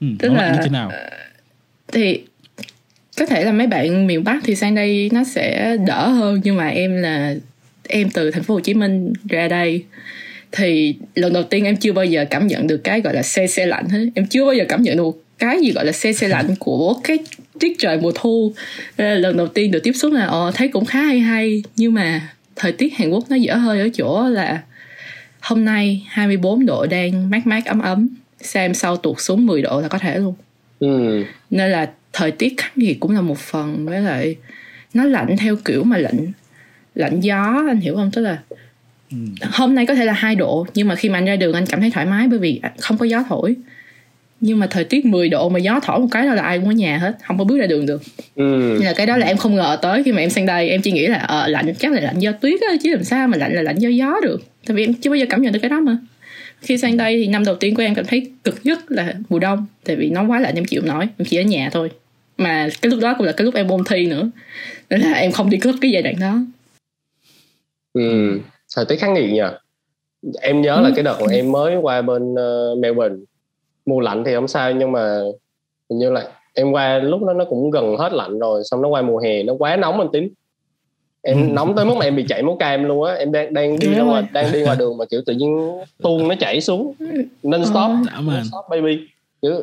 [0.00, 0.92] Ừ, tức nó là như thế nào?
[1.92, 2.22] thì
[3.18, 6.56] có thể là mấy bạn miền Bắc thì sang đây nó sẽ đỡ hơn nhưng
[6.56, 7.34] mà em là
[7.88, 9.84] em từ thành phố Hồ Chí Minh ra đây
[10.52, 13.46] thì lần đầu tiên em chưa bao giờ cảm nhận được cái gọi là xe
[13.46, 14.06] xe lạnh hết.
[14.14, 17.00] Em chưa bao giờ cảm nhận được cái gì gọi là xe xe lạnh của
[17.04, 17.18] cái
[17.60, 18.52] tiết trời mùa thu
[18.96, 22.28] lần đầu tiên được tiếp xúc là ờ thấy cũng khá hay hay nhưng mà
[22.56, 24.62] thời tiết Hàn Quốc nó dở hơi ở chỗ là
[25.40, 28.08] hôm nay 24 độ đang mát mát ấm ấm
[28.40, 30.34] xem sau tuột xuống 10 độ là có thể luôn
[30.78, 31.24] ừ.
[31.50, 34.36] nên là thời tiết khắc nghiệt cũng là một phần với lại
[34.94, 36.32] nó lạnh theo kiểu mà lạnh
[36.94, 38.38] lạnh gió anh hiểu không tức là
[39.10, 39.16] ừ.
[39.52, 41.66] hôm nay có thể là hai độ nhưng mà khi mà anh ra đường anh
[41.66, 43.56] cảm thấy thoải mái bởi vì không có gió thổi
[44.44, 46.72] nhưng mà thời tiết 10 độ mà gió thổi một cái là ai cũng ở
[46.72, 48.02] nhà hết không có bước ra đường được.
[48.34, 48.78] Ừ.
[48.82, 50.92] là cái đó là em không ngờ tới khi mà em sang đây em chỉ
[50.92, 53.54] nghĩ là ờ, lạnh chắc là lạnh do tuyết á chứ làm sao mà lạnh
[53.54, 54.42] là lạnh do gió được.
[54.66, 55.96] Tại vì em chưa bao giờ cảm nhận được cái đó mà.
[56.60, 59.38] Khi sang đây thì năm đầu tiên của em cảm thấy cực nhất là mùa
[59.38, 61.90] đông tại vì nó quá lạnh em chịu nổi em chỉ ở nhà thôi.
[62.38, 64.30] Mà cái lúc đó cũng là cái lúc em ôn thi nữa
[64.90, 66.38] nên là em không đi cướp cái giai đoạn đó.
[67.92, 68.38] Ừ.
[68.76, 69.40] Thời tiết khắc nghiệt nhỉ
[70.40, 70.82] em nhớ ừ.
[70.82, 73.16] là cái đợt mà em mới qua bên uh, Melbourne
[73.86, 75.18] mùa lạnh thì không sao nhưng mà
[75.90, 78.88] hình như là em qua lúc đó nó cũng gần hết lạnh rồi xong nó
[78.88, 80.28] qua mùa hè nó quá nóng anh tính
[81.22, 81.52] em ừ.
[81.52, 83.94] nóng tới mức mà em bị chảy máu cam luôn á em đang đang đi
[83.94, 85.70] ra ngoài đang đi ngoài đường mà kiểu tự nhiên
[86.02, 86.94] tuôn nó chảy xuống
[87.42, 88.20] non stop ờ.
[88.26, 89.06] non stop baby
[89.42, 89.62] kiểu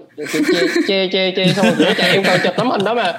[0.88, 3.14] che che che che xong rồi chạy em còn chụp tấm hình đó mà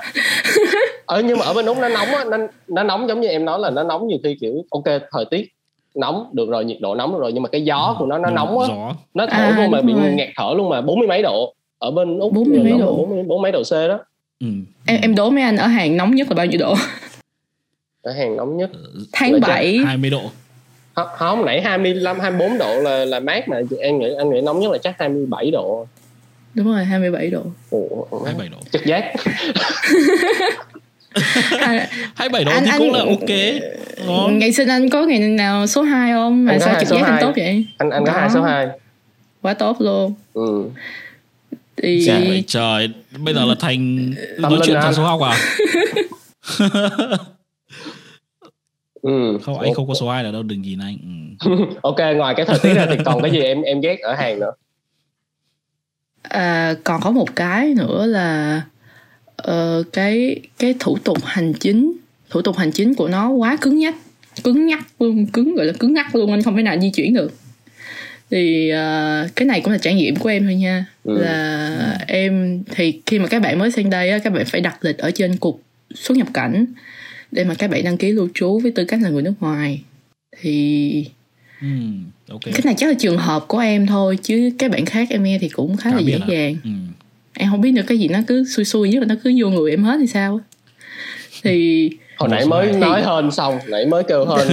[1.06, 2.36] ở nhưng mà ở bên úc nó nóng á nó,
[2.68, 5.52] nó nóng giống như em nói là nó nóng nhiều khi kiểu ok thời tiết
[5.94, 8.18] nóng được rồi nhiệt độ nóng được rồi nhưng mà cái gió ừ, của nó
[8.18, 8.68] nó ừ, nóng á
[9.14, 10.12] nó thổi à, vô mà bị rồi.
[10.12, 12.96] ngạt thở luôn mà bốn mươi mấy độ ở bên úc bốn mươi mấy độ.
[12.96, 13.98] bốn bốn mấy độ c đó.
[14.40, 14.46] Ừ.
[14.86, 16.74] em em đố mấy anh ở hàng nóng nhất là bao nhiêu độ?
[18.02, 18.70] Ở hàng nóng nhất
[19.12, 19.78] tháng bảy.
[19.84, 20.22] Hai mươi độ.
[20.94, 24.60] Không, không nãy 25 24 độ là là mát mà em nghĩ anh nghĩ nóng
[24.60, 25.86] nhất là chắc 27 độ.
[26.54, 27.42] Đúng rồi 27 độ.
[27.70, 28.58] Ủa, 27 độ.
[28.72, 29.12] trực giác
[32.14, 33.30] hai bảy độ anh, thì anh, cũng là ok
[34.06, 34.38] Ngon.
[34.38, 36.44] ngày sinh anh có ngày nào số 2 không?
[36.44, 37.66] Mà sao trực giác anh tốt vậy?
[37.78, 38.68] Anh anh có hai số 2
[39.42, 40.14] quá tốt luôn.
[40.32, 40.64] Ừ.
[41.82, 42.88] Thì trời, trời.
[43.18, 45.36] Bây giờ là thành nói chuyện thành số học à?
[49.02, 49.38] Ừ.
[49.42, 50.96] không anh không có số 2 là đâu đừng nhìn anh.
[51.44, 51.50] Ừ.
[51.82, 54.40] ok ngoài cái thời tiết ra thì còn cái gì em em ghét ở hàng
[54.40, 54.52] nữa?
[56.22, 58.62] À, còn có một cái nữa là
[59.50, 61.92] uh, cái cái thủ tục hành chính
[62.30, 63.94] thủ tục hành chính của nó quá cứng nhắc
[64.44, 67.14] cứng nhắc luôn cứng gọi là cứng ngắc luôn anh không thể nào di chuyển
[67.14, 67.32] được.
[68.30, 70.86] Thì uh, cái này cũng là trải nghiệm của em thôi nha.
[71.04, 71.22] Ừ.
[71.22, 74.84] là em thì khi mà các bạn mới sang đây á, các bạn phải đặt
[74.84, 75.62] lịch ở trên cục
[75.94, 76.66] xuất nhập cảnh
[77.32, 79.82] để mà các bạn đăng ký lưu trú với tư cách là người nước ngoài.
[80.40, 81.06] Thì
[81.60, 81.66] ừ,
[82.28, 82.52] okay.
[82.52, 85.38] cái này chắc là trường hợp của em thôi chứ các bạn khác em nghe
[85.38, 86.56] thì cũng khá Cả là dễ dàng.
[86.64, 86.70] Ừ
[87.34, 89.48] em không biết được cái gì nó cứ xui xui nhất là nó cứ vô
[89.48, 90.40] người em hết thì sao
[91.42, 92.78] thì hồi nãy mới thì...
[92.78, 94.48] nói hơn xong nãy mới kêu hơn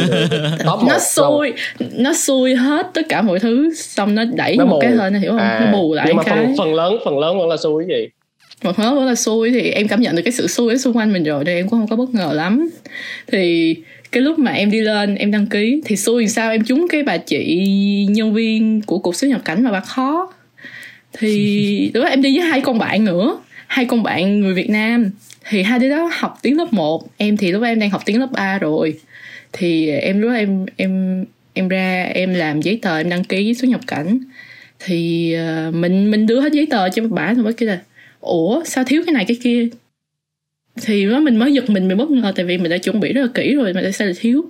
[0.87, 4.91] nó xui nó xui hết tất cả mọi thứ xong nó đẩy nó một cái
[4.91, 5.39] hơn hiểu không?
[5.39, 6.35] À, nó bù lại nhưng mà cái.
[6.35, 8.07] phần, phần lớn phần lớn vẫn là xui cái gì?
[8.63, 10.97] Phần lớn vẫn là xui thì em cảm nhận được cái sự xui ở xung
[10.97, 12.69] quanh mình rồi nên em cũng không có bất ngờ lắm.
[13.31, 13.75] Thì
[14.11, 16.51] cái lúc mà em đi lên em đăng ký thì xui sao?
[16.51, 17.65] Em trúng cái bà chị
[18.09, 20.33] nhân viên của cục xuất nhập cảnh mà bà khó
[21.13, 23.39] thì lúc đó em đi với hai con bạn nữa.
[23.67, 25.11] Hai con bạn người Việt Nam.
[25.49, 28.01] Thì hai đứa đó học tiếng lớp 1 em thì lúc đó em đang học
[28.05, 28.99] tiếng lớp 3 rồi.
[29.53, 33.53] Thì em lúc đó em em em ra em làm giấy tờ em đăng ký
[33.53, 34.19] xuất nhập cảnh.
[34.79, 35.35] Thì
[35.67, 37.79] uh, mình mình đưa hết giấy tờ cho bà rồi mới kêu là
[38.19, 39.67] ủa sao thiếu cái này cái kia?
[40.81, 43.13] Thì đó mình mới giật mình mình bất ngờ tại vì mình đã chuẩn bị
[43.13, 44.45] rất là kỹ rồi mà tại sao lại thiếu?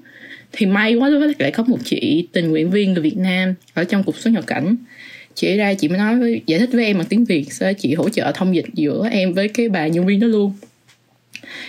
[0.51, 3.53] Thì may quá lúc đó lại có một chị tình nguyện viên người Việt Nam
[3.73, 4.75] ở trong cục xuất nhập cảnh
[5.39, 7.93] chị ra chị mới nói với, giải thích với em bằng tiếng việt sau chị
[7.93, 10.53] hỗ trợ thông dịch giữa em với cái bà nhân viên đó luôn.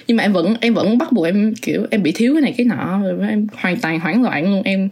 [0.06, 2.54] Nhưng mà em vẫn em vẫn bắt buộc em kiểu em bị thiếu cái này
[2.56, 4.62] cái nọ rồi em hoàn toàn hoảng loạn luôn.
[4.62, 4.88] Em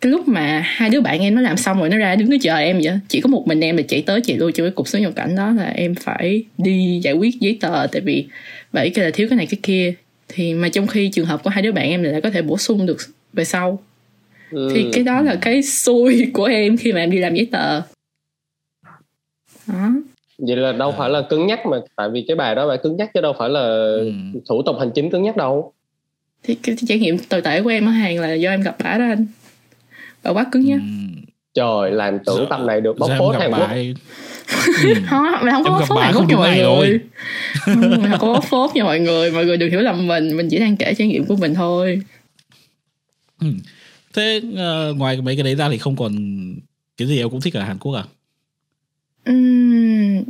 [0.00, 2.36] cái lúc mà hai đứa bạn em nó làm xong rồi nó ra đứng nó
[2.42, 4.70] chờ em vậy chỉ có một mình em là chạy tới chạy lui cho cái
[4.70, 8.26] cục xuất nhập cảnh đó là em phải đi giải quyết giấy tờ tại vì
[8.72, 9.94] vậy cái là thiếu cái này cái kia.
[10.28, 12.58] Thì mà trong khi trường hợp của hai đứa bạn em là có thể bổ
[12.58, 12.98] sung được
[13.32, 13.82] về sau
[14.54, 14.68] ừ.
[14.74, 17.80] thì cái đó là cái xui của em khi mà em đi làm giấy tờ.
[19.66, 19.90] Đó.
[20.38, 22.96] Vậy là đâu phải là cứng nhắc mà tại vì cái bài đó phải cứng
[22.96, 24.12] nhắc chứ đâu phải là ừ.
[24.48, 25.72] thủ tục hành chính cứng nhắc đâu.
[26.42, 28.98] Thì cái trải nghiệm tồi tệ của em ở hàng là do em gặp bả
[28.98, 29.26] đó anh.
[30.22, 30.80] Bà quá cứng nhắc.
[30.80, 31.20] Ừ.
[31.54, 32.46] trời làm tưởng Dạ.
[32.50, 33.68] tập này được bóc em phốt Hàn bà Quốc.
[34.84, 34.94] ừ.
[35.10, 37.00] không mày không có bóc phốt bà Hàn không Quốc mọi người.
[37.66, 37.72] Ừ,
[38.10, 39.30] không có bóc phốt nha mọi người.
[39.30, 42.02] Mọi người đừng hiểu lầm mình mình chỉ đang kể trải nghiệm của mình thôi
[44.14, 46.14] thế ờ, ngoài mấy cái đấy ra thì không còn
[46.96, 48.04] cái gì em cũng thích ở Hàn Quốc à?
[49.24, 50.22] Ừm,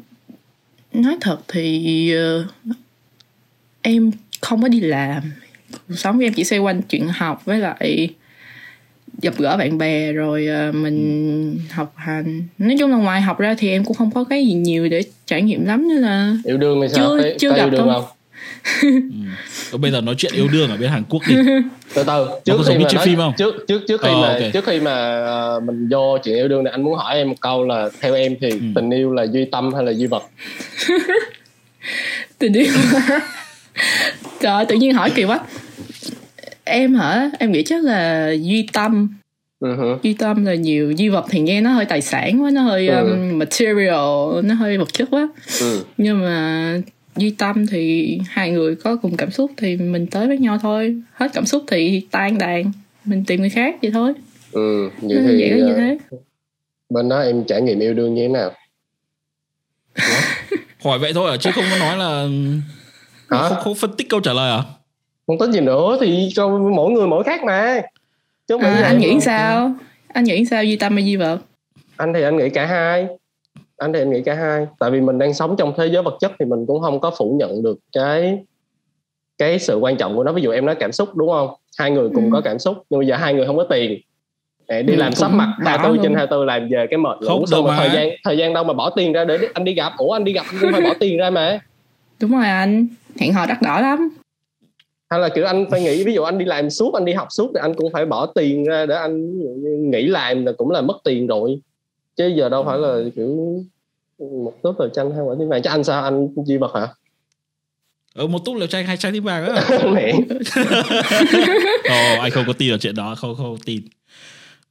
[0.93, 2.47] nói thật thì ờ,
[3.83, 4.11] em
[4.41, 5.23] không có đi làm.
[5.89, 8.09] Cuộc sống của em chỉ xoay quanh chuyện học với lại
[9.23, 12.43] gặp gỡ bạn bè rồi ờ, mình học hành.
[12.59, 15.03] Nói chung là ngoài học ra thì em cũng không có cái gì nhiều để
[15.27, 17.17] trải nghiệm lắm nên là yêu đương hay sao?
[17.19, 18.05] Chưa- chưa có gặp yêu đương không.
[18.05, 18.14] không
[19.73, 21.35] Còn bây giờ nói chuyện yêu đương ở bên Hàn Quốc đi
[21.95, 23.33] từ từ có trước khi mà nói, phim không?
[23.39, 24.53] trước trước trước khi Ờ, mà ok.
[24.53, 24.93] trước khi mà
[25.25, 28.15] ờ, mình vô chuyện yêu đương này anh muốn hỏi em một câu là theo
[28.15, 28.59] em thì Ừ.
[28.75, 30.23] tình yêu là duy tâm hay là duy vật
[32.39, 32.67] tình yêu
[34.41, 35.41] trời ơi, tự nhiên hỏi kỳ quá
[36.65, 39.09] em hả em nghĩ chắc là duy tâm
[39.61, 39.97] Ừ hử.
[40.03, 42.89] duy tâm là nhiều duy vật thì nghe nó hơi tài sản quá nó hơi
[42.89, 43.11] Ừ.
[43.11, 45.29] um, material nó hơi vật chất quá
[45.61, 45.85] ừ.
[45.97, 46.79] nhưng mà
[47.17, 50.97] duy tâm thì hai người có cùng cảm xúc thì mình tới với nhau thôi.
[51.13, 52.73] Hết cảm xúc thì tan đàn
[53.05, 54.13] mình tìm người khác vậy thôi.
[54.53, 55.99] Ừ vậy Nó thì vậy như ờ, thế?
[56.91, 58.53] bên đó em trải nghiệm yêu đương như thế nào?
[60.85, 62.27] Hỏi vậy thôi à chứ không có nói là
[63.31, 63.49] Hả?
[63.49, 64.63] không, không phân tích câu trả lời à?
[65.27, 67.81] Không tính gì nữa thì cho mỗi người mỗi khác mà.
[68.49, 69.75] Chứ à, anh nghĩ sao?
[70.09, 71.39] anh nghĩ sao duy tâm hay duy vật
[71.97, 73.07] anh thì anh nghĩ cả hai
[73.85, 74.67] anh thì anh nghĩ cả hai.
[74.79, 77.11] Tại vì mình đang sống trong thế giới vật chất thì mình cũng không có
[77.19, 78.39] phủ nhận được cái
[79.39, 80.33] cái sự quan trọng của nó.
[80.33, 81.49] Ví dụ em nói cảm xúc đúng không?
[81.79, 82.31] Hai người cùng Ừ.
[82.33, 84.01] có cảm xúc nhưng bây giờ hai người không có tiền.
[84.69, 86.17] Để đi Ừ, làm sắp mặt bảo 24 trên luôn.
[86.19, 88.91] 24 làm về cái mệt ngủ xong rồi thời gian thời gian đâu mà bỏ
[88.91, 89.93] tiền ra để anh đi gặp.
[89.99, 91.61] Ủa anh đi gặp anh cũng phải bỏ tiền ra mà.
[92.21, 92.87] Đúng rồi anh.
[93.21, 94.09] Hẹn hò đắt đỏ lắm.
[95.11, 97.29] Hay là kiểu anh phải nghĩ ví dụ anh đi làm suốt anh đi học
[97.31, 99.31] suốt thì anh cũng phải bỏ tiền ra để anh
[99.91, 101.61] nghỉ làm là cũng là mất tiền rồi.
[102.17, 103.37] Chứ giờ đâu phải là kiểu
[104.45, 106.89] một túp tờ tranh hai quả tím vàng chứ anh sao anh duy vật hả
[108.15, 109.63] ở một túp lều tranh hai trái tim vàng á
[109.95, 110.13] mẹ
[111.89, 113.83] Ồ, anh không có tin ở chuyện đó không không tin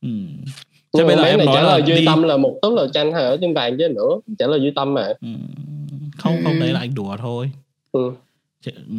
[0.02, 0.08] ừ.
[0.94, 2.88] Nhưng bây giờ em nói trả là lời duy đi- tâm là một túp lờ
[2.94, 5.28] tranh hai ở tim vàng chứ nữa trả lời duy tâm mà Ừ.
[6.18, 6.60] không không Ừ.
[6.60, 7.52] đấy là anh đùa thôi
[7.92, 8.12] ừ.
[8.66, 8.96] Chứ- ừ.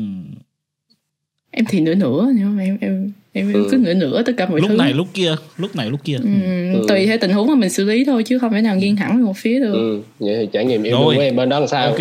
[1.56, 3.68] Em thì nửa nửa nhưng mà em em em Ừ.
[3.70, 4.76] cứ nửa nửa tất cả mọi lúc thứ.
[4.76, 6.16] này lúc kia lúc này lúc kia.
[6.22, 6.28] Ừ,
[6.74, 6.84] Ừ.
[6.88, 9.16] tùy theo tình huống mà mình xử lý thôi chứ không thể nào nghiêng hẳn
[9.16, 9.72] về một phía được.
[9.72, 11.04] Ừ vậy thì trải nghiệm yêu Rồi.
[11.04, 11.86] đương của em bên đó làm sao?
[11.86, 11.98] Ok.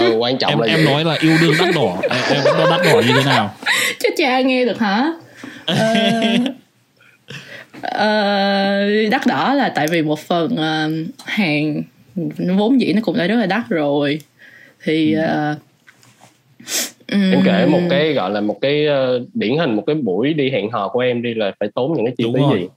[0.00, 0.84] Ừ, quan trọng em là em vậy.
[0.84, 1.96] nói là yêu đương đắt đỏ.
[2.02, 3.54] Em, em nó đắt đỏ như thế nào?
[4.02, 5.12] Chứ cha nghe được hả?
[5.66, 5.76] Ờ,
[7.82, 10.90] ờ, đắt đỏ là tại vì một phần ờ,
[11.24, 11.82] hàng
[12.38, 14.18] nó vốn dĩ nó cũng đã rất là đắt rồi.
[14.84, 15.14] Thì
[17.08, 20.50] em kể một cái gọi là một cái ờ, điển hình một cái buổi đi
[20.50, 22.58] hẹn hò của em đi là phải tốn những cái chi Đúng phí rồi.
[22.58, 22.68] gì?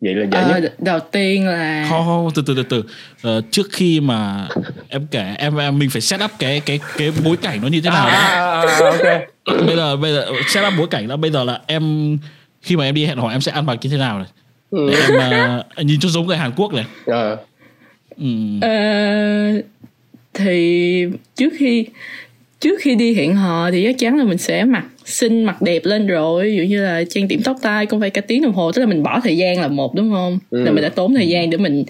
[0.00, 0.74] Vậy là dễ ờ, nhất.
[0.80, 2.84] đầu tiên là không không từ từ từ từ.
[3.22, 4.48] Ờ, trước khi mà
[4.88, 7.80] em kể em em mình phải set up cái cái cái bối cảnh nó như
[7.80, 8.18] thế nào à, đã.
[8.18, 9.22] à, à, à, ok.
[9.66, 12.18] Bây giờ bây giờ set up bối cảnh là bây giờ là em
[12.62, 14.28] khi mà em đi hẹn hò em sẽ ăn mặc như thế nào này?
[14.70, 14.90] Ừ.
[14.90, 15.18] để em
[15.74, 16.84] ờ, nhìn cho giống người Hàn Quốc này.
[17.06, 17.36] Ờ.
[18.16, 18.26] ừ.
[18.60, 19.62] Ờ,
[20.34, 21.06] thì
[21.36, 21.86] trước khi
[22.60, 25.82] trước khi đi hẹn hò thì chắc chắn là mình sẽ mặc xinh mặc đẹp
[25.84, 26.44] lên rồi.
[26.44, 28.80] Ví dụ như là trang điểm tóc tai cũng phải cả tiếng đồng hồ tức
[28.82, 30.38] là mình bỏ thời gian là một đúng không?
[30.50, 30.64] Ừ.
[30.64, 31.84] là mình đã tốn thời gian để mình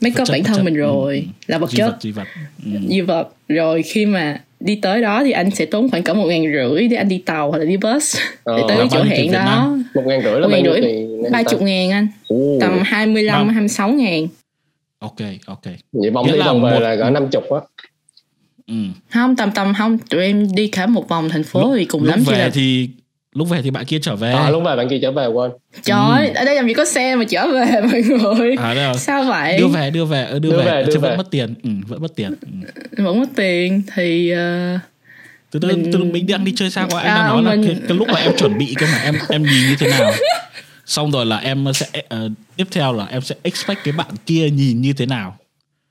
[0.00, 0.62] make up bản thân chất.
[0.64, 1.52] mình rồi Ừ.
[1.52, 1.86] là vật duy chất.
[1.90, 2.24] vật duy vật.
[2.64, 2.70] Ừ.
[2.88, 3.28] như vật.
[3.48, 6.88] Rồi khi mà đi tới đó thì anh sẽ tốn khoảng cỡ một ngàn rưỡi
[6.88, 9.76] để anh đi tàu hoặc là đi bus Ờ, để tới cái chỗ hẹn đó.
[9.94, 10.80] Một ngàn rưỡi là một ngàn rưỡi
[11.32, 12.08] ba chục ngàn anh.
[12.28, 14.28] Ồ, tầm hai mươi lăm hai mươi sáu ngàn.
[14.98, 15.62] Ok ok.
[15.92, 17.60] Vậy vòng Nghĩa đi vòng về một- là cỡ năm chục á
[18.68, 18.74] ừ.
[19.14, 22.10] không tầm tầm không tụi em đi cả một vòng thành phố thì cùng lúc
[22.10, 22.88] lắm chỉ về là thì
[23.34, 24.32] lúc về thì bạn kia trở về.
[24.32, 25.50] À, lúc về bạn kia trở về quên.
[25.82, 28.56] Trời ơi, ở đây làm gì có xe mà chở về mọi người?
[28.58, 29.58] À đây là Sao vậy?
[29.58, 31.08] đưa về đưa về ờ, đưa, Đưa về, về, đưa chứ về.
[31.08, 31.54] vẫn mất tiền.
[31.62, 32.34] Ừ, vẫn mất tiền.
[32.96, 33.02] Ừ.
[33.04, 34.78] Vẫn mất tiền Thì ờ,
[35.50, 37.00] từ từ Mình- từ mình đang đi chơi xa quá.
[37.02, 38.98] Anh À, đang nói là mình- cái, cái lúc mà em chuẩn bị cơ mà
[39.04, 40.12] em em nhìn như thế nào.
[40.86, 44.50] Xong rồi là em sẽ ờ, tiếp theo là em sẽ expect cái bạn kia
[44.50, 45.36] nhìn như thế nào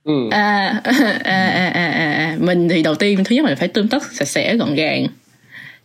[0.04, 0.30] ừ.
[0.32, 0.92] à, à,
[1.24, 2.38] à, à, à, à.
[2.40, 5.08] Mình thì đầu tiên Thứ nhất là phải tươm tất sạch sẽ gọn gàng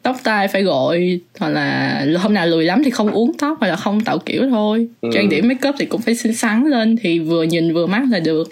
[0.02, 3.68] Tóc tai phải gội Hoặc là hôm nào lười lắm thì không uống tóc Hoặc
[3.68, 5.10] là không tạo kiểu thôi Ừ.
[5.14, 8.02] Trang điểm make up thì cũng phải xinh xắn lên Thì vừa nhìn vừa mắt
[8.10, 8.48] là được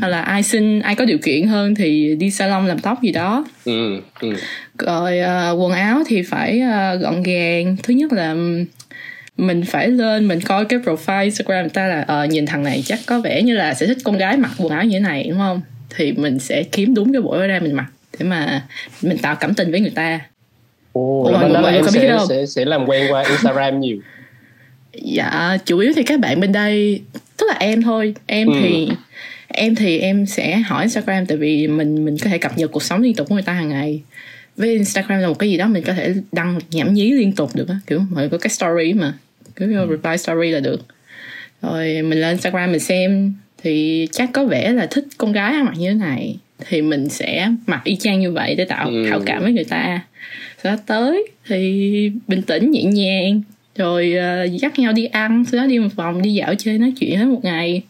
[0.00, 3.12] Hoặc là ai xinh Ai có điều kiện hơn Thì đi salon làm tóc gì
[3.12, 4.00] đó Ừ.
[4.20, 4.32] Ừ.
[4.78, 8.34] rồi ờ, quần áo thì phải ờ, gọn gàng thứ nhất là
[9.46, 12.82] mình phải lên mình coi cái profile instagram người ta là ờ, nhìn thằng này
[12.86, 15.26] chắc có vẻ như là sẽ thích con gái mặc quần áo như thế này
[15.28, 15.60] đúng không?
[15.96, 17.86] Thì mình sẽ kiếm đúng cái bộ đó ra mình mặc
[18.18, 18.62] để mà
[19.02, 20.20] mình tạo cảm tình với người ta.
[20.92, 22.26] Ồ, Ủa, bên đó là em sẽ, đâu?
[22.28, 23.98] sẽ sẽ làm quen qua Instagram nhiều.
[25.04, 27.00] Dạ chủ yếu thì các bạn bên đây
[27.36, 28.14] tức là em thôi.
[28.26, 28.54] Em Ừ.
[28.62, 28.88] thì
[29.48, 32.82] em thì em sẽ hỏi Instagram tại vì mình mình có thể cập nhật cuộc
[32.82, 34.02] sống liên tục của người ta hàng ngày.
[34.56, 37.50] Với Instagram là một cái gì đó mình có thể đăng nhảm nhí liên tục
[37.54, 39.12] được á kiểu mọi người có cái story mà
[39.56, 40.80] cứ reply story là được.
[41.62, 45.64] Rồi mình lên Instagram mình xem thì chắc có vẻ là thích con gái ăn
[45.64, 46.36] mặc như thế này
[46.68, 49.22] thì mình sẽ mặc y chang như vậy để tạo Ừ.
[49.26, 50.00] cảm với người ta.
[50.62, 53.42] Sau đó tới thì bình tĩnh nhẹ nhàng
[53.76, 56.92] rồi ờ, dắt nhau đi ăn sau đó đi một vòng đi dạo chơi nói
[57.00, 57.82] chuyện hết một ngày.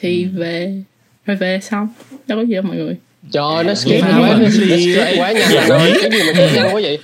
[0.00, 0.82] Thì về
[1.26, 1.88] rồi về xong.
[2.26, 2.96] Đâu có gì đâu mọi người.
[3.32, 5.92] Trời nó skip rồi, quá, bạn nó skip quá nhanh anh ơi.
[6.02, 6.98] Cái gì mà nhanh quá vậy?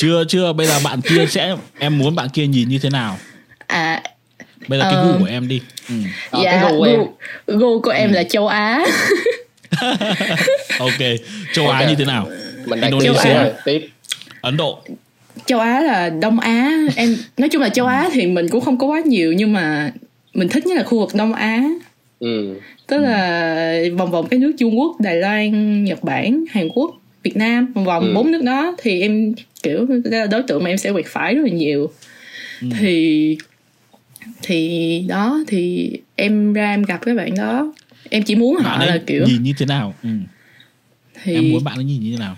[0.00, 3.16] Chưa chưa bây giờ bạn kia sẽ em muốn bạn kia nhìn như thế nào
[3.66, 4.02] à
[4.68, 5.04] bây giờ cái Ờ.
[5.12, 5.94] gu của em đi ừ.
[6.30, 7.00] Ờ, dạ cái gu của em.
[7.58, 8.84] gu, của em là châu Á
[10.78, 11.00] ok
[11.54, 11.88] châu Á Ok.
[11.88, 12.28] như thế nào
[12.66, 13.34] Mình Indonesia.
[13.64, 13.88] tiếp.
[14.40, 14.78] Ấn Độ
[15.46, 18.78] châu Á là Đông Á em nói chung là châu Á thì mình cũng không
[18.78, 19.92] có quá nhiều nhưng mà
[20.34, 21.62] mình thích nhất là khu vực Đông Á
[22.20, 22.54] Ừ.
[22.86, 26.90] tức là vòng vòng cái nước Trung Quốc Đài Loan Nhật Bản Hàn Quốc
[27.22, 28.12] Việt Nam vòng vòng Ừ.
[28.14, 29.86] bốn nước đó thì em kiểu
[30.30, 31.90] đối tượng mà em sẽ quẹt phải rất là nhiều
[32.80, 33.38] thì
[34.42, 37.72] thì đó thì em ra em gặp các bạn đó
[38.10, 40.08] em chỉ muốn họ là kiểu nhìn như thế nào ừ.
[41.22, 42.36] thì em muốn bạn ấy nhìn như thế nào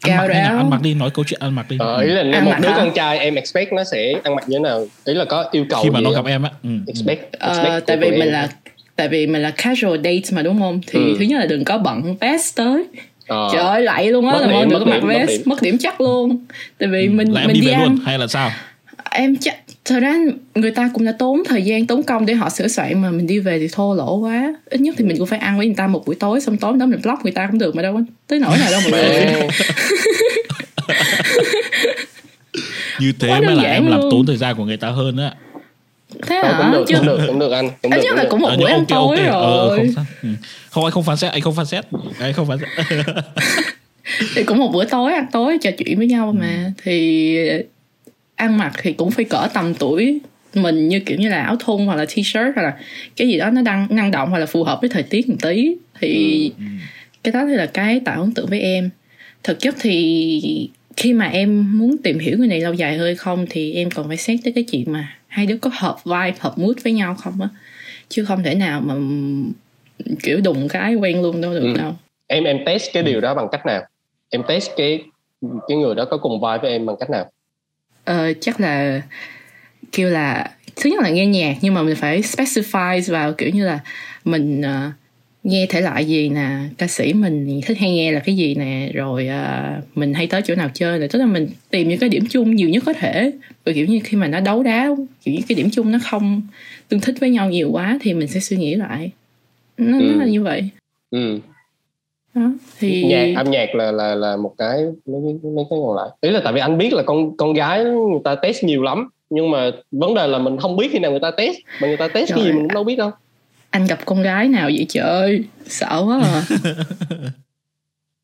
[0.00, 0.56] ăn mặc ráo.
[0.56, 2.54] ăn mặc đi nói câu chuyện ăn mặc đi Ờ, ý là nếu Ăn một
[2.62, 2.74] đứa hả?
[2.76, 4.86] con trai em expect nó sẽ ăn mặc như thế nào?
[5.04, 6.24] Ý là có yêu cầu khi mà gì nó không?
[6.24, 6.68] gặp em á ừ.
[6.68, 6.82] ừ.
[6.86, 8.32] expect, Ờ, expect tại vì mình em.
[8.32, 8.48] là
[8.96, 11.14] tại vì mình là casual date mà đúng không thì Ừ.
[11.18, 12.84] thứ nhất là đừng có bận vest tới
[13.30, 13.48] Ờ.
[13.52, 15.42] trời ơi lạy luôn á là mọi có mặc điểm, mất vest điểm.
[15.44, 16.44] mất điểm chắc luôn
[16.78, 18.50] tại vì mình là em mình đi về ăn luôn hay là sao
[19.10, 20.14] em chắc thật ra
[20.54, 23.26] người ta cũng đã tốn thời gian tốn công để họ sửa soạn mà mình
[23.26, 25.74] đi về thì thô lỗ quá ít nhất thì mình cũng phải ăn với người
[25.76, 28.00] ta một buổi tối xong tối đó mình block người ta cũng được mà đâu
[28.26, 29.48] tới nỗi nào đâu người Mẹ.
[33.00, 34.10] như thế Quá mới là em làm luôn.
[34.10, 35.34] tốn thời gian của người ta hơn á
[36.26, 36.58] thế Ờ, hả?
[36.62, 37.70] cũng được, chứ cũng được, cũng được anh.
[37.82, 38.28] Cũng ít được, nhất cũng là được.
[38.30, 39.76] cũng một Ờ, buổi nhưng ăn tối Ờ, ờ, rồi.
[39.78, 40.04] không sao.
[40.22, 40.28] Ừ.
[40.70, 41.84] không anh không phán xét anh không phán xét.
[42.20, 42.86] Anh không phán xét.
[44.34, 46.72] Thì cũng một bữa tối ăn tối trò chuyện với nhau mà.
[46.82, 47.36] Thì
[48.36, 50.20] ăn mặc thì cũng phải cỡ tầm tuổi
[50.54, 52.74] mình như kiểu như là áo thun hoặc là t-shirt hoặc là
[53.16, 55.36] cái gì đó nó đang năng động hoặc là phù hợp với thời tiết một
[55.42, 55.74] tí.
[56.00, 56.52] Thì
[57.24, 58.90] cái đó thì là cái tạo ấn tượng với em.
[59.44, 63.14] Thực chất thì khi mà em muốn tìm hiểu người này lâu dài hơn hay
[63.16, 66.34] không thì em còn phải xét tới cái chuyện mà hai đứa có hợp vibe
[66.40, 67.48] hợp mood với nhau không á
[68.08, 68.94] chứ không thể nào mà
[70.22, 71.78] kiểu đùng cái quen luôn đâu được Ừ.
[71.78, 71.92] đâu
[72.26, 73.82] Em em test cái điều đó bằng cách nào?
[74.30, 75.02] Em test cái
[75.68, 77.30] cái người đó có cùng vibe với em bằng cách nào?
[78.04, 79.02] Ờ, chắc là
[79.92, 83.66] kêu là thứ nhất là nghe nhạc nhưng mà mình phải specify vào kiểu như
[83.66, 83.78] là
[84.24, 84.90] mình ờ,
[85.42, 86.48] nghe thể loại gì nè?
[86.78, 88.90] Ca sĩ mình thích hay nghe là cái gì nè?
[88.94, 92.08] Rồi ờ, mình hay tới chỗ nào chơi nè tức là mình tìm những cái
[92.08, 93.32] điểm chung nhiều nhất có thể.
[93.64, 94.88] Và kiểu như khi mà nó đấu đá
[95.24, 96.42] kiểu như cái điểm chung nó không
[96.88, 99.10] tương thích với nhau nhiều quá thì mình sẽ suy nghĩ lại.
[99.78, 100.02] Nó, Ừ.
[100.04, 100.68] nó là như vậy.
[101.10, 101.38] Ừ.
[102.34, 104.76] đó thì nhạc âm nhạc là là là một cái
[105.06, 106.08] mấy cái mấy cái còn lại.
[106.20, 109.08] Ý là tại vì anh biết là con con gái người ta test nhiều lắm
[109.30, 111.56] nhưng mà vấn đề là mình không biết khi nào người ta test.
[111.80, 112.52] Mà người ta test cái gì Trời.
[112.52, 113.10] mình cũng đâu biết đâu
[113.70, 116.42] anh gặp con gái nào vậy trời sợ quá à.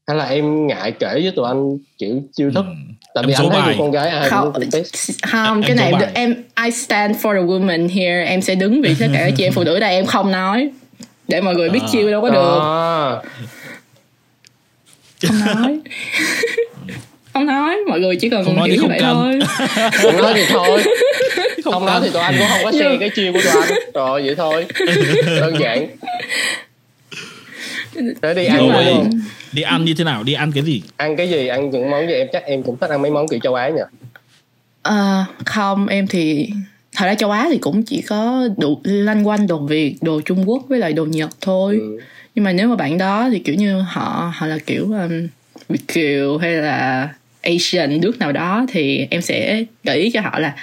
[0.06, 2.64] Hay là em ngại kể với tụi anh kiểu chiêu thức?
[2.66, 2.72] Ừ.
[3.14, 3.68] tại Em vì anh số thấy bài.
[3.68, 4.70] nhiều con gái ai không cũng
[5.32, 6.10] không Em- cái em này em, bài.
[6.14, 6.34] em
[6.64, 8.24] I stand for the woman here.
[8.24, 10.70] Em sẽ đứng vì tất cả các chị em phụ nữ đây em không nói.
[11.28, 11.88] Để mọi người biết À.
[11.92, 12.58] chiêu đâu có được.
[12.60, 13.22] À,
[15.28, 15.78] không nói.
[17.32, 19.14] Không nói mọi người chỉ cần Không nói thì hiểu không vậy cần.
[19.14, 19.40] thôi.
[20.02, 20.82] Không nói thì thôi
[21.66, 23.72] Không không nói thì tụi anh cũng không có share cái chiêu của tụi anh.
[23.94, 24.66] Rồi vậy thôi.
[25.26, 25.86] Đơn giản.
[28.22, 29.18] Thế đi ăn đi
[29.52, 30.22] đi ăn như thế nào?
[30.22, 30.82] Đi ăn cái gì?
[30.96, 31.46] Ăn cái gì?
[31.46, 32.12] Ăn những món gì?
[32.14, 33.82] Em chắc em cũng thích ăn mấy món kiểu châu Á nhỉ?
[34.82, 36.48] Ờ, không em thì
[36.96, 40.48] thật ra châu Á thì cũng chỉ có đủ lanh quanh đồ Việt đồ Trung
[40.48, 41.78] Quốc với lại đồ Nhật thôi.
[41.80, 41.98] Ừ.
[42.34, 45.26] nhưng mà nếu mà bạn đó thì kiểu như họ họ là kiểu um,
[45.68, 47.08] Việt kiều hay là
[47.42, 50.54] Asian nước nào đó thì em sẽ gợi ý cho họ là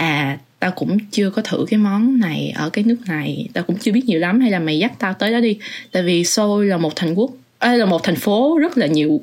[0.00, 3.48] à tao cũng chưa có thử cái món này ở cái nước này.
[3.52, 5.58] Tao cũng chưa biết nhiều lắm hay là mày dắt tao tới đó đi.
[5.92, 9.20] Tại vì Seoul là một thành quốc à, là một thành phố rất là nhiều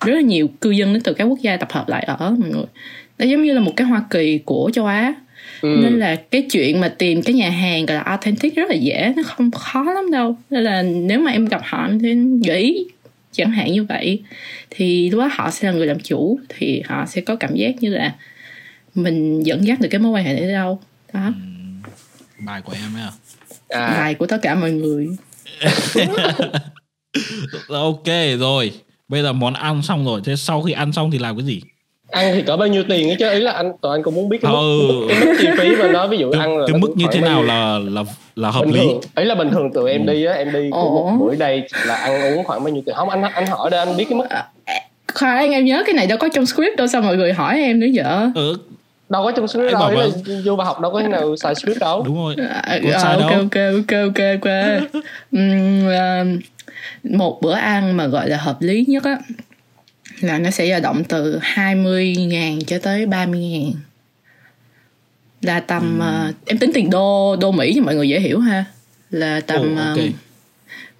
[0.00, 2.50] rất là nhiều cư dân đến từ các quốc gia tập hợp lại ở mọi
[2.50, 2.64] người.
[3.18, 5.14] Nó giống như là một cái Hoa Kỳ của châu Á.
[5.60, 5.78] Ừ.
[5.82, 9.12] nên là cái chuyện mà tìm cái nhà hàng gọi là authentic rất là dễ
[9.16, 10.36] nó không khó lắm đâu.
[10.50, 12.14] Nên là nếu mà em gặp họ thì
[12.46, 12.86] gợi ý
[13.32, 14.22] chẳng hạn như vậy.
[14.70, 17.74] Thì lúc đó họ sẽ là người làm chủ thì họ sẽ có cảm giác
[17.80, 18.14] như là
[18.96, 20.78] mình dẫn dắt được cái mối quan hệ này tới đâu?
[21.12, 21.32] Đó.
[22.46, 23.10] Bài của em ấy à?
[23.68, 23.94] À.
[23.98, 25.08] Bài của tất cả mọi người.
[27.68, 28.06] Ok
[28.40, 28.72] rồi.
[29.08, 30.20] Bây giờ món ăn xong rồi.
[30.24, 31.60] Thế sau khi ăn xong thì làm cái gì?
[32.10, 33.30] Ăn thì có bao nhiêu tiền ấy chứ?
[33.32, 34.88] Ý là anh tụi anh cũng muốn biết cái mức, Ừ.
[34.88, 36.92] mức, cái mức chi phí mà nói ví dụ cái, ăn là cái nó mức
[36.96, 38.02] như thế nào là là
[38.36, 38.80] là hợp bình lý?
[38.80, 39.00] thường.
[39.16, 40.12] Ý là bình thường tụi em Ừ.
[40.12, 40.84] đi á em đi Ồ.
[40.90, 42.94] một buổi đây là ăn uống khoảng bao nhiêu tiền?
[42.94, 44.26] Không anh anh hỏi để anh biết cái mức.
[45.14, 47.80] Khoan em nhớ cái này đâu có trong script đâu sao mọi người hỏi em
[47.80, 48.04] nữa vậy?
[48.34, 48.56] Ừ,
[49.08, 50.06] đâu có trong script đâu là
[50.44, 52.02] vô vào học đâu có thế nào xài script đâu.
[52.06, 53.40] Đúng rồi À, Có à, sai ok, đâu.
[53.40, 54.52] ok ok ok ok
[55.32, 56.24] Ừm, à,
[57.04, 59.18] một bữa ăn mà gọi là hợp lý nhất á
[60.20, 63.72] là nó sẽ dao động từ 20.000 cho tới 30.000
[65.42, 68.64] là tầm à, em tính tiền đô đô Mỹ cho mọi người dễ hiểu ha.
[69.10, 69.98] Là tầm Ồ, à, ok.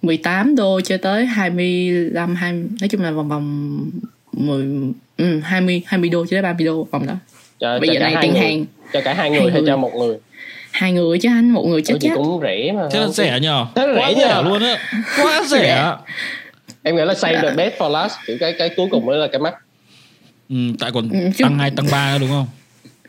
[0.01, 3.79] 18 đô cho tới 25 20 nói chung là vòng vòng
[4.33, 4.65] 10
[5.17, 7.13] ừ, 20 20 đô cho tới 30 đô vòng đó
[7.59, 8.41] cho, bây cho giờ hai tiền người.
[8.41, 9.67] Hàng cho cả hai người Hai hay người.
[9.69, 10.17] cho một người.
[10.71, 12.11] Hai người chứ anh một người chị chắc.
[12.15, 12.81] cũng rẻ mà.
[12.91, 13.65] Thế là rẻ nhờ?
[13.75, 14.41] Thế là quá rẻ nhờ.
[14.45, 14.77] luôn á.
[15.23, 15.93] Quá rẻ.
[16.83, 17.41] Em nghĩ là save Dạ.
[17.41, 18.13] the best for last.
[18.27, 19.53] Kiểu cái cái cuối cùng mới là cái mắt
[20.49, 22.47] ừ, tại còn Ừ, chứ- tăng hai tăng ba đúng không?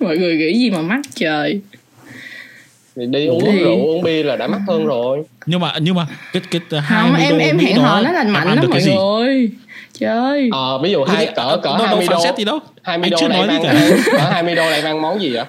[0.00, 1.60] Mọi người nghĩ gì mà mắc trời
[2.98, 5.22] thì đi uống Thì- rượu uống bia là đã mắc hơn rồi.
[5.46, 8.12] Nhưng mà nhưng mà cái cái hai không mươi em đô em hẹn hò nó
[8.12, 8.94] lành mạnh lắm được mọi cái gì?
[8.94, 9.50] người.
[9.98, 12.24] Trời ờ ví dụ hai cỡ cỡ 20 phán đô.
[12.24, 13.74] xét gì đâu 20 Anh đô gì cả.
[14.12, 15.44] cỡ 20 đô là em ăn món gì vậy?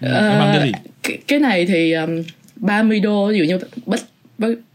[0.00, 0.72] Ừ, ăn cái gì?
[1.02, 2.22] cái, cái này thì um,
[2.56, 3.96] 30 đô ví dụ như bu-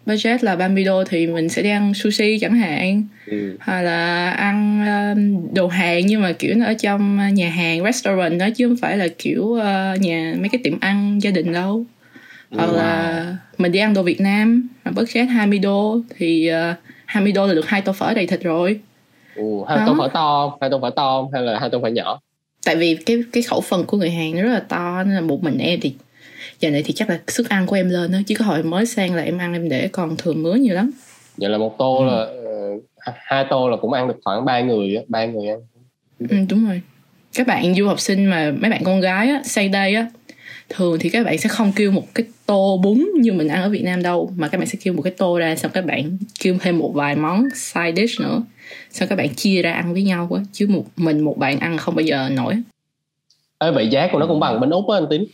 [0.05, 3.03] budget là 30 đô thì mình sẽ đi ăn sushi chẳng hạn.
[3.27, 3.57] Ừ.
[3.59, 8.39] hoặc là ăn um, đồ Hàn nhưng mà kiểu nó ở trong nhà hàng restaurant
[8.39, 11.85] đó chứ không phải là kiểu uh, nhà mấy cái tiệm ăn gia đình đâu.
[12.51, 17.31] Hoặc là mình đi ăn đồ Việt Nam mà budget 20 đô thì uh, 20
[17.31, 18.79] đô là được hai tô phở đầy thịt rồi.
[19.35, 19.43] Ừ.
[19.69, 22.19] hai tô phở to hai tô phở to hay là hai tô phở nhỏ?
[22.65, 25.43] Tại vì cái cái khẩu phần của người Hàn rất là to nên là một
[25.43, 25.93] mình em thì
[26.59, 28.85] giờ này thì chắc là sức ăn của em lên đó chứ cái hồi mới
[28.85, 30.91] sang là em ăn em để còn thừa mứa nhiều lắm.
[31.37, 32.05] Vậy là một tô Ừ.
[32.05, 32.17] là
[33.05, 35.59] ờ, hai tô là cũng ăn được khoảng ba người á ba người ăn.
[36.19, 36.81] Ừ, đúng rồi.
[37.33, 40.07] Các bạn du học sinh mà mấy bạn con gái á sang đây á
[40.69, 43.69] thường thì các bạn sẽ không kêu một cái tô bún như mình ăn ở
[43.69, 46.17] Việt Nam đâu mà các bạn sẽ kêu một cái tô ra xong các bạn
[46.39, 48.41] kêu thêm một vài món side dish nữa.
[48.91, 51.77] Xong các bạn chia ra ăn với nhau á chứ một mình một bạn ăn
[51.77, 52.55] không bao giờ nổi.
[53.59, 55.25] Ê, vậy giá của nó cũng bằng bên úc á anh tín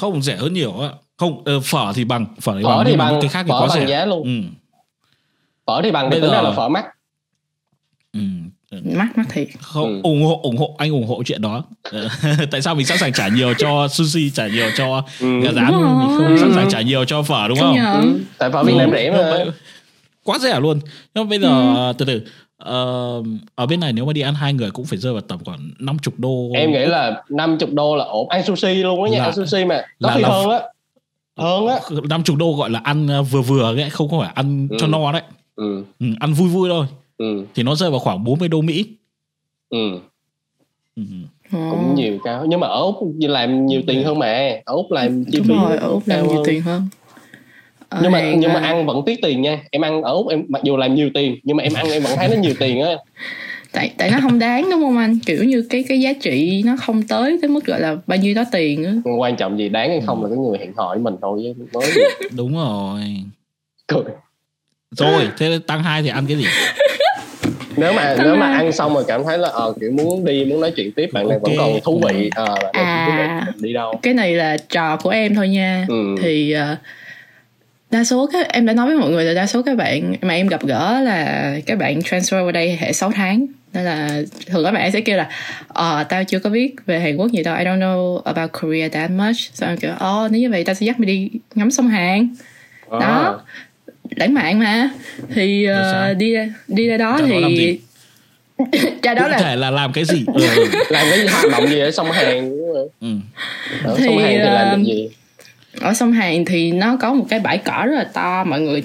[0.00, 0.88] không rẻ hơn nhiều á.
[1.16, 3.48] Không ờ, phở thì bằng phở thì phở bằng thì bằng những cái khác thì
[3.50, 3.86] phở quá bằng rẻ.
[3.86, 4.22] giá luôn.
[4.24, 4.48] Ừ.
[5.66, 6.84] phở thì bằng thì Bây tính ra giờ- là phở mắc.
[8.12, 8.20] Ừ.
[8.84, 9.48] mắc mắc thiệt.
[9.60, 10.00] Không Ừ.
[10.02, 11.64] ủng hộ ủng hộ anh ủng hộ chuyện đó.
[11.82, 12.08] Ờ,
[12.50, 15.40] tại sao mình sẵn sàng trả nhiều cho sushi trả nhiều cho ừ.
[15.40, 17.76] gà rán mình không sẵn sàng trả nhiều cho phở đúng không.
[18.02, 18.20] Ừ.
[18.38, 19.44] tại phở Việt Nam rẻ Nhưng mà.
[20.24, 20.80] Quá rẻ luôn.
[21.14, 22.22] Nhưng mà bây giờ từ từ
[22.58, 23.22] ờ,
[23.54, 25.70] ở bên này nếu mà đi ăn hai người cũng phải rơi vào tầm khoảng
[25.78, 26.50] 50 đô.
[26.54, 28.28] Em nghĩ là 50 đô là ổn.
[28.28, 29.82] Ăn sushi luôn á nha Là- ăn sushi mà.
[30.02, 30.60] Có là- khi là- hơn á.
[31.36, 31.76] Hơn á.
[32.08, 34.90] 50 đô gọi là ăn ờ, vừa vừa đấy không có phải ăn cho Ừ.
[34.90, 35.22] no đấy.
[35.56, 35.84] Ừ.
[36.00, 36.86] Ừ, ăn vui vui thôi.
[37.18, 37.44] Ừ.
[37.54, 38.86] Thì nó rơi vào khoảng 40 đô Mỹ.
[39.70, 39.98] Ừ.
[40.96, 41.02] Ừ.
[41.52, 42.46] cũng nhiều cao.
[42.48, 44.60] Nhưng mà ở úc làm nhiều tiền hơn mà.
[44.64, 46.44] Ở úc làm chi phí đúng rồi ở úc làm nhiều hơn.
[46.46, 46.82] tiền hơn
[47.88, 49.58] Ở nhưng mà nhưng mà ăn vẫn tiếc tiền nha.
[49.70, 52.02] Em ăn ở úc em mặc dù làm nhiều tiền nhưng mà em ăn em
[52.02, 52.90] vẫn thấy nó nhiều tiền á.
[53.72, 55.18] Tại tại nó không đáng đúng không anh?
[55.26, 58.34] Kiểu như cái cái giá trị nó không tới tới mức gọi là bao nhiêu
[58.34, 58.92] đó tiền á.
[59.18, 61.52] Quan trọng gì đáng hay không là cái người hẹn hò với mình thôi gì.
[62.36, 63.00] Đúng rồi.
[63.86, 64.02] Cười.
[64.96, 66.44] Rồi thế tăng hai thì ăn cái gì?
[67.76, 70.44] Nếu mà Tâm nếu mà ăn xong rồi cảm thấy là ờ kiểu muốn đi
[70.44, 71.58] muốn nói chuyện tiếp bạn này vẫn Ok.
[71.58, 72.30] còn thú vị.
[72.34, 72.84] Ờ bạn này
[73.26, 73.46] À.
[73.60, 73.98] đi đâu?
[74.02, 75.86] Cái này là trò của em thôi nha.
[75.88, 76.14] Ừ.
[76.22, 76.76] thì ờ,
[77.90, 80.34] đa số các em đã nói với mọi người là đa số các bạn mà
[80.34, 84.64] em gặp gỡ là các bạn transfer qua đây hệ 6 tháng nên là thường
[84.64, 85.28] các bạn sẽ kêu là
[85.68, 88.88] ờ tao chưa có biết về Hàn Quốc nhiều đâu I don't know about Korea
[88.88, 91.70] that much xong em kiểu ờ nếu như vậy tao sẽ dắt mày đi ngắm
[91.70, 92.28] sông Hàn
[92.88, 93.00] Ờ.
[93.00, 93.40] đó
[94.16, 94.90] lãng mạn mà
[95.34, 96.14] thì ờ, sao?
[96.14, 97.78] đi ra đi ra đó làm thì gì?
[99.02, 100.46] ra đó cụ là thể là làm cái gì ừ.
[100.90, 102.88] làm cái gì hoạt động gì ở sông Hàn đúng rồi.
[103.00, 103.08] ừ.
[103.84, 105.08] ở Thì, sông Hàn thì làm ờ, được gì
[105.80, 108.82] ở sông Hàn thì nó có một cái bãi cỏ rất là to mọi người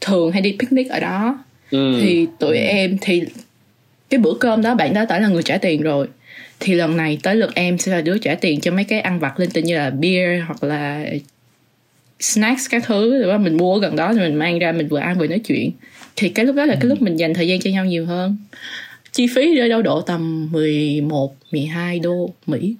[0.00, 1.44] thường hay đi picnic ở đó.
[1.70, 1.98] Ừ.
[2.00, 3.22] thì tụi em thì
[4.10, 6.06] cái bữa cơm đó bạn đó đã là người trả tiền rồi.
[6.60, 9.18] Thì lần này tới lượt em sẽ là đứa trả tiền cho mấy cái ăn
[9.18, 11.06] vặt linh tinh như là beer hoặc là
[12.20, 13.22] snacks các thứ.
[13.22, 15.70] Rồi mình mua gần đó rồi mình mang ra mình vừa ăn vừa nói chuyện.
[16.16, 18.36] Thì cái lúc đó là cái lúc mình dành thời gian cho nhau nhiều hơn.
[19.12, 22.76] Chi phí rơi đâu độ tầm 11 12 đô Mỹ.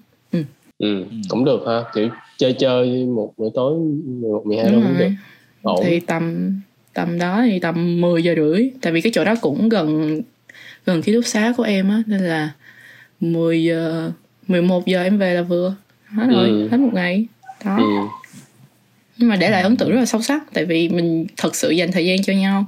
[0.79, 1.05] Ừ.
[1.29, 2.09] cũng được ha kiểu
[2.43, 3.75] chơi chơi một buổi tối
[4.05, 5.09] 11 12 đúng đúng cũng được.
[5.63, 5.81] ổn.
[5.85, 6.53] Thì tầm
[6.95, 8.71] tầm đó thì tầm 10 giờ rưỡi.
[8.83, 10.21] Tại vì cái chỗ đó cũng gần
[10.87, 12.51] gần ký túc xá của em á nên là
[13.21, 14.11] 10 giờ
[14.49, 15.75] 11 giờ em về là vừa.
[16.07, 16.69] Hết rồi Ừ.
[16.71, 17.27] hết một ngày.
[17.65, 17.77] Đó.
[17.77, 17.85] Ừ.
[19.19, 21.71] nhưng mà để lại ấn tượng rất là sâu sắc tại vì mình thật sự
[21.71, 22.65] dành thời gian cho nhau.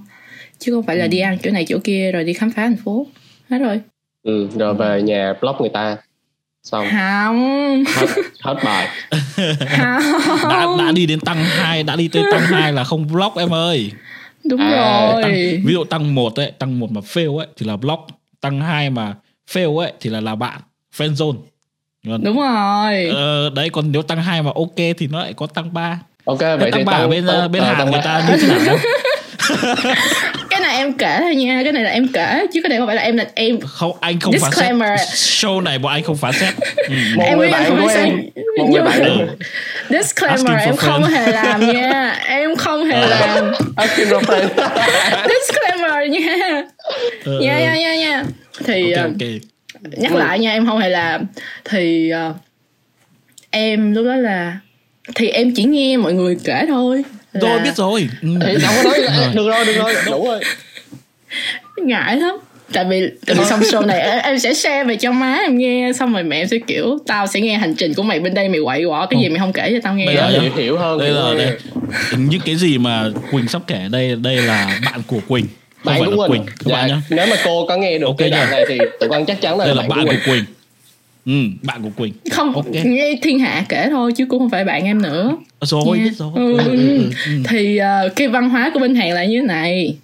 [0.59, 2.77] Chứ không phải là đi ăn chỗ này chỗ kia rồi đi khám phá thành
[2.77, 3.07] phố.
[3.51, 3.81] Hết rồi.
[4.22, 5.97] Ừ, rồi về nhà block người ta
[6.65, 6.87] xong.
[6.91, 7.85] Không.
[7.97, 8.07] Hết
[8.43, 8.89] hết bài.
[9.79, 10.01] Đã
[10.65, 10.79] không.
[10.79, 13.91] Đã đi đến tăng 2 đã đi tới tăng 2 là không block em ơi.
[14.45, 14.71] Đúng À,
[15.12, 15.23] rồi.
[15.23, 15.33] Tăng,
[15.67, 18.01] ví dụ tăng 1 ấy tăng 1 mà fail ấy thì là block.
[18.41, 19.15] Tăng 2 mà
[19.53, 20.61] fail ấy thì là là bạn
[20.97, 21.37] friend zone.
[22.07, 23.09] Còn, đúng rồi.
[23.15, 26.39] Ờ, đấy còn nếu tăng 2 mà ok thì nó lại có tăng 3 ok
[26.41, 28.05] vậy thì tăng 3 ở bên tăng- bên ờ, tăng người ba.
[28.05, 28.77] ta như thế nào?
[30.51, 32.86] cái này em kể thôi nha cái này là em kể chứ cái này không
[32.86, 34.53] phải là em là em không anh không phán xét.
[34.53, 35.01] Disclaimer.
[35.14, 36.55] show này bọn anh không phán xét.
[36.88, 36.95] Ừ.
[37.16, 37.97] một Em người bạn em của không em.
[37.97, 39.26] phải một người bạn em.
[39.90, 41.11] Disclaimer em không friend.
[41.11, 42.16] hề làm nha.
[42.26, 43.53] Em không hề làm.
[43.76, 44.49] For friend
[45.28, 46.62] disclaimer nha.
[47.24, 48.24] Ờ, nha nha nha nha.
[48.64, 49.28] Thì ok ờ, ok.
[49.99, 51.26] nhắc lại nha em không hề làm.
[51.64, 52.34] Thì ờ,
[53.51, 54.57] em lúc đó là
[55.14, 57.05] thì em chỉ nghe mọi người kể thôi
[57.41, 58.09] rồi là biết rồi.
[58.22, 58.28] Ừ.
[58.47, 59.35] thì đâu có nói Rồi.
[59.35, 59.95] được rồi được rồi.
[60.07, 60.41] Đủ rồi.
[61.76, 62.37] Ngại lắm.
[62.72, 65.93] Tại vì vì xong show này em, em sẽ share về cho má em nghe
[65.99, 68.49] xong rồi mẹ em sẽ kiểu tao sẽ nghe hành trình của mày bên đây
[68.49, 70.07] mày quậy quọ cái gì mày không kể cho tao nghe.
[70.07, 70.51] Bây giờ hiểu, nhá.
[70.57, 71.59] hiểu hơn đây là đây.
[72.18, 75.47] Những cái gì mà Quỳnh sắp kể đây đây là bạn của Quỳnh.
[75.47, 76.47] Không bạn phải của là Quỳnh Quỳnh.
[76.64, 77.03] Các bạn dạ, nhá.
[77.11, 78.37] Nếu mà cô có nghe được Ok cái nha.
[78.37, 80.45] đoạn này thì tụi con chắc chắn là đây là bạn bạn của Quỳnh
[81.27, 82.66] ừ, bạn của Quỳnh không Ok.
[82.85, 86.05] nghe thiên hạ kể thôi chứ cũng không phải bạn em nữa rồi Nha.
[86.05, 87.11] biết rồi Ừ, Ừ, ừ, ừ, ừ.
[87.27, 87.33] ừ.
[87.49, 89.97] thì ờ, cái văn hóa của bên Hàn là như thế này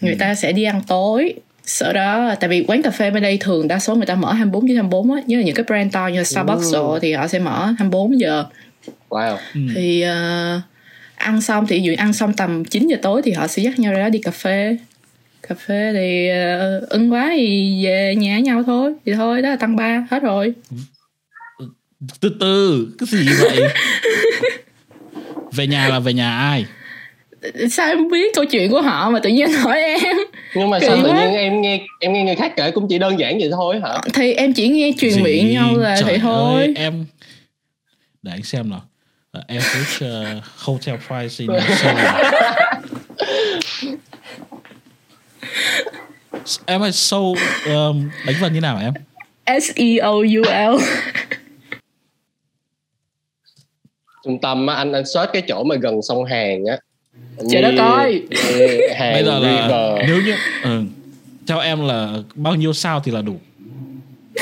[0.00, 3.36] người ta sẽ đi ăn tối sau đó tại vì quán cà phê bên đây
[3.40, 5.92] thường đa số người ta mở 24 trên 24 á như là những cái brand
[5.92, 6.72] to như là Starbucks Ừ.
[6.72, 8.44] rồi thì họ sẽ mở 24 giờ
[9.08, 9.60] wow Ừ.
[9.74, 10.60] thì ờ,
[11.14, 13.92] ăn xong thì dụ ăn xong tầm 9 giờ tối thì họ sẽ dắt nhau
[13.92, 14.76] ra đó đi cà phê
[15.48, 18.92] cà phê thì ờ, ưng quá thì về nhà nhau thôi.
[19.06, 20.54] Thì thôi đó là tăng ba hết rồi.
[22.20, 23.62] Từ từ cái gì vậy?
[25.52, 26.66] Về nhà là về nhà ai?
[27.70, 30.16] Sao em biết câu chuyện của họ mà tự nhiên hỏi em?
[30.54, 31.24] Nhưng mà Kỳ sao tự quá.
[31.24, 33.98] nhiên em nghe em nghe người khác kể cũng chỉ đơn giản vậy thôi hả?
[34.14, 35.22] Thì em chỉ nghe truyền Gì?
[35.22, 36.54] miệng nhau là Trời vậy thôi.
[36.62, 37.04] ơi, em
[38.22, 38.82] để anh xem nào.
[39.38, 40.06] Uh, average
[40.38, 41.96] uh, hotel price in Seoul
[46.66, 48.92] em ơi Seoul um, đánh vần như nào em
[49.60, 50.42] S E O U
[50.72, 50.76] L
[54.24, 56.76] trung tâm á, anh anh search cái chỗ mà gần sông Hàn á
[57.50, 58.22] Trời đất ơi.
[58.30, 60.34] như Hàn bây giờ là River nếu như
[60.64, 60.82] ừ,
[61.46, 63.36] theo em là bao nhiêu sao thì là đủ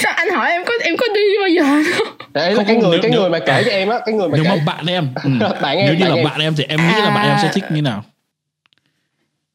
[0.02, 2.90] sao anh hỏi em có em có đi bao giờ đâu Đấy Không, cái người
[2.90, 4.62] nếu- cái nếu- người mà kể cho em á cái người mà nếu kể mà
[4.66, 5.30] bạn em ừ.
[5.62, 6.24] Bạn em, nếu như bạn là em.
[6.24, 7.52] bạn em thì em nghĩ là bạn em sẽ À.
[7.54, 8.04] thích như nào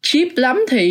[0.06, 0.88] cheap lắm thì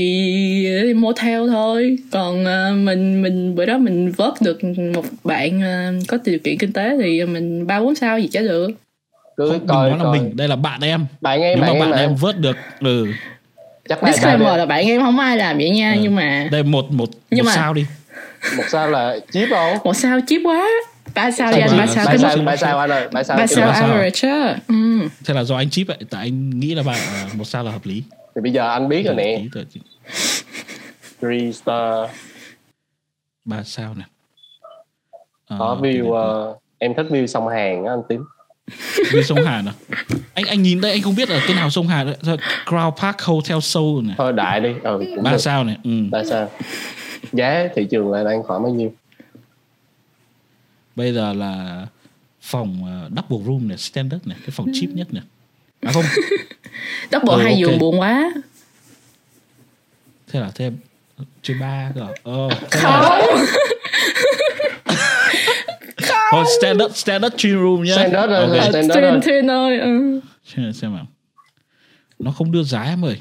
[0.83, 1.97] đi motel thôi.
[2.11, 6.59] Còn ờ, mình mình bữa đó mình vớt được một bạn ờ, có điều kiện
[6.59, 8.71] kinh tế thì mình ba bốn sao gì chả được.
[9.37, 11.07] Cứ không, coi đừng nói là mình đây là bạn em.
[11.21, 11.97] Bạn em nếu mà bạn em bạn mà.
[11.97, 13.07] em vớt được ừ.
[13.89, 15.99] Chắc là disclaimer là bạn em không ai làm vậy nha Ừ.
[16.03, 17.87] nhưng mà đây một một Nhưng một mà- sao đi.
[18.57, 19.79] Một sao là chip không?
[19.85, 20.67] Một sao cheap quá.
[21.15, 21.77] Ba sao đi Sao anh?
[21.79, 23.09] mà- ba sao ba cái sao mức ba sao anh ơi?
[23.13, 24.29] Ba sao average
[24.69, 24.75] ừ.
[25.27, 27.71] thế là do anh chip vậy tại anh nghĩ là bạn ờ, một sao là
[27.71, 28.03] hợp lý
[28.35, 29.45] thì bây giờ anh biết rồi nè.
[31.21, 32.11] three star.
[33.45, 34.05] Ba sao nè.
[35.47, 38.25] Ờ, có view ờ, em thích view sông Hàn á anh tím
[38.97, 39.73] view sông Hàn à?
[40.35, 42.17] Anh anh nhìn đây anh không biết là cái nào sông Hàn đấy.
[42.23, 44.75] Thôi, Crown Park Hotel Seoul này thôi đại đi.
[44.83, 45.39] Ừ ba được.
[45.39, 45.91] sao này ừ.
[46.11, 46.51] ba sao.
[47.33, 48.93] Giá thị trường là đang khoảng bao nhiêu?
[50.97, 51.87] Bây giờ là
[52.41, 55.23] phòng ờ, double room này standard này cái phòng cheap nhất này
[55.85, 56.05] à không
[57.13, 57.59] double Ừ, hai ok.
[57.59, 58.31] giường buồn quá
[60.33, 60.77] thế là thêm
[61.43, 62.09] chơi ba cơ à?
[62.25, 63.45] ờ thế là không
[66.31, 68.49] thôi standard standard twin room nhá Standard rồi, Ok.
[68.51, 68.61] rồi.
[68.63, 69.21] Standard rồi.
[69.25, 70.21] thuyền ơi ừ.
[70.45, 71.07] xem xem nào
[72.19, 73.17] nó không đưa giá em ơi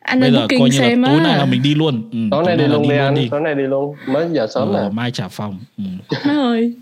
[0.00, 2.44] anh bây giờ coi như là tối nay á là mình đi luôn ừ, tối
[2.46, 4.88] nay đi là luôn đi anh tối nay đi luôn mới giờ sớm Ờ, nè
[4.92, 5.84] mai trả phòng ừ.
[6.26, 6.74] Má ơi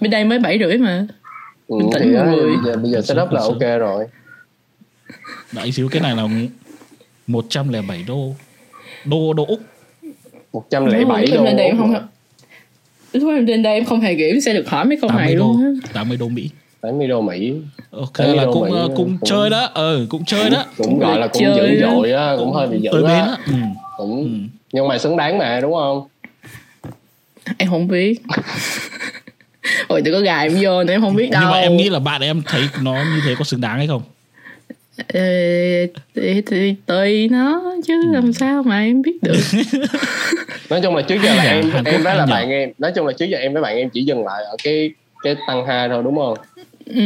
[0.00, 1.06] bên đây mới bảy rưỡi mà
[1.68, 2.56] ừ, bình tĩnh thì đó, mọi người.
[2.56, 4.04] bây giờ bây giờ setup là ok rồi.
[5.52, 6.28] Đợi xíu cái này là
[7.26, 8.34] 107 đô.
[9.04, 9.60] Đô đô úc.
[10.52, 11.94] 107 lúc em đô em không
[13.12, 15.34] lúc em lên đây em không hề kiểm sẽ được hỏi mấy câu 80 này
[15.34, 15.88] đô luôn á.
[15.92, 16.50] 80 đô mỹ.
[16.80, 17.54] 80 đô Mỹ.
[17.90, 19.70] Ok 80 là đô cũng Mỹ, ờ, cũng cũng- chơi đó.
[19.74, 20.64] Ờ cũng chơi đó.
[20.76, 23.36] cũng gọi là cũng dữ dội á cũng hơi bị dữ tới á.
[23.46, 23.52] Ừ.
[23.96, 24.28] cũng Ừ.
[24.72, 26.06] nhưng mà xứng đáng mà đúng không?
[27.58, 28.20] Em không biết
[29.88, 31.88] ôi đừng có gài em vô nữa em không biết đâu nhưng mà em nghĩ
[31.88, 34.02] là bạn em thấy nó như thế có xứng đáng hay không
[35.14, 35.20] Ờ,
[36.14, 38.12] thì, thì tùy nó chứ Ừ.
[38.14, 39.36] làm sao mà em biết được
[40.70, 42.30] nói chung là trước giờ là em Hàn em với là nhờ.
[42.30, 44.56] bạn em nói chung là trước giờ em với bạn em chỉ dừng lại ở
[44.64, 44.90] cái
[45.22, 46.38] cái tăng hai thôi đúng không
[46.86, 47.00] ừ,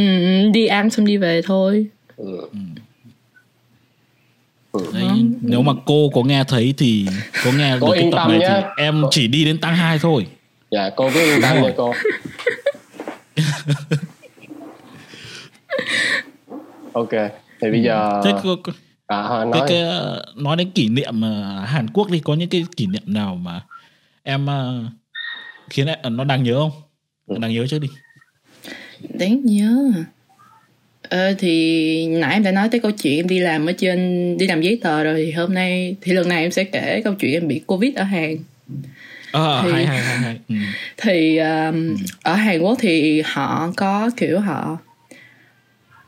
[0.53, 1.85] đi ăn xong đi về thôi
[2.17, 2.39] ừ.
[4.93, 5.03] Đấy,
[5.41, 7.05] nếu mà cô có nghe thấy thì
[7.45, 8.61] có nghe Cô được cái tập này nhá.
[8.77, 10.25] thì em chỉ đi đến tăng 2 thôi
[10.73, 11.93] dạ cô cứ yên tâm nha cô.
[16.93, 17.09] Ok
[17.61, 18.71] thì bây giờ thế cô, cô-
[19.07, 19.69] à, thôi, cái, nói.
[19.69, 23.01] cái ờ, nói đến kỷ niệm ờ, Hàn Quốc đi có những cái kỷ niệm
[23.05, 23.61] nào mà
[24.23, 24.83] em ờ,
[25.69, 26.71] khiến em, nó đáng nhớ không?
[27.27, 27.35] Ừ.
[27.39, 27.87] đáng nhớ trước đi.
[29.13, 29.91] Đáng nhớ
[31.09, 33.97] ờ, thì nãy em đã nói tới câu chuyện em đi làm ở trên
[34.37, 37.13] đi làm giấy tờ rồi thì hôm nay thì lần này em sẽ kể câu
[37.13, 38.35] chuyện em bị covid ở Hàn
[39.33, 40.39] ờ Thì- hay hay hay hay.
[40.49, 40.55] Ừ.
[40.97, 44.77] thì um, ở Hàn Quốc thì họ có kiểu họ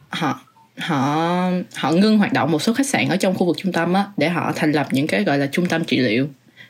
[0.09, 0.39] họ
[0.79, 3.93] họ họ ngưng hoạt động một số khách sạn ở trong khu vực trung tâm
[3.93, 6.29] á để họ thành lập những cái gọi là trung tâm trị liệu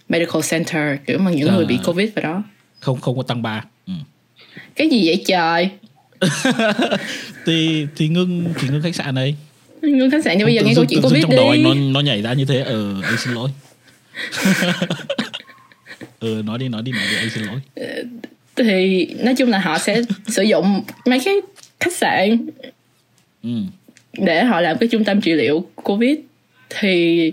[0.10, 1.56] medical center kiểu mà những À.
[1.56, 2.44] người bị covid vào đó.
[2.80, 3.64] Không không có tăng ba.
[3.88, 3.94] Ừ.
[4.76, 5.70] cái gì vậy trời?
[7.46, 9.36] Thì thì ngưng thì ngưng khách sạn này
[9.82, 11.64] ngưng khách sạn cho bây giờ nghe câu chuyện covid trong đi.
[11.64, 13.50] nó nó nhảy ra như thế ờ anh xin lỗi
[16.26, 17.60] ờ nói đi nói đi nói đi anh xin lỗi.
[18.56, 21.36] Thì nói chung là họ sẽ sử dụng mấy cái
[21.80, 22.48] khách sạn
[23.44, 23.50] ừ.
[24.18, 26.18] để họ làm cái trung tâm trị liệu covid.
[26.80, 27.32] Thì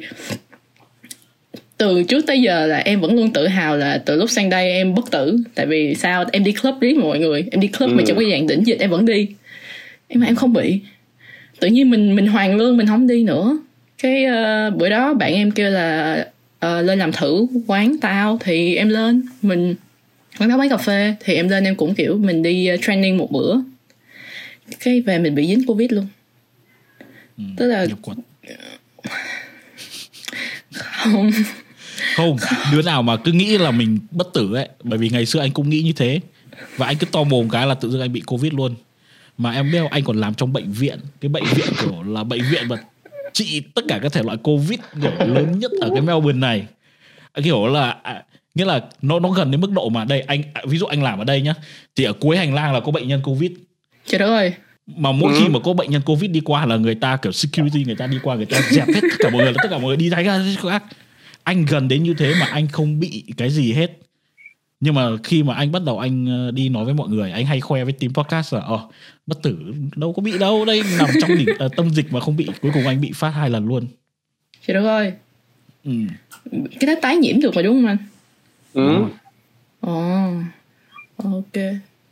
[1.77, 4.71] từ trước tới giờ là em vẫn luôn tự hào là từ lúc sang đây
[4.73, 5.39] em bất tử.
[5.55, 6.25] Tại vì sao?
[6.33, 7.45] Em đi club với mọi người.
[7.51, 8.05] Em đi club mà Ừ.
[8.09, 9.29] trong cái dạng đỉnh dịch em vẫn đi.
[10.09, 10.81] Nhưng mà em không bị.
[11.61, 13.59] Tự nhiên mình mình hoàn lương mình không đi nữa.
[14.03, 16.27] Cái ờ, bữa đó bạn em kêu là
[16.63, 19.23] ờ, lên làm thử quán tao thì em lên.
[19.43, 19.75] Mình
[20.39, 23.17] quán tao bán cà phê thì em lên em cũng kiểu mình đi ờ, training
[23.17, 23.57] một bữa.
[24.81, 26.07] Cái về mình bị dính covid luôn.
[27.39, 27.45] Ừ.
[27.57, 27.87] Tức là-
[30.83, 31.31] không.
[32.17, 32.37] Không
[32.73, 35.51] đứa nào mà cứ nghĩ là mình bất tử ấy bởi vì ngày xưa anh
[35.51, 36.21] cũng nghĩ như thế.
[36.77, 38.75] Và anh cứ to mồm cái là tự dưng anh bị covid luôn.
[39.39, 40.99] Mà em biết không anh còn làm trong bệnh viện.
[41.21, 42.77] Cái bệnh viện kiểu là bệnh viện mà
[43.33, 46.67] trị tất cả các thể loại covid kiểu lớn nhất ở cái Melbourne này.
[47.45, 48.23] Kiểu là à,
[48.55, 51.03] nghĩa là nó nó gần đến mức độ mà đây anh à, ví dụ anh
[51.03, 51.55] làm ở đây nhá
[51.97, 53.51] thì ở cuối hành lang là có bệnh nhân covid.
[54.07, 54.53] Trời đất ơi.
[54.87, 55.39] Mà mỗi Ừ.
[55.41, 58.07] khi mà có bệnh nhân covid đi qua là người ta kiểu security người ta
[58.07, 60.09] đi qua người ta dẹp hết tất cả mọi người tất cả mọi người đi
[60.09, 60.23] ra
[60.63, 60.83] khác
[61.43, 63.99] anh gần đến như thế mà anh không bị cái gì hết
[64.85, 67.47] nhưng mà khi mà anh bắt đầu anh ờ, đi nói với mọi người anh
[67.47, 68.89] hay khoe với team podcast là ờ
[69.27, 72.37] bất tử đâu có bị đâu đây nằm trong đỉnh ờ, tâm dịch mà không
[72.37, 73.87] bị cuối cùng anh bị phát hai lần luôn.
[74.67, 75.13] Trời đất ơi
[75.85, 75.93] ừ.
[76.53, 77.97] cái đó tái nhiễm được mà đúng không anh?
[78.73, 79.05] Ừ.
[79.81, 80.33] ồ
[81.17, 81.63] ok.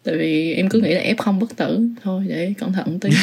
[0.02, 3.10] Tại vì em cứ nghĩ là f không bất tử thôi để cẩn thận tí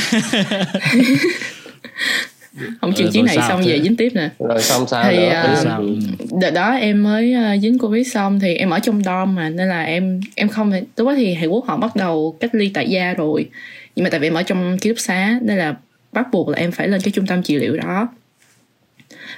[2.82, 3.72] không Ờ, chương chiến này xong thế?
[3.72, 5.80] về dính tiếp nè rồi xong sao Thì, nữa Ý- sao?
[5.82, 5.96] ừ.
[6.42, 9.68] đợt đó em mới ờ, dính covid xong thì em ở trong dorm mà nên
[9.68, 12.72] là em em không thể lúc đó thì Hàn Quốc họ bắt đầu cách ly
[12.74, 13.50] tại gia rồi
[13.96, 15.76] nhưng mà tại vì em ở trong ký túc xá nên là
[16.12, 18.08] bắt buộc là em phải lên cái trung tâm trị liệu đó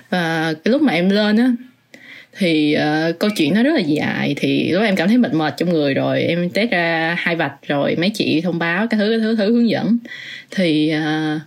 [0.10, 1.52] và cái lúc mà em lên á
[2.38, 5.54] thì ờ, câu chuyện nó rất là dài thì lúc em cảm thấy mệt mệt
[5.58, 9.10] trong người rồi em test ra hai vạch rồi mấy chị thông báo cái thứ
[9.10, 9.98] cái thứ thứ hướng dẫn
[10.52, 11.40] thì ờ,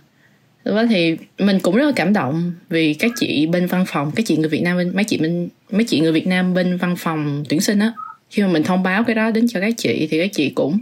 [0.63, 4.11] lúc đó thì mình cũng rất là cảm động vì các chị bên văn phòng
[4.15, 6.77] các chị người Việt Nam bên mấy chị bên mấy chị người Việt Nam bên
[6.77, 7.93] văn phòng tuyển sinh á.
[8.29, 10.79] Khi mà mình thông báo cái đó đến cho các chị thì các chị cũng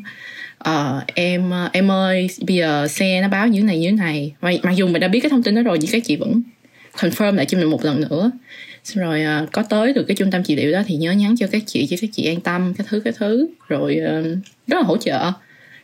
[0.58, 4.34] ờ em em ơi bây giờ xe nó báo như thế này như thế này.
[4.42, 6.42] Mà mặc dù mình đã biết cái thông tin đó rồi nhưng các chị vẫn
[6.98, 8.32] confirm lại cho mình một lần nữa.
[8.84, 11.36] Xong rồi uh, có tới được cái trung tâm trị liệu đó thì nhớ nhắn
[11.38, 13.48] cho các chị cho các chị an tâm cái thứ cái thứ.
[13.68, 14.26] Rồi uh,
[14.68, 15.32] rất là hỗ trợ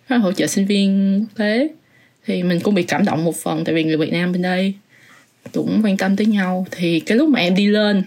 [0.10, 1.68] rất là hỗ trợ sinh viên quốc tế
[2.28, 4.74] thì mình cũng bị cảm động một phần tại vì người Việt Nam bên đây
[5.54, 6.68] cũng quan tâm tới nhau.
[6.72, 8.04] Thì cái lúc mà em đi lên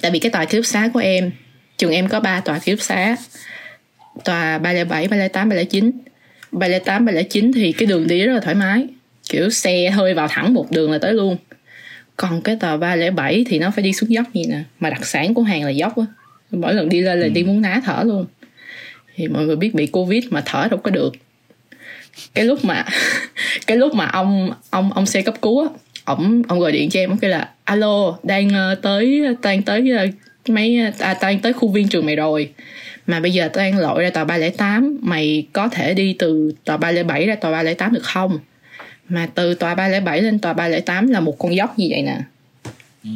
[0.00, 1.30] tại vì cái tòa ký túc xá của em
[1.76, 3.16] trường em có ba tòa ký túc xá.
[4.24, 5.90] Tòa 307, 308, 309
[6.52, 8.86] 308, 309 thì cái đường đi rất là thoải mái.
[9.28, 11.36] Kiểu xe hơi vào thẳng một đường là tới luôn.
[12.16, 14.62] Còn cái tòa 307 thì nó phải đi xuống dốc như nè.
[14.80, 16.04] Mà đặc sản của hàng là dốc á.
[16.50, 18.26] Mỗi lần đi lên là đi muốn ná thở luôn.
[19.14, 21.12] Thì mọi người biết bị covid mà thở đâu có được
[22.34, 22.84] cái lúc mà
[23.66, 25.68] cái lúc mà ông ông ông xe cấp cứu á
[26.04, 30.06] ông ông gọi điện cho em kêu là alo đang ờ, tới đang tới ờ,
[30.48, 32.50] mấy à, đang tới khu viên trường mày rồi.
[33.06, 36.76] Mà bây giờ tao đang lội ra tòa 308 mày có thể đi từ tòa
[36.76, 38.38] 307 ra tòa 308 được không?
[39.08, 42.18] Mà từ tòa 307 lên tòa 308 là một con dốc như vậy nè.
[43.04, 43.10] Ừ.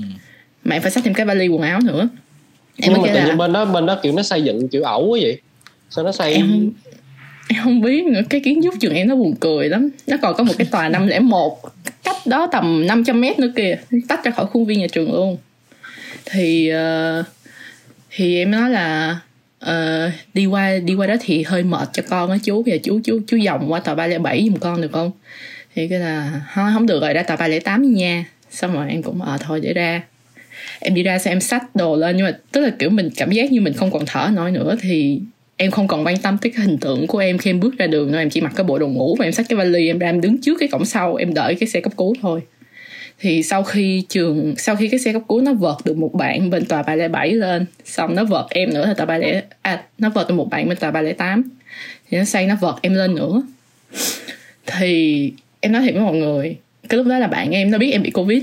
[0.64, 2.08] mà em phải xách thêm cái vali quần áo nữa.
[2.76, 4.82] Em nhưng mới mà tự là bên đó bên đó kiểu nó xây dựng kiểu
[4.82, 5.40] ẩu quá vậy.
[5.90, 6.70] Sao nó xây em
[7.54, 9.90] em không biết nữa cái kiến trúc trường em nó buồn cười lắm.
[10.06, 11.58] Nó còn có một cái tòa 501
[12.04, 13.78] cách đó tầm 500 mét nữa kìa.
[14.08, 15.36] Tách ra khỏi khuôn viên nhà trường luôn.
[16.24, 17.26] Thì uh,
[18.10, 19.16] thì em nói là
[19.64, 22.62] uh, đi qua đi qua đó thì hơi mệt cho con á chú.
[22.62, 25.10] Bây giờ chú chú chú vòng qua tòa 307 giùm con được không?
[25.74, 28.24] Thì cái là không, không được rồi ra tòa 308 đi nha.
[28.50, 30.02] Xong rồi em cũng ờ thôi để ra.
[30.80, 33.30] Em đi ra xem em xách đồ lên nhưng mà tức là kiểu mình cảm
[33.30, 35.20] giác như mình không còn thở nổi nữa thì
[35.62, 37.86] em không còn quan tâm tới cái hình tượng của em khi em bước ra
[37.86, 39.98] đường nữa em chỉ mặc cái bộ đồ ngủ và em xách cái vali, em
[39.98, 42.40] ra em đứng trước cái cổng sau, em đợi cái xe cấp cứu thôi.
[43.18, 46.50] Thì sau khi trường, sau khi cái xe cấp cứu nó vợt được một bạn
[46.50, 50.28] bên tòa 307 lên, xong nó vợt em nữa là tòa 30 à nó vợt
[50.28, 51.42] được một bạn bên tòa 308
[52.10, 53.42] thì nó sang nó vợt em lên nữa.
[54.66, 56.56] Thì em nói thiệt với mọi người,
[56.88, 58.42] cái lúc đó là bạn em, nó biết em bị covid.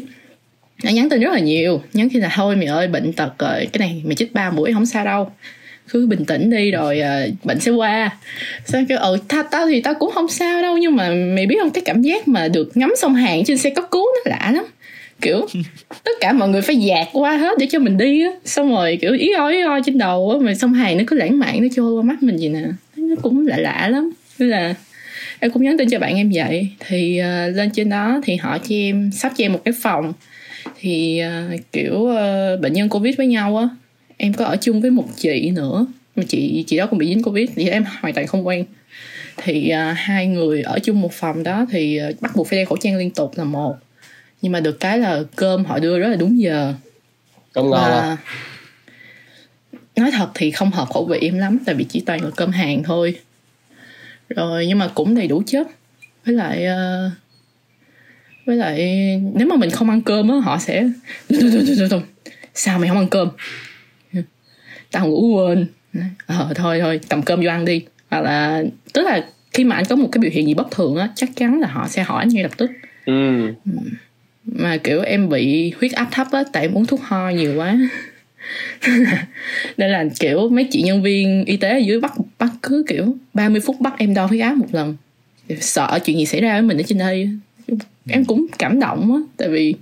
[0.83, 3.67] Nó nhắn tin rất là nhiều, nhắn khi là, thôi mày ơi, bệnh tật rồi,
[3.73, 5.31] cái này mày chích ba mũi, không sao đâu
[5.89, 8.17] cứ bình tĩnh đi rồi uh, bệnh sẽ qua.
[8.65, 11.55] Sao kêu ừ tao tao thì tao cũng không sao đâu nhưng mà mày biết
[11.61, 14.51] không cái cảm giác mà được ngắm sông hàng trên xe cấp cứu nó lạ
[14.55, 14.65] lắm.
[15.21, 15.47] Kiểu
[16.03, 18.31] tất cả mọi người phải dạt qua hết để cho mình đi á.
[18.45, 21.15] Xong rồi kiểu ý oi ý oi trên đầu á mà sông hàng nó cứ
[21.15, 22.63] lãng mạn nó trôi qua mắt mình gì nè.
[22.95, 24.11] Nó cũng lạ lạ lắm.
[24.39, 24.73] Nên là
[25.39, 26.67] em cũng nhắn tin cho bạn em vậy.
[26.87, 30.13] Thì uh, lên trên đó thì họ cho em sắp cho em một cái phòng.
[30.79, 31.21] Thì
[31.53, 33.67] uh, kiểu uh, bệnh nhân covid với nhau á
[34.17, 35.85] em có ở chung với một chị nữa.
[36.15, 38.65] Mà chị chị đó cũng bị dính covid thì em hoàn toàn không quen.
[39.37, 42.65] Thì uh, hai người ở chung một phòng đó thì uh, bắt buộc phải đeo
[42.65, 43.75] khẩu trang liên tục là một.
[44.41, 46.73] Nhưng mà được cái là cơm họ đưa rất là đúng giờ.
[47.53, 48.17] Cơm ngon à.
[49.95, 52.51] nói thật thì không hợp khẩu vị em lắm tại vì chỉ toàn là cơm
[52.51, 53.15] hàng thôi.
[54.29, 55.67] Rồi nhưng mà cũng đầy đủ chất.
[56.25, 57.11] Với lại uh,
[58.45, 58.77] với lại
[59.33, 60.89] nếu mà mình không ăn cơm á họ sẽ
[62.53, 63.29] sao mày không ăn cơm
[64.91, 65.67] tao ngủ quên.
[66.25, 67.85] Ờ thôi thôi cầm cơm vô ăn đi.
[68.09, 68.63] Hoặc là
[68.93, 71.29] tức là khi mà anh có một cái biểu hiện gì bất thường á chắc
[71.35, 72.71] chắn là họ sẽ hỏi anh ngay lập tức.
[73.05, 73.53] Ừ.
[74.45, 77.77] mà kiểu em bị huyết áp thấp á tại em uống thuốc ho nhiều quá.
[79.77, 83.15] Nên là kiểu mấy chị nhân viên y tế ở dưới bắt bắt cứ kiểu
[83.33, 84.95] 30 phút bắt em đo huyết áp một lần.
[85.59, 87.29] Sợ chuyện gì xảy ra với mình ở trên đây.
[88.09, 89.75] Em cũng cảm động á tại vì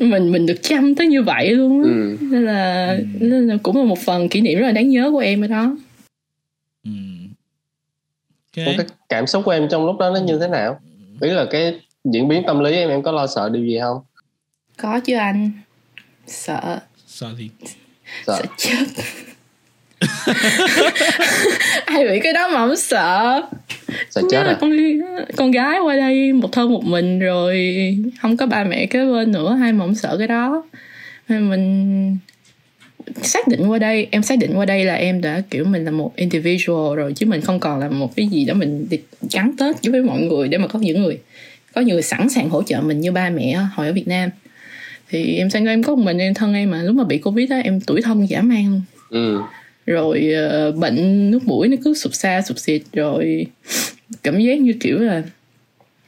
[0.00, 2.16] mình mình được chăm tới như vậy luôn á Ừ.
[2.20, 5.18] nên là nên là cũng là một phần kỷ niệm rất là đáng nhớ của
[5.18, 5.76] em ở đó
[6.84, 6.90] Ừ.
[8.56, 8.76] Ủa, Ok.
[8.78, 10.80] cái cảm xúc của em trong lúc đó nó như thế nào
[11.20, 13.98] ý là cái diễn biến tâm lý em em có lo sợ điều gì không
[14.78, 15.50] có chứ anh
[16.26, 17.50] sợ Sợ gì?
[18.26, 18.84] sợ sợ chết
[21.84, 23.42] ai bị cái đó mà không sợ.
[24.10, 24.56] Sợ chết à?
[24.60, 24.70] con
[25.36, 27.76] con gái qua đây một thân một mình rồi
[28.22, 30.64] không có ba mẹ kế bên nữa ai mà không sợ cái đó.
[31.28, 32.16] Nên mình
[33.22, 35.90] xác định qua đây em xác định qua đây là em đã kiểu mình là
[35.90, 38.86] một individual rồi chứ mình không còn là một cái gì đó mình
[39.32, 41.18] gắn kết với mọi người để mà có những người
[41.74, 44.30] có những người sẵn sàng hỗ trợ mình như ba mẹ hồi ở Việt Nam.
[45.08, 47.50] Thì em sang em có một mình em thân em mà lúc mà bị covid
[47.50, 49.40] á em tuổi thân dã man ừ.
[49.86, 53.46] Rồi ờ, bệnh nước mũi nó cứ sụp xa sụp xịt rồi
[54.22, 55.22] cảm giác như kiểu là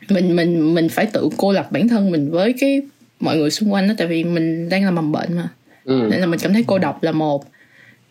[0.09, 2.83] mình mình mình phải tự cô lập bản thân mình với cái
[3.20, 5.49] mọi người xung quanh đó tại vì mình đang là mầm bệnh mà.
[5.85, 6.09] Ừ.
[6.11, 7.45] nên là mình cảm thấy cô độc là một.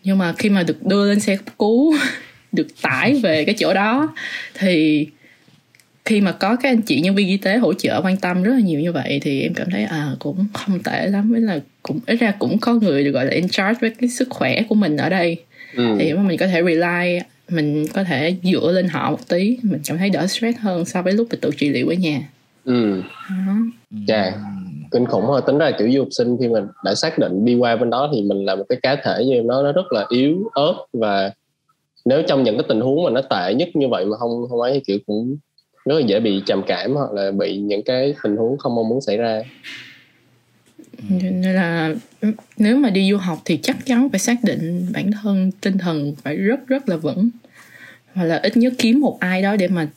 [0.04, 1.94] Nhưng mà khi mà được đưa lên xe cấp cứu
[2.52, 4.14] được tải về cái chỗ đó
[4.54, 5.06] thì
[6.04, 8.52] khi mà có các anh chị nhân viên y tế hỗ trợ quan tâm rất
[8.52, 11.32] là nhiều như vậy thì em cảm thấy à cũng không tệ lắm.
[11.32, 14.08] Với là cũng ít ra cũng có người được gọi là in charge với cái
[14.08, 15.36] sức khỏe của mình ở đây
[15.76, 15.96] Ừ.
[15.98, 17.18] thì mà mình có thể rely
[17.50, 21.02] mình có thể dựa lên họ một tí mình cảm thấy đỡ stress hơn so
[21.02, 22.28] với lúc mình tự trị liệu ở nhà
[22.64, 23.02] Ừ.
[23.46, 23.54] đó.
[24.06, 24.32] Chà,
[24.90, 27.54] kinh khủng thôi tính ra kiểu du học sinh khi mình đã xác định đi
[27.54, 30.06] qua bên đó thì mình là một cái cá thể như nói nó rất là
[30.08, 31.32] yếu ớt và
[32.04, 34.60] nếu trong những cái tình huống mà nó tệ nhất như vậy mà không không
[34.60, 35.36] ấy thì kiểu cũng
[35.84, 38.88] rất là dễ bị trầm cảm hoặc là bị những cái tình huống không mong
[38.88, 39.42] muốn xảy ra
[41.08, 41.94] nên là
[42.56, 46.14] nếu mà đi du học thì chắc chắn phải xác định bản thân tinh thần
[46.22, 47.28] phải rất rất là vững
[48.14, 49.88] hoặc là ít nhất kiếm một ai đó để mà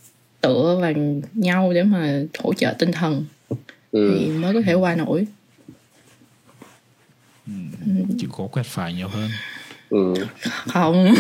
[0.42, 0.94] tựa vào
[1.34, 3.26] nhau để mà hỗ trợ tinh thần
[3.92, 4.18] ừ.
[4.20, 5.26] thì mới có thể qua nổi
[8.20, 9.30] Chịu khó quẹt phải nhiều hơn.
[9.90, 10.14] Ừ.
[10.68, 11.14] không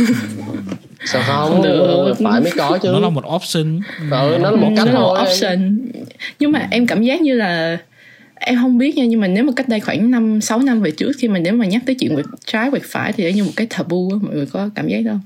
[1.05, 2.14] sao không, Không được.
[2.23, 3.80] phải mới có chứ Nó là một option.
[3.99, 5.80] ừ, nó là một Ừ, cách nó là một thôi option
[6.39, 7.77] nhưng mà em cảm giác như là
[8.39, 10.91] em không biết nha nhưng mà nếu mà cách đây khoảng năm sáu năm về
[10.91, 13.43] trước khi mà nếu mà nhắc tới chuyện quẹt trái quẹt phải thì nó như
[13.43, 15.19] một cái taboo á mọi người có cảm giác không?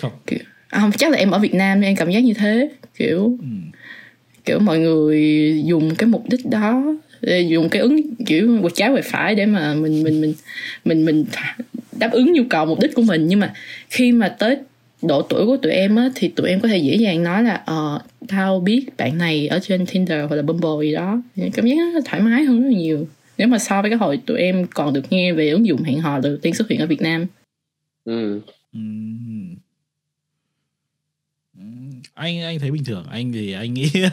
[0.00, 0.12] Không.
[0.26, 0.38] kiểu
[0.68, 3.38] à, không chắc là em ở Việt Nam nên em cảm giác như thế kiểu
[3.40, 3.46] Ừ.
[4.44, 5.22] kiểu mọi người
[5.66, 9.46] dùng cái mục đích đó để dùng cái ứng kiểu quẹt trái quẹt phải để
[9.46, 10.34] mà mình mình mình
[10.84, 11.24] mình mình
[11.98, 13.52] đáp ứng nhu cầu mục đích của mình nhưng mà
[13.90, 14.56] khi mà tới
[15.02, 17.62] độ tuổi của tụi em á thì tụi em có thể dễ dàng nói là
[17.66, 21.22] ờ tao biết bạn này ở trên Tinder hoặc là Bumble gì đó.
[21.54, 23.06] Cảm giác nó thoải mái hơn rất là nhiều.
[23.38, 26.00] Nếu mà so với cái hồi tụi em còn được nghe về ứng dụng hẹn
[26.00, 27.26] hò lần đầu tiên xuất hiện ở Việt Nam.
[28.04, 28.40] Ừ.
[32.14, 33.04] Anh anh thấy bình thường.
[33.10, 34.12] Anh thì anh nghĩ uh,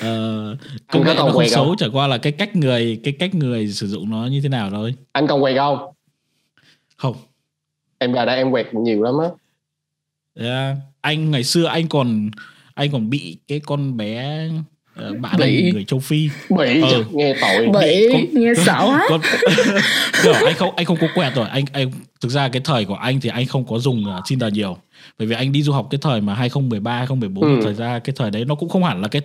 [0.00, 0.58] công
[0.88, 1.76] có nghệ nó còn không xấu không?
[1.76, 4.70] chẳng qua là cái cách người cái cách người sử dụng nó như thế nào
[4.70, 4.94] thôi.
[5.12, 5.78] Anh còn quẹt không?
[6.96, 7.16] Không.
[7.98, 9.28] Em vào đây em quẹt nhiều lắm á
[10.34, 10.76] Yeah.
[11.00, 12.30] anh ngày xưa anh còn
[12.74, 14.48] anh còn bị cái con bé
[15.10, 15.70] uh, bạn Bị.
[15.72, 16.28] người châu phi
[16.58, 17.04] bị Ừ.
[17.12, 19.20] nghe tội bị con- nghe sợ quá con
[20.22, 21.90] Kiểu anh không anh không có quẹt rồi anh anh
[22.20, 24.76] thực ra cái thời của anh thì anh không có dùng uh, Tinder nhiều
[25.18, 27.56] bởi vì anh đi du học cái thời mà 2013 2014 Ừ.
[27.56, 29.22] thì thời ra cái thời đấy nó cũng không hẳn là cái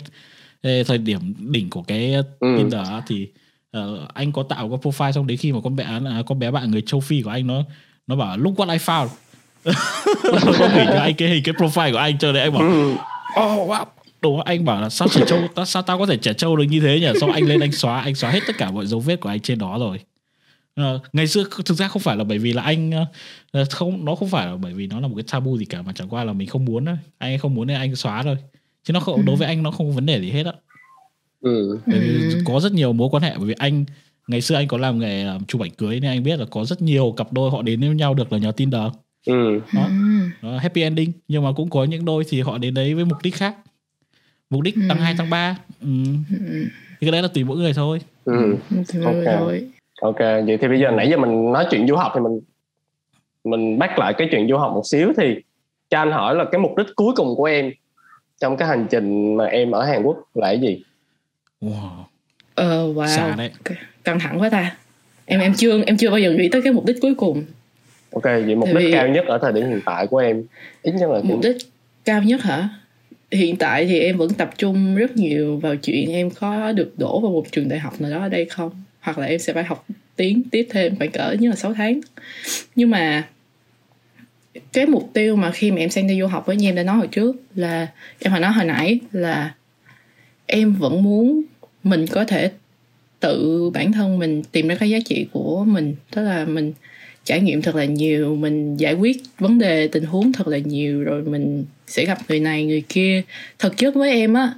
[0.83, 2.55] thời điểm đỉnh của cái Ừ.
[2.57, 3.27] Tinder thì
[3.71, 6.51] ờ, anh có tạo cái profile xong đến khi mà con bé à, con bé
[6.51, 7.63] bạn người châu phi của anh nó
[8.07, 9.07] nó bảo look what I found
[10.59, 12.63] có gửi cho anh cái hình cái profile của anh cho đấy anh bảo
[13.43, 13.85] oh wow.
[14.21, 16.63] Đúng, anh bảo là sao trẻ trâu ta- sao tao có thể trẻ trâu được
[16.63, 17.07] như thế nhỉ?
[17.21, 19.39] Xong anh lên anh xóa anh xóa hết tất cả mọi dấu vết của anh
[19.39, 19.99] trên đó rồi.
[20.75, 22.91] Ờ, ngày xưa thực ra không phải là bởi vì là anh
[23.51, 25.81] ờ, không nó không phải là bởi vì nó là một cái tabu gì cả
[25.81, 26.97] mà chẳng qua là mình không muốn thôi.
[27.17, 28.37] Anh không muốn nên anh xóa thôi.
[28.83, 30.51] Chứ nó không đối với anh nó không có vấn đề gì hết á.
[31.41, 31.79] Ừ.
[31.85, 32.41] Ừ.
[32.45, 33.85] có rất nhiều mối quan hệ bởi vì anh
[34.27, 36.65] ngày xưa anh có làm nghề làm chụp ảnh cưới nên anh biết là có
[36.65, 38.81] rất nhiều cặp đôi họ đến với nhau được là nhờ Tinder
[39.25, 39.59] Ừ.
[39.73, 39.85] đó.
[39.85, 40.29] Ừ.
[40.41, 43.17] Đó, happy ending nhưng mà cũng có những đôi thì họ đến đấy với mục
[43.23, 43.55] đích khác
[44.49, 45.03] mục đích tăng Ừ.
[45.03, 45.87] 2 tăng 3 ừ.
[46.31, 46.65] Ừ.
[46.99, 48.55] thì cái đấy là tùy mỗi người thôi Ừ.
[48.87, 49.35] thì mọi người Ok.
[49.39, 49.67] thôi
[50.01, 52.39] ok vậy thì bây giờ nãy giờ mình nói chuyện du học thì mình
[53.43, 55.35] mình bắt lại cái chuyện du học một xíu thì
[55.89, 57.71] cho anh hỏi là cái mục đích cuối cùng của em
[58.39, 60.83] trong cái hành trình mà em ở Hàn Quốc là cái gì
[61.61, 62.03] wow.
[62.55, 63.51] ờ wow Xa đấy.
[64.03, 64.75] căng thẳng quá ta
[65.25, 67.43] em em chưa em chưa bao giờ nghĩ tới cái mục đích cuối cùng
[68.11, 70.43] ok vậy mục Tại đích vì- cao nhất ở thời điểm hiện tại của em
[70.81, 71.57] ít nhất là mục đích
[72.05, 72.69] cao nhất hả?
[73.31, 77.19] Hiện tại thì em vẫn tập trung rất nhiều vào chuyện em có được đổ
[77.19, 78.71] vào một trường đại học nào đó ở đây không?
[78.99, 81.99] Hoặc là em sẽ phải học tiếng tiếp thêm phải cỡ như là 6 tháng.
[82.75, 83.27] Nhưng mà
[84.73, 86.83] cái mục tiêu mà khi mà em sang đây du học với như em đã
[86.83, 87.87] nói hồi trước là
[88.19, 89.53] em hồi nói hồi nãy là
[90.45, 91.41] em vẫn muốn
[91.83, 92.51] mình có thể
[93.19, 95.95] tự bản thân mình tìm ra cái giá trị của mình.
[96.11, 96.73] Tức là mình
[97.25, 101.03] trải nghiệm thật là nhiều mình giải quyết vấn đề tình huống thật là nhiều
[101.03, 103.21] rồi mình sẽ gặp người này người kia.
[103.59, 104.53] Thực chất với em á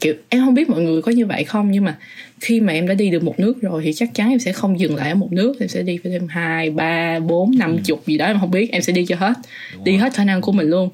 [0.00, 1.96] kiểu em không biết mọi người có như vậy không nhưng mà
[2.40, 4.80] khi mà em đã đi được một nước rồi thì chắc chắn em sẽ không
[4.80, 5.60] dừng lại ở một nước.
[5.60, 8.72] Em sẽ đi phải thêm hai ba bốn năm chục gì đó em không biết
[8.72, 9.32] em sẽ đi cho hết.
[9.74, 10.00] Đúng đi rồi.
[10.00, 10.90] hết khả năng của mình luôn.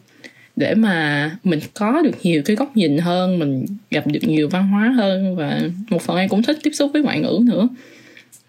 [0.56, 4.68] Để mà mình có được nhiều cái góc nhìn hơn mình gặp được nhiều văn
[4.68, 5.60] hóa hơn và
[5.90, 7.68] một phần em cũng thích tiếp xúc với ngoại ngữ nữa.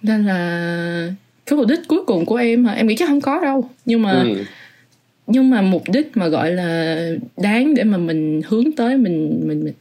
[0.01, 1.13] Nên là
[1.49, 2.73] cái mục đích cuối cùng của em hả?
[2.73, 3.69] Em nghĩ chắc không có đâu.
[3.85, 4.43] Nhưng mà ừ.
[5.27, 6.97] nhưng mà mục đích mà gọi là
[7.37, 9.73] đáng để mà mình hướng tới mình mình mình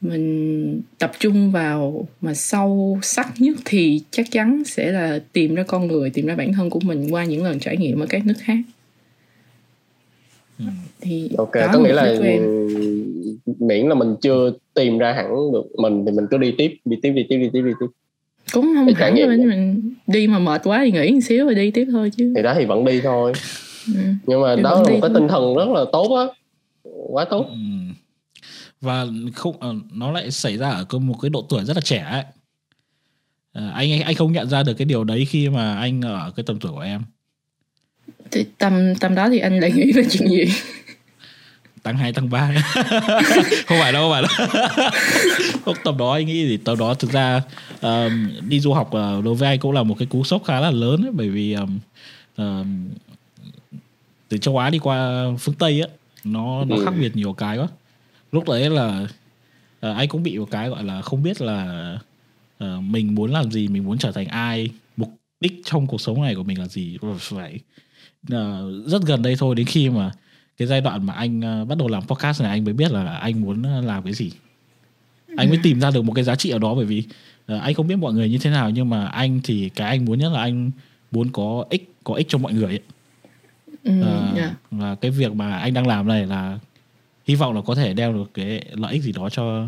[0.00, 5.62] mình tập trung vào mà sâu sắc nhất thì chắc chắn sẽ là tìm ra
[5.62, 8.26] con người tìm ra bản thân của mình qua những lần trải nghiệm ở các
[8.26, 8.58] nước khác.
[10.58, 10.64] Ừ.
[11.00, 12.14] thì ok có nghĩa là
[13.58, 16.96] miễn là mình chưa tìm ra hẳn được mình thì mình cứ đi tiếp đi
[17.02, 17.86] tiếp đi tiếp đi tiếp đi tiếp
[18.52, 21.70] cũng không hẳn là mình đi mà mệt quá thì nghỉ một xíu rồi đi
[21.70, 22.32] tiếp thôi chứ.
[22.36, 23.32] Thì đó thì vẫn đi thôi.
[23.86, 24.00] Ừ.
[24.26, 25.10] nhưng mà Thì đó là một cái thôi.
[25.14, 26.24] tinh thần rất là tốt á.
[27.08, 27.46] Quá tốt.
[27.50, 27.56] Ừ.
[28.80, 31.98] và không ờ, nó lại xảy ra ở một cái độ tuổi rất là trẻ
[32.10, 32.24] ấy.
[33.52, 36.44] Ờ, anh anh không nhận ra được cái điều đấy khi mà anh ở cái
[36.46, 37.02] tầm tuổi của em.
[38.30, 40.44] Thì tầm tầm đó thì anh lại nghĩ về chuyện gì
[41.82, 42.50] tăng 2 tăng 3
[43.66, 44.90] không phải đâu không phải đâu.
[45.64, 47.42] Không tầm đó anh nghĩ thì tầm đó thực ra
[47.80, 50.60] ờm, đi du học uh, đối với anh cũng là một cái cú sốc khá
[50.60, 51.78] là lớn ấy, bởi vì ờm,
[52.36, 52.88] ờm,
[54.28, 55.88] từ châu Á đi qua phương Tây á
[56.24, 56.84] nó nó Ừ.
[56.84, 57.68] khác biệt nhiều cái quá.
[58.32, 59.06] Lúc đấy là
[59.80, 61.98] ờ, anh cũng bị một cái gọi là không biết là
[62.58, 66.22] ờ, mình muốn làm gì mình muốn trở thành ai mục đích trong cuộc sống
[66.22, 66.98] này của mình là gì.
[67.18, 67.58] Phải
[68.30, 70.10] ờ, rất gần đây thôi đến khi mà
[70.60, 73.04] cái giai đoạn mà anh ờ, bắt đầu làm podcast này anh mới biết là
[73.16, 74.32] anh muốn ờ, làm cái gì
[75.36, 77.04] anh mới tìm ra được một cái giá trị ở đó bởi vì
[77.46, 80.04] ờ, anh không biết mọi người như thế nào nhưng mà anh thì cái anh
[80.04, 80.70] muốn nhất là anh
[81.10, 82.80] muốn có ích có ích cho mọi người ấy.
[83.84, 84.54] ừ, Ờ, dạ.
[84.70, 86.58] và cái việc mà anh đang làm này là
[87.28, 89.66] hy vọng là có thể đem được cái lợi ích gì đó cho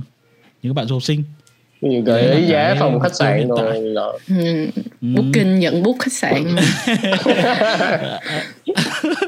[0.63, 1.23] những bạn du học sinh
[1.83, 3.81] Đấy gợi là ý giá cái phòng mục khách tiêu sạn hiện tại.
[3.95, 4.71] rồi ừ.
[5.01, 5.07] Ừ.
[5.15, 6.45] booking nhận book khách sạn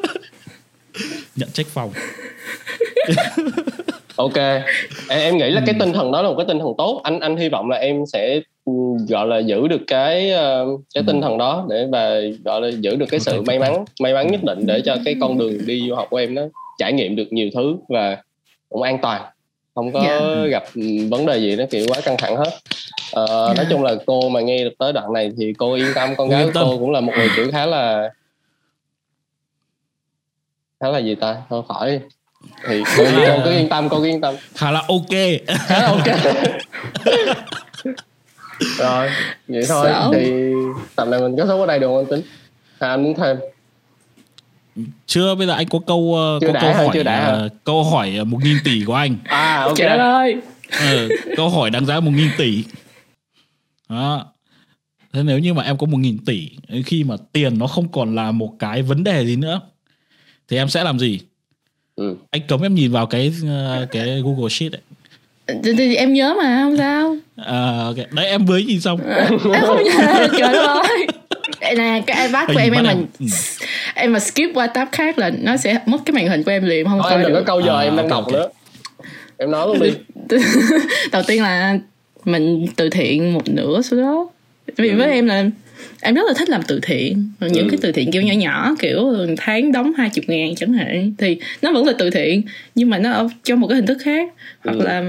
[1.36, 1.90] nhận trách phòng.
[4.16, 4.36] Ok.
[4.36, 4.62] Em,
[5.09, 5.85] em nghĩ là cái Ừ.
[5.85, 7.01] tinh thần đó là một cái tinh thần tốt.
[7.05, 8.73] Anh anh hy vọng là em sẽ ừ,
[9.09, 11.06] gọi là giữ được cái ờ, cái Ừ.
[11.06, 14.27] tinh thần đó để và gọi là giữ được cái sự may mắn may mắn
[14.32, 16.43] nhất định để cho cái con đường đi du học của em nó
[16.78, 18.16] trải nghiệm được nhiều thứ và
[18.69, 19.23] cũng an toàn.
[19.74, 20.47] Không có Dạ.
[20.51, 22.51] gặp ừ, vấn đề gì nó kiểu quá căng thẳng hết.
[23.12, 23.55] Ờ, Dạ.
[23.56, 26.15] nói chung là cô mà nghe được tới đoạn này thì cô yên tâm.
[26.16, 28.11] Con gái của cô cũng là một người kiểu khá là
[30.85, 31.36] khá là gì ta?
[31.51, 31.98] Thôi khỏi đi.
[32.69, 34.35] thì cô, cô cứ yên tâm cô cứ yên tâm.
[34.55, 35.11] Khá là ok.
[35.66, 36.06] Khá là ok.
[38.78, 39.11] Rồi
[39.48, 39.86] vậy thôi.
[39.93, 40.12] Sao?
[40.15, 40.52] thì
[40.97, 42.23] tập này mình kết thúc ở đây được không anh tính?
[42.78, 43.36] À, anh muốn thêm?
[45.06, 47.48] Chưa bây giờ anh có câu ờ, Chưa có đã câu hỏi Chưa đã ờ,
[47.65, 49.16] câu hỏi ờ, một nghìn tỷ của anh.
[49.24, 49.77] À ok.
[49.77, 50.36] Trời ơi
[50.70, 52.65] Ờ, câu hỏi đáng giá một nghìn tỷ.
[53.89, 54.27] Đó.
[55.12, 56.51] Thế nếu như mà em có một nghìn tỷ
[56.86, 59.61] khi mà tiền nó không còn là một cái vấn đề gì nữa
[60.48, 61.20] thì em sẽ làm gì?
[61.96, 62.16] Ừ.
[62.30, 64.80] anh cấm em nhìn vào cái ờ, cái Google Sheet ấy.
[65.62, 67.16] thì, thì em nhớ mà không sao.
[67.36, 67.96] À, ok.
[68.12, 69.00] đấy em mới nhìn xong.
[69.06, 70.28] Em không nhớ.
[70.38, 71.06] Trời ơi.
[71.76, 73.26] Nè cái iPad của em em mà Ừ.
[73.94, 76.64] em mà skip qua tab khác là nó sẽ mất cái màn hình của em
[76.64, 78.32] liền không thôi coi em đừng có được câu giờ À, em đang đọc ok.
[78.32, 78.48] nữa.
[79.36, 79.90] Em nói luôn đi.
[81.12, 81.78] Đầu tiên là
[82.24, 84.28] mình từ thiện một nửa số đó.
[84.76, 85.44] Vì với em là
[86.05, 87.28] em rất là thích làm từ thiện.
[87.40, 87.70] Những Ừ.
[87.70, 91.36] cái từ thiện kiểu nhỏ nhỏ kiểu tháng đóng hai chục ngàn chẳng hạn thì
[91.62, 92.43] nó vẫn là từ thiện
[92.74, 94.28] nhưng mà nó ở trong một cái hình thức khác.
[94.64, 94.85] Hoặc Ừ.
[94.85, 95.02] là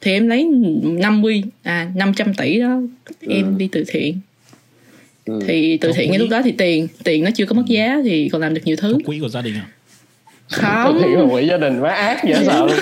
[0.00, 0.44] thì em lấy
[0.82, 2.80] 50 à 500 tỷ đó
[3.28, 4.18] em đi từ thiện.
[5.26, 5.40] Ừ.
[5.46, 8.28] thì từ thiện ngay lúc đó thì tiền tiền nó chưa có mất giá thì
[8.32, 8.92] còn làm được nhiều thứ.
[8.92, 9.66] Có quỹ của gia đình à?
[10.50, 11.00] Không.
[11.02, 12.78] Thì quỹ gia đình quá ác dễ sợ luôn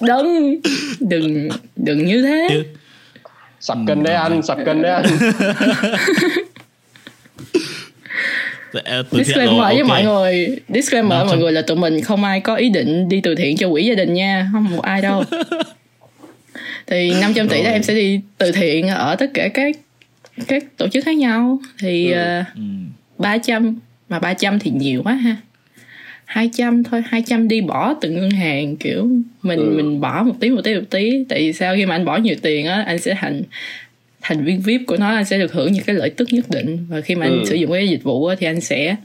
[0.00, 0.60] đừng
[1.00, 2.48] đừng đừng như thế
[3.62, 5.04] sập kênh đấy anh sập kênh đấy anh.
[8.72, 8.80] Từ
[9.18, 10.58] disclaimer rồi, với mọi người.
[10.68, 11.40] Disclaimer với mọi trăm.
[11.40, 13.94] người là tụi mình không ai có ý định đi từ thiện cho quỹ gia
[13.94, 15.24] đình nha không một ai đâu.
[16.86, 19.76] Thì 500 tỷ đó em sẽ đi từ thiện ở tất cả các
[20.48, 21.58] các tổ chức khác nhau.
[21.80, 22.18] Thì Ừ.
[22.18, 22.62] ờ, Ừ.
[23.18, 23.78] 300
[24.08, 25.36] mà 300 thì nhiều quá ha
[26.36, 29.08] 200 thôi 200 đi bỏ từng ngân hàng kiểu
[29.42, 29.72] mình Ừ.
[29.76, 31.24] mình bỏ một tí một tí một tí.
[31.28, 33.42] Tại vì sao khi mà anh bỏ nhiều tiền á anh sẽ thành
[34.20, 36.86] thành viên VIP của nó anh sẽ được hưởng những cái lợi tức nhất định.
[36.88, 37.44] Và khi mà anh Ừ.
[37.48, 38.96] sử dụng cái dịch vụ á, thì anh sẽ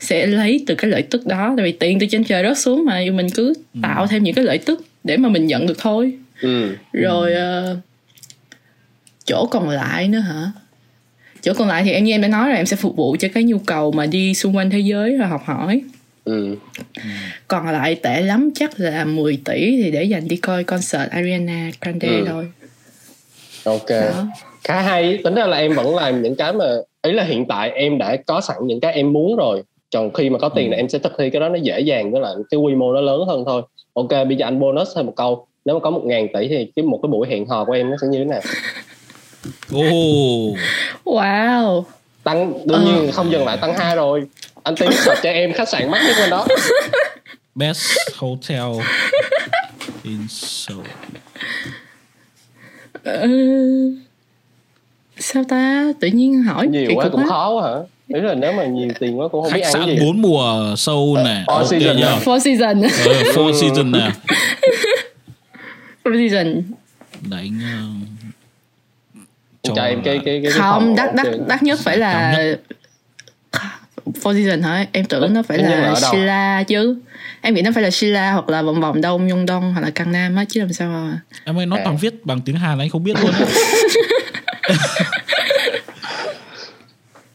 [0.00, 1.54] sẽ lấy từ cái lợi tức đó.
[1.56, 4.44] Tại vì tiền từ trên trời rớt xuống mà mình cứ tạo thêm những cái
[4.44, 6.12] lợi tức để mà mình nhận được thôi.
[6.42, 6.74] Ừ.
[6.92, 7.76] rồi ờ,
[9.26, 10.52] chỗ còn lại nữa hả?
[11.42, 13.28] Chỗ còn lại thì em như em đã nói rồi em sẽ phục vụ cho
[13.34, 15.80] cái nhu cầu mà đi xung quanh thế giới và học hỏi
[16.28, 16.56] Ừ.
[17.48, 21.70] còn lại tệ lắm chắc là 10 tỷ thì để dành đi coi concert Ariana
[21.80, 22.24] Grande Ừ.
[22.28, 22.46] thôi.
[23.64, 23.88] Ok.
[23.90, 24.26] Đó.
[24.64, 25.18] khá hay.
[25.24, 26.64] Tính ra là em vẫn làm những cái mà
[27.02, 29.62] ý là hiện tại em đã có sẵn những cái em muốn rồi.
[29.92, 30.70] Còn khi mà có tiền Ừ.
[30.70, 32.92] là em sẽ thực thi cái đó nó dễ dàng với lại cái quy mô
[32.92, 33.62] nó lớn hơn thôi.
[33.94, 35.46] Ok bây giờ anh bonus thêm một câu.
[35.64, 37.90] Nếu mà có một ngàn tỷ thì cái một cái buổi hẹn hò của em
[37.90, 38.40] nó sẽ như thế nào?
[39.72, 39.82] Ồ,
[41.04, 41.82] wow.
[42.24, 44.22] Tăng đương nhiên không dừng lại tăng hai rồi
[44.62, 46.46] anh tiến search cho em khách sạn mắc nhất bên đó.
[47.54, 48.62] Best hotel
[50.02, 50.84] in Seoul.
[53.04, 53.28] Ờ,
[55.18, 55.92] sao ta?
[56.00, 57.76] Tự nhiên hỏi nhiều quá cũng khó quá hả?
[58.14, 60.06] Ý là nếu mà nhiều tiền quá cũng không biết Khách ăn cái sạn gì.
[60.06, 61.44] bốn mùa Seoul này.
[61.46, 62.18] Four Ok season này.
[62.24, 63.06] Four Seasons.
[63.06, 64.10] Ờ, Four season nè.
[66.04, 66.64] Four Seasons.
[67.30, 69.20] Đánh ờ,
[69.62, 72.34] cho cho em cái cái cái, cái không đắt đắt đắt nhất phải là
[74.22, 75.94] Four Seasons hả em tưởng nó phải là là?
[76.12, 76.96] Sheila chứ
[77.40, 79.90] em nghĩ nó phải là Sheila hoặc là vòng vòng đông nhung đông hoặc là
[79.90, 81.82] căng nam á chứ làm sao mà Em ơi nó À.
[81.84, 83.30] toàn viết bằng tiếng Hàn anh không biết luôn.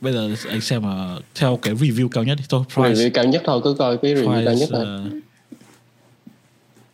[0.02, 3.24] Bây giờ anh xem mà theo cái review cao nhất thì thôi price review cao
[3.26, 5.04] nhất thôi cứ coi cái review cao nhất price thôi ờ,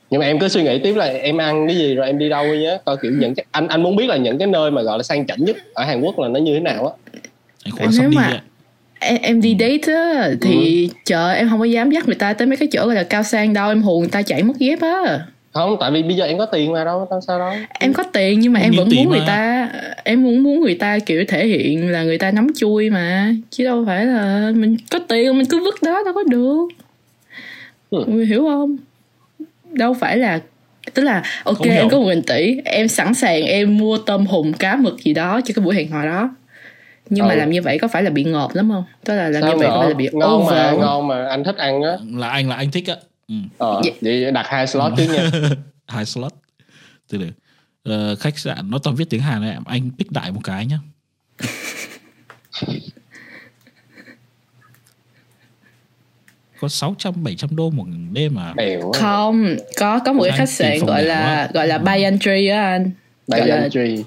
[0.10, 2.30] nhưng mà em cứ suy nghĩ tiếp là em ăn cái gì rồi em đi
[2.30, 4.82] đâu nhé coi kiểu những cái anh anh muốn biết là những cái nơi mà
[4.82, 6.94] gọi là sang chảnh nhất ở Hàn Quốc là nó như thế nào á
[7.64, 8.42] anh khóa Nếu đi mà- ạ.
[9.00, 10.94] Em, em đi date á thì Ừ.
[11.06, 13.24] chờ em không có dám dắt người ta tới mấy cái chỗ gọi là cao
[13.24, 15.20] sang đâu em hù người ta chạy mất dép á.
[15.54, 17.54] Không tại vì bây giờ em có tiền mà đâu sao đâu.
[17.80, 19.26] Em có tiền nhưng mà em nghìn vẫn muốn người mà.
[19.28, 19.70] ta
[20.04, 23.34] em muốn muốn người ta kiểu thể hiện là người ta nắm chui mà.
[23.50, 26.68] Chứ đâu phải là mình có tiền mình cứ vứt đó đâu có được.
[27.90, 28.06] Ừ.
[28.08, 28.78] Người hiểu không?
[29.72, 30.40] Đâu phải là
[30.94, 34.52] tức là ok em có một nghìn tỷ em sẵn sàng em mua tôm hùm
[34.54, 36.30] cá mực gì đó cho cái buổi hẹn hò đó
[37.10, 37.38] nhưng mà Ừ.
[37.38, 38.84] làm như vậy có phải là bị ngợp lắm không?
[39.06, 40.80] Tức là làm sao như vậy có ngờ phải là bị ngon over mà không?
[40.80, 41.92] ngon mà anh thích ăn á.
[42.14, 42.96] Là anh là anh thích á.
[43.28, 43.36] Ừ.
[43.58, 43.92] ờ, Dạ.
[44.02, 45.30] vậy đặt hai slot trước nha.
[45.88, 46.32] Hai slot.
[47.10, 47.28] Từ từ.
[47.84, 50.80] Ờ, khách sạn nó toàn viết tiếng Hàn này anh pick đại một cái nhá.
[56.62, 58.54] Có 600 700 đô một đêm mà.
[58.94, 61.50] Không có có một cái khách sạn gọi là quá.
[61.54, 62.92] gọi là buy entry á anh.
[63.28, 64.04] Danh trì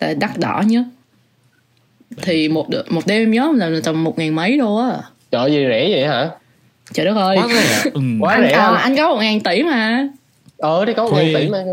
[0.00, 0.84] là đắt đỏ nhất
[2.22, 4.98] thì một một đêm em nhớ là tầm một ngàn mấy đô á.
[5.30, 6.30] Trời gì rẻ vậy hả?
[6.92, 7.36] Trời đất ơi.
[7.36, 7.90] Quá rẻ.
[7.94, 8.00] Ừ.
[8.20, 8.52] quá anh, rẻ.
[8.52, 10.08] à, anh có một ngàn tỷ mà.
[10.58, 11.64] Ờ thì có một ngàn tỷ mà.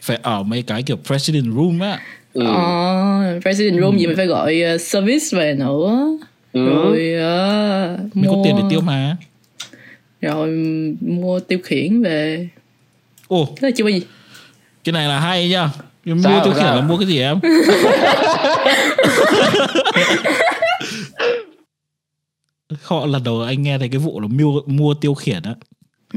[0.00, 2.00] phải ở mấy cái kiểu president room á.
[2.32, 2.44] Ừ.
[2.46, 6.18] ờ, president room gì mình phải gọi uh, service về nữa.
[6.52, 6.68] Ừ.
[6.68, 9.16] rồi uh, mình có mua tiền để tiêu mà.
[10.20, 10.48] Rồi
[11.00, 12.48] mua tiêu khiển về.
[13.28, 13.48] Ồ.
[13.56, 14.02] Thế là chưa bao gì.
[14.84, 17.40] Cái này là hay nhá Nhưng mua tiêu khiển là mua cái gì em
[22.82, 25.54] họ lần đầu anh nghe thấy cái vụ là mua mua tiêu khiển á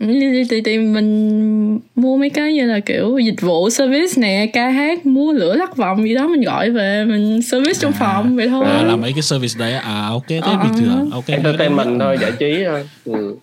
[0.02, 4.70] thì, thì, thì mình mua mấy cái như là kiểu dịch vụ service nè ca
[4.70, 7.98] hát múa lửa lắc vòng gì đó mình gọi về mình service trong À.
[8.00, 10.58] phòng vậy thôi à, làm mấy cái service đấy à ok thế Ờ.
[10.64, 13.36] bình thường ok entertainment thôi giải trí thôi ừ.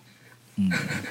[0.57, 0.63] ừ,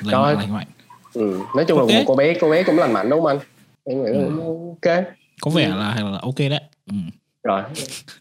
[0.04, 0.66] lành mạnh lành mạnh
[1.14, 1.38] Ừ.
[1.56, 1.90] nói chung là Ok.
[1.90, 3.38] một cô bé cô bé cũng lành mạnh đúng không anh
[3.84, 4.40] em nghĩ là Ừ.
[4.68, 5.04] ok
[5.42, 6.60] có vẻ là hay là ok đấy.
[6.86, 6.94] Ừ.
[7.42, 7.62] rồi.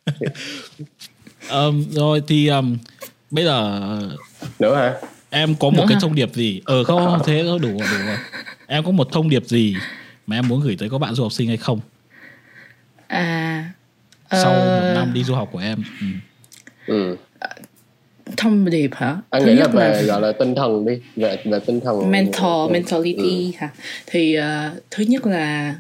[1.47, 2.77] Ờm, rồi thì ờm,
[3.31, 3.79] bây giờ
[4.59, 4.93] nữa hả?
[5.29, 5.99] em có một Nữa cái hả?
[6.01, 6.61] thông điệp gì?
[6.65, 8.17] Ờ không thế thôi đủ rồi đủ rồi.
[8.67, 9.75] Em có một thông điệp gì
[10.27, 11.79] mà em muốn gửi tới các bạn du học sinh hay không?
[13.07, 13.71] À
[14.31, 15.83] sau ờ, một năm đi du học của em.
[16.01, 16.05] Ừ.
[16.87, 17.17] ừ.
[18.37, 19.17] thông điệp hả?
[19.29, 22.11] Anh nghĩ là về gọi là tinh thần đi về về tinh thần.
[22.11, 22.71] Mental Ừ.
[22.71, 23.69] mentality hả?
[24.07, 25.75] Thì ờ, thứ nhất là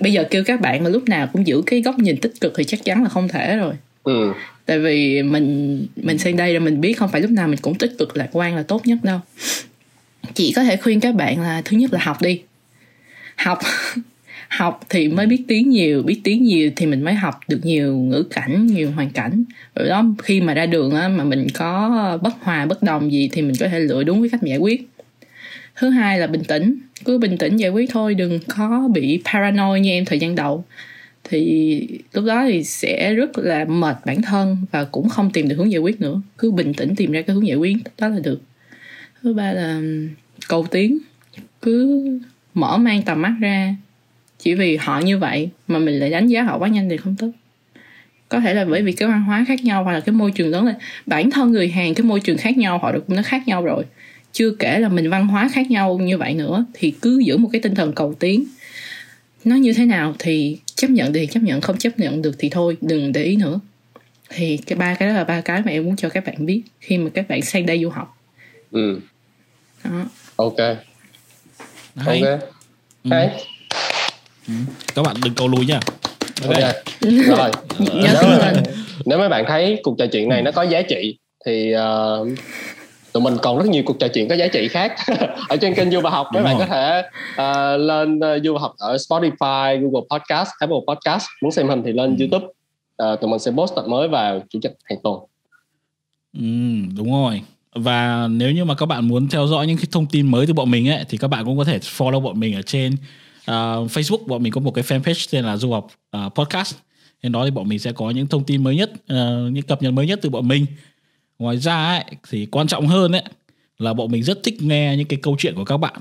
[0.00, 2.52] bây giờ kêu các bạn mà lúc nào cũng giữ cái góc nhìn tích cực
[2.56, 3.74] thì chắc chắn là không thể rồi.
[4.04, 4.32] Ừ.
[4.66, 7.74] tại vì mình mình sang đây rồi mình biết không phải lúc nào mình cũng
[7.74, 9.20] tích cực lạc quan là tốt nhất đâu.
[10.34, 12.42] Chị có thể khuyên các bạn là thứ nhất là học đi.
[13.36, 13.58] Học
[14.48, 17.96] học thì mới biết tiếng nhiều biết tiếng nhiều thì mình mới học được nhiều
[17.96, 19.44] ngữ cảnh nhiều hoàn cảnh.
[19.74, 23.28] Rồi đó khi mà ra đường á, mà mình có bất hòa bất đồng gì
[23.32, 24.91] thì mình có thể lựa đúng cái cách giải quyết
[25.82, 26.78] thứ hai là bình tĩnh.
[27.04, 30.64] Cứ bình tĩnh giải quyết thôi, đừng có bị paranoid như em thời gian đầu.
[31.24, 35.56] Thì lúc đó thì sẽ rất là mệt bản thân và cũng không tìm được
[35.56, 36.20] hướng giải quyết nữa.
[36.38, 38.40] Cứ bình tĩnh tìm ra cái hướng giải quyết, đó là được.
[39.22, 39.80] Thứ ba là
[40.48, 40.98] cầu tiến.
[41.62, 42.04] Cứ
[42.54, 43.74] mở mang tầm mắt ra.
[44.38, 47.16] Chỉ vì họ như vậy mà mình lại đánh giá họ quá nhanh thì không
[47.18, 47.30] tốt.
[48.28, 50.48] Có thể là bởi vì cái văn hóa khác nhau hoặc là cái môi trường
[50.48, 50.74] lớn lên
[51.06, 53.84] bản thân người Hàn, cái môi trường khác nhau, họ cũng nó khác nhau rồi
[54.32, 57.48] chưa kể là mình văn hóa khác nhau như vậy nữa thì cứ giữ một
[57.52, 58.44] cái tinh thần cầu tiến.
[59.44, 62.48] Nó như thế nào thì chấp nhận thì chấp nhận không chấp nhận được thì
[62.48, 63.60] thôi đừng để ý nữa.
[64.28, 66.62] Thì cái ba cái đó là ba cái mà em muốn cho các bạn biết
[66.80, 68.16] khi mà các bạn sang đây du học.
[68.70, 69.00] Ừ.
[69.84, 70.04] đó.
[70.36, 70.58] Ok.
[71.96, 72.20] Hay.
[72.20, 72.40] Ok.
[73.10, 73.30] Hay.
[74.94, 75.80] Các bạn đừng cầu lùi nha.
[76.42, 76.74] Ok, ok.
[77.26, 77.50] Rồi.
[77.94, 78.52] Nếu, mà,
[79.04, 82.28] nếu mấy bạn thấy cuộc trò chuyện này nó có giá trị thì uh,
[83.12, 84.94] tụi mình còn rất nhiều cuộc trò chuyện có giá trị khác
[85.48, 86.26] ở trên kênh du và học.
[86.34, 87.02] Đúng bạn có thể
[87.32, 91.24] uh, lên uh, du và học ở Spotify, Google Podcast, Apple Podcast.
[91.42, 92.20] Muốn xem hình thì lên Ừ.
[92.20, 92.46] YouTube.
[93.02, 95.18] Uh, tụi mình sẽ post tập mới vào chủ nhật hàng tuần.
[96.38, 96.46] Ừ,
[96.96, 97.42] đúng rồi.
[97.74, 100.52] Và nếu như mà các bạn muốn theo dõi những cái thông tin mới từ
[100.52, 103.90] bọn mình ấy thì các bạn cũng có thể follow bọn mình ở trên uh,
[103.90, 104.26] Facebook.
[104.26, 105.86] Bọn mình có một cái fanpage tên là du học
[106.16, 106.76] uh, podcast.
[107.22, 109.82] Trên đó thì bọn mình sẽ có những thông tin mới nhất uh, những cập
[109.82, 110.66] nhật mới nhất từ bọn mình
[111.42, 113.22] ngoài ra ấy thì quan trọng hơn ấy
[113.78, 115.94] là bọn mình rất thích nghe những cái câu chuyện của các bạn.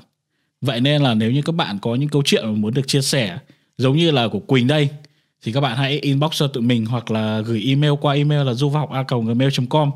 [0.61, 3.01] Vậy nên là nếu như các bạn có những câu chuyện mà muốn được chia
[3.01, 3.37] sẻ
[3.77, 4.89] giống như là của Quỳnh đây
[5.43, 8.53] thì các bạn hãy inbox cho tụi mình hoặc là gửi email qua email là
[8.53, 9.91] du học a gmail.com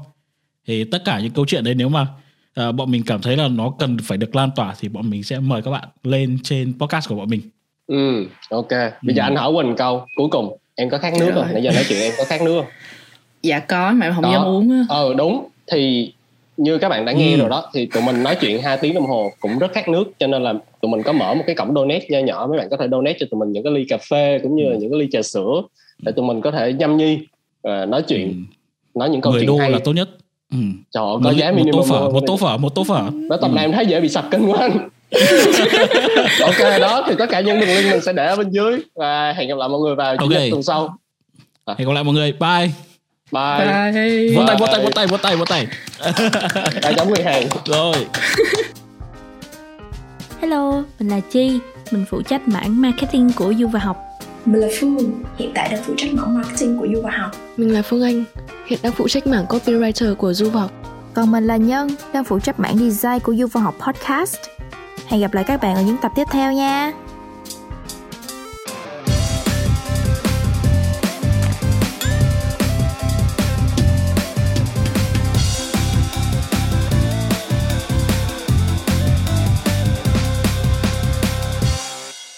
[0.67, 2.07] thì tất cả những câu chuyện đấy nếu mà
[2.53, 5.23] à, bọn mình cảm thấy là nó cần phải được lan tỏa thì bọn mình
[5.23, 7.41] sẽ mời các bạn lên trên podcast của bọn mình.
[7.87, 8.69] Ừ ok.
[9.01, 9.25] Bây giờ Ừ.
[9.25, 10.57] anh hỏi Quỳnh câu cuối cùng.
[10.75, 11.43] Em có khát nước không?
[11.43, 11.53] Rồi.
[11.53, 12.71] nãy giờ nói chuyện em có khát nước không
[13.45, 14.31] dạ có mà em không Có.
[14.31, 16.11] dám uống á ờ đúng thì
[16.57, 17.37] như các bạn đã nghe Ừ.
[17.39, 20.03] rồi đó thì tụi mình nói chuyện hai tiếng đồng hồ cũng rất khát nước
[20.19, 22.69] cho nên là tụi mình có mở một cái cổng donate nho nhỏ mấy bạn
[22.69, 24.77] có thể donate cho tụi mình những cái ly cà phê cũng như là Ừ.
[24.81, 25.61] những cái ly trà sữa
[26.01, 27.19] để tụi mình có thể nhâm nhi
[27.63, 28.99] và nói chuyện ừ.
[28.99, 30.09] nói những câu 10 chuyện đô hay là tốt nhất
[30.51, 30.57] ừ.
[30.91, 33.37] trời ơi, có giá một tô minimum phở một tô phở một tô phở đó
[33.41, 33.55] tập Ừ.
[33.55, 34.89] này em thấy dễ bị sặc kinh quá anh
[36.41, 39.33] ok đó thì tất cả những đường link mình sẽ để ở bên dưới và
[39.33, 40.31] hẹn gặp lại mọi người vào chủ Ok.
[40.31, 40.97] nhật tuần sau
[41.77, 42.69] hẹn gặp lại mọi người bye
[43.35, 44.35] bye Bye.
[44.35, 44.73] vỗ tay vỗ Bye.
[44.73, 45.67] tay vỗ tay vỗ tay vỗ tay
[46.83, 47.95] ai chống người hàng rồi
[50.41, 51.59] Hello, mình là Chi,
[51.91, 53.97] mình phụ trách mảng marketing của Du và Học.
[54.45, 57.31] Mình là Phương, hiện tại đang phụ trách mảng marketing của Du và Học.
[57.57, 58.23] Mình là Phương Anh,
[58.65, 60.71] hiện đang phụ trách mảng copywriter của Du học.
[61.13, 64.37] Còn mình là Nhân, đang phụ trách mảng design của Du và Học podcast.
[65.07, 66.91] Hẹn gặp lại các bạn ở những tập tiếp theo nha.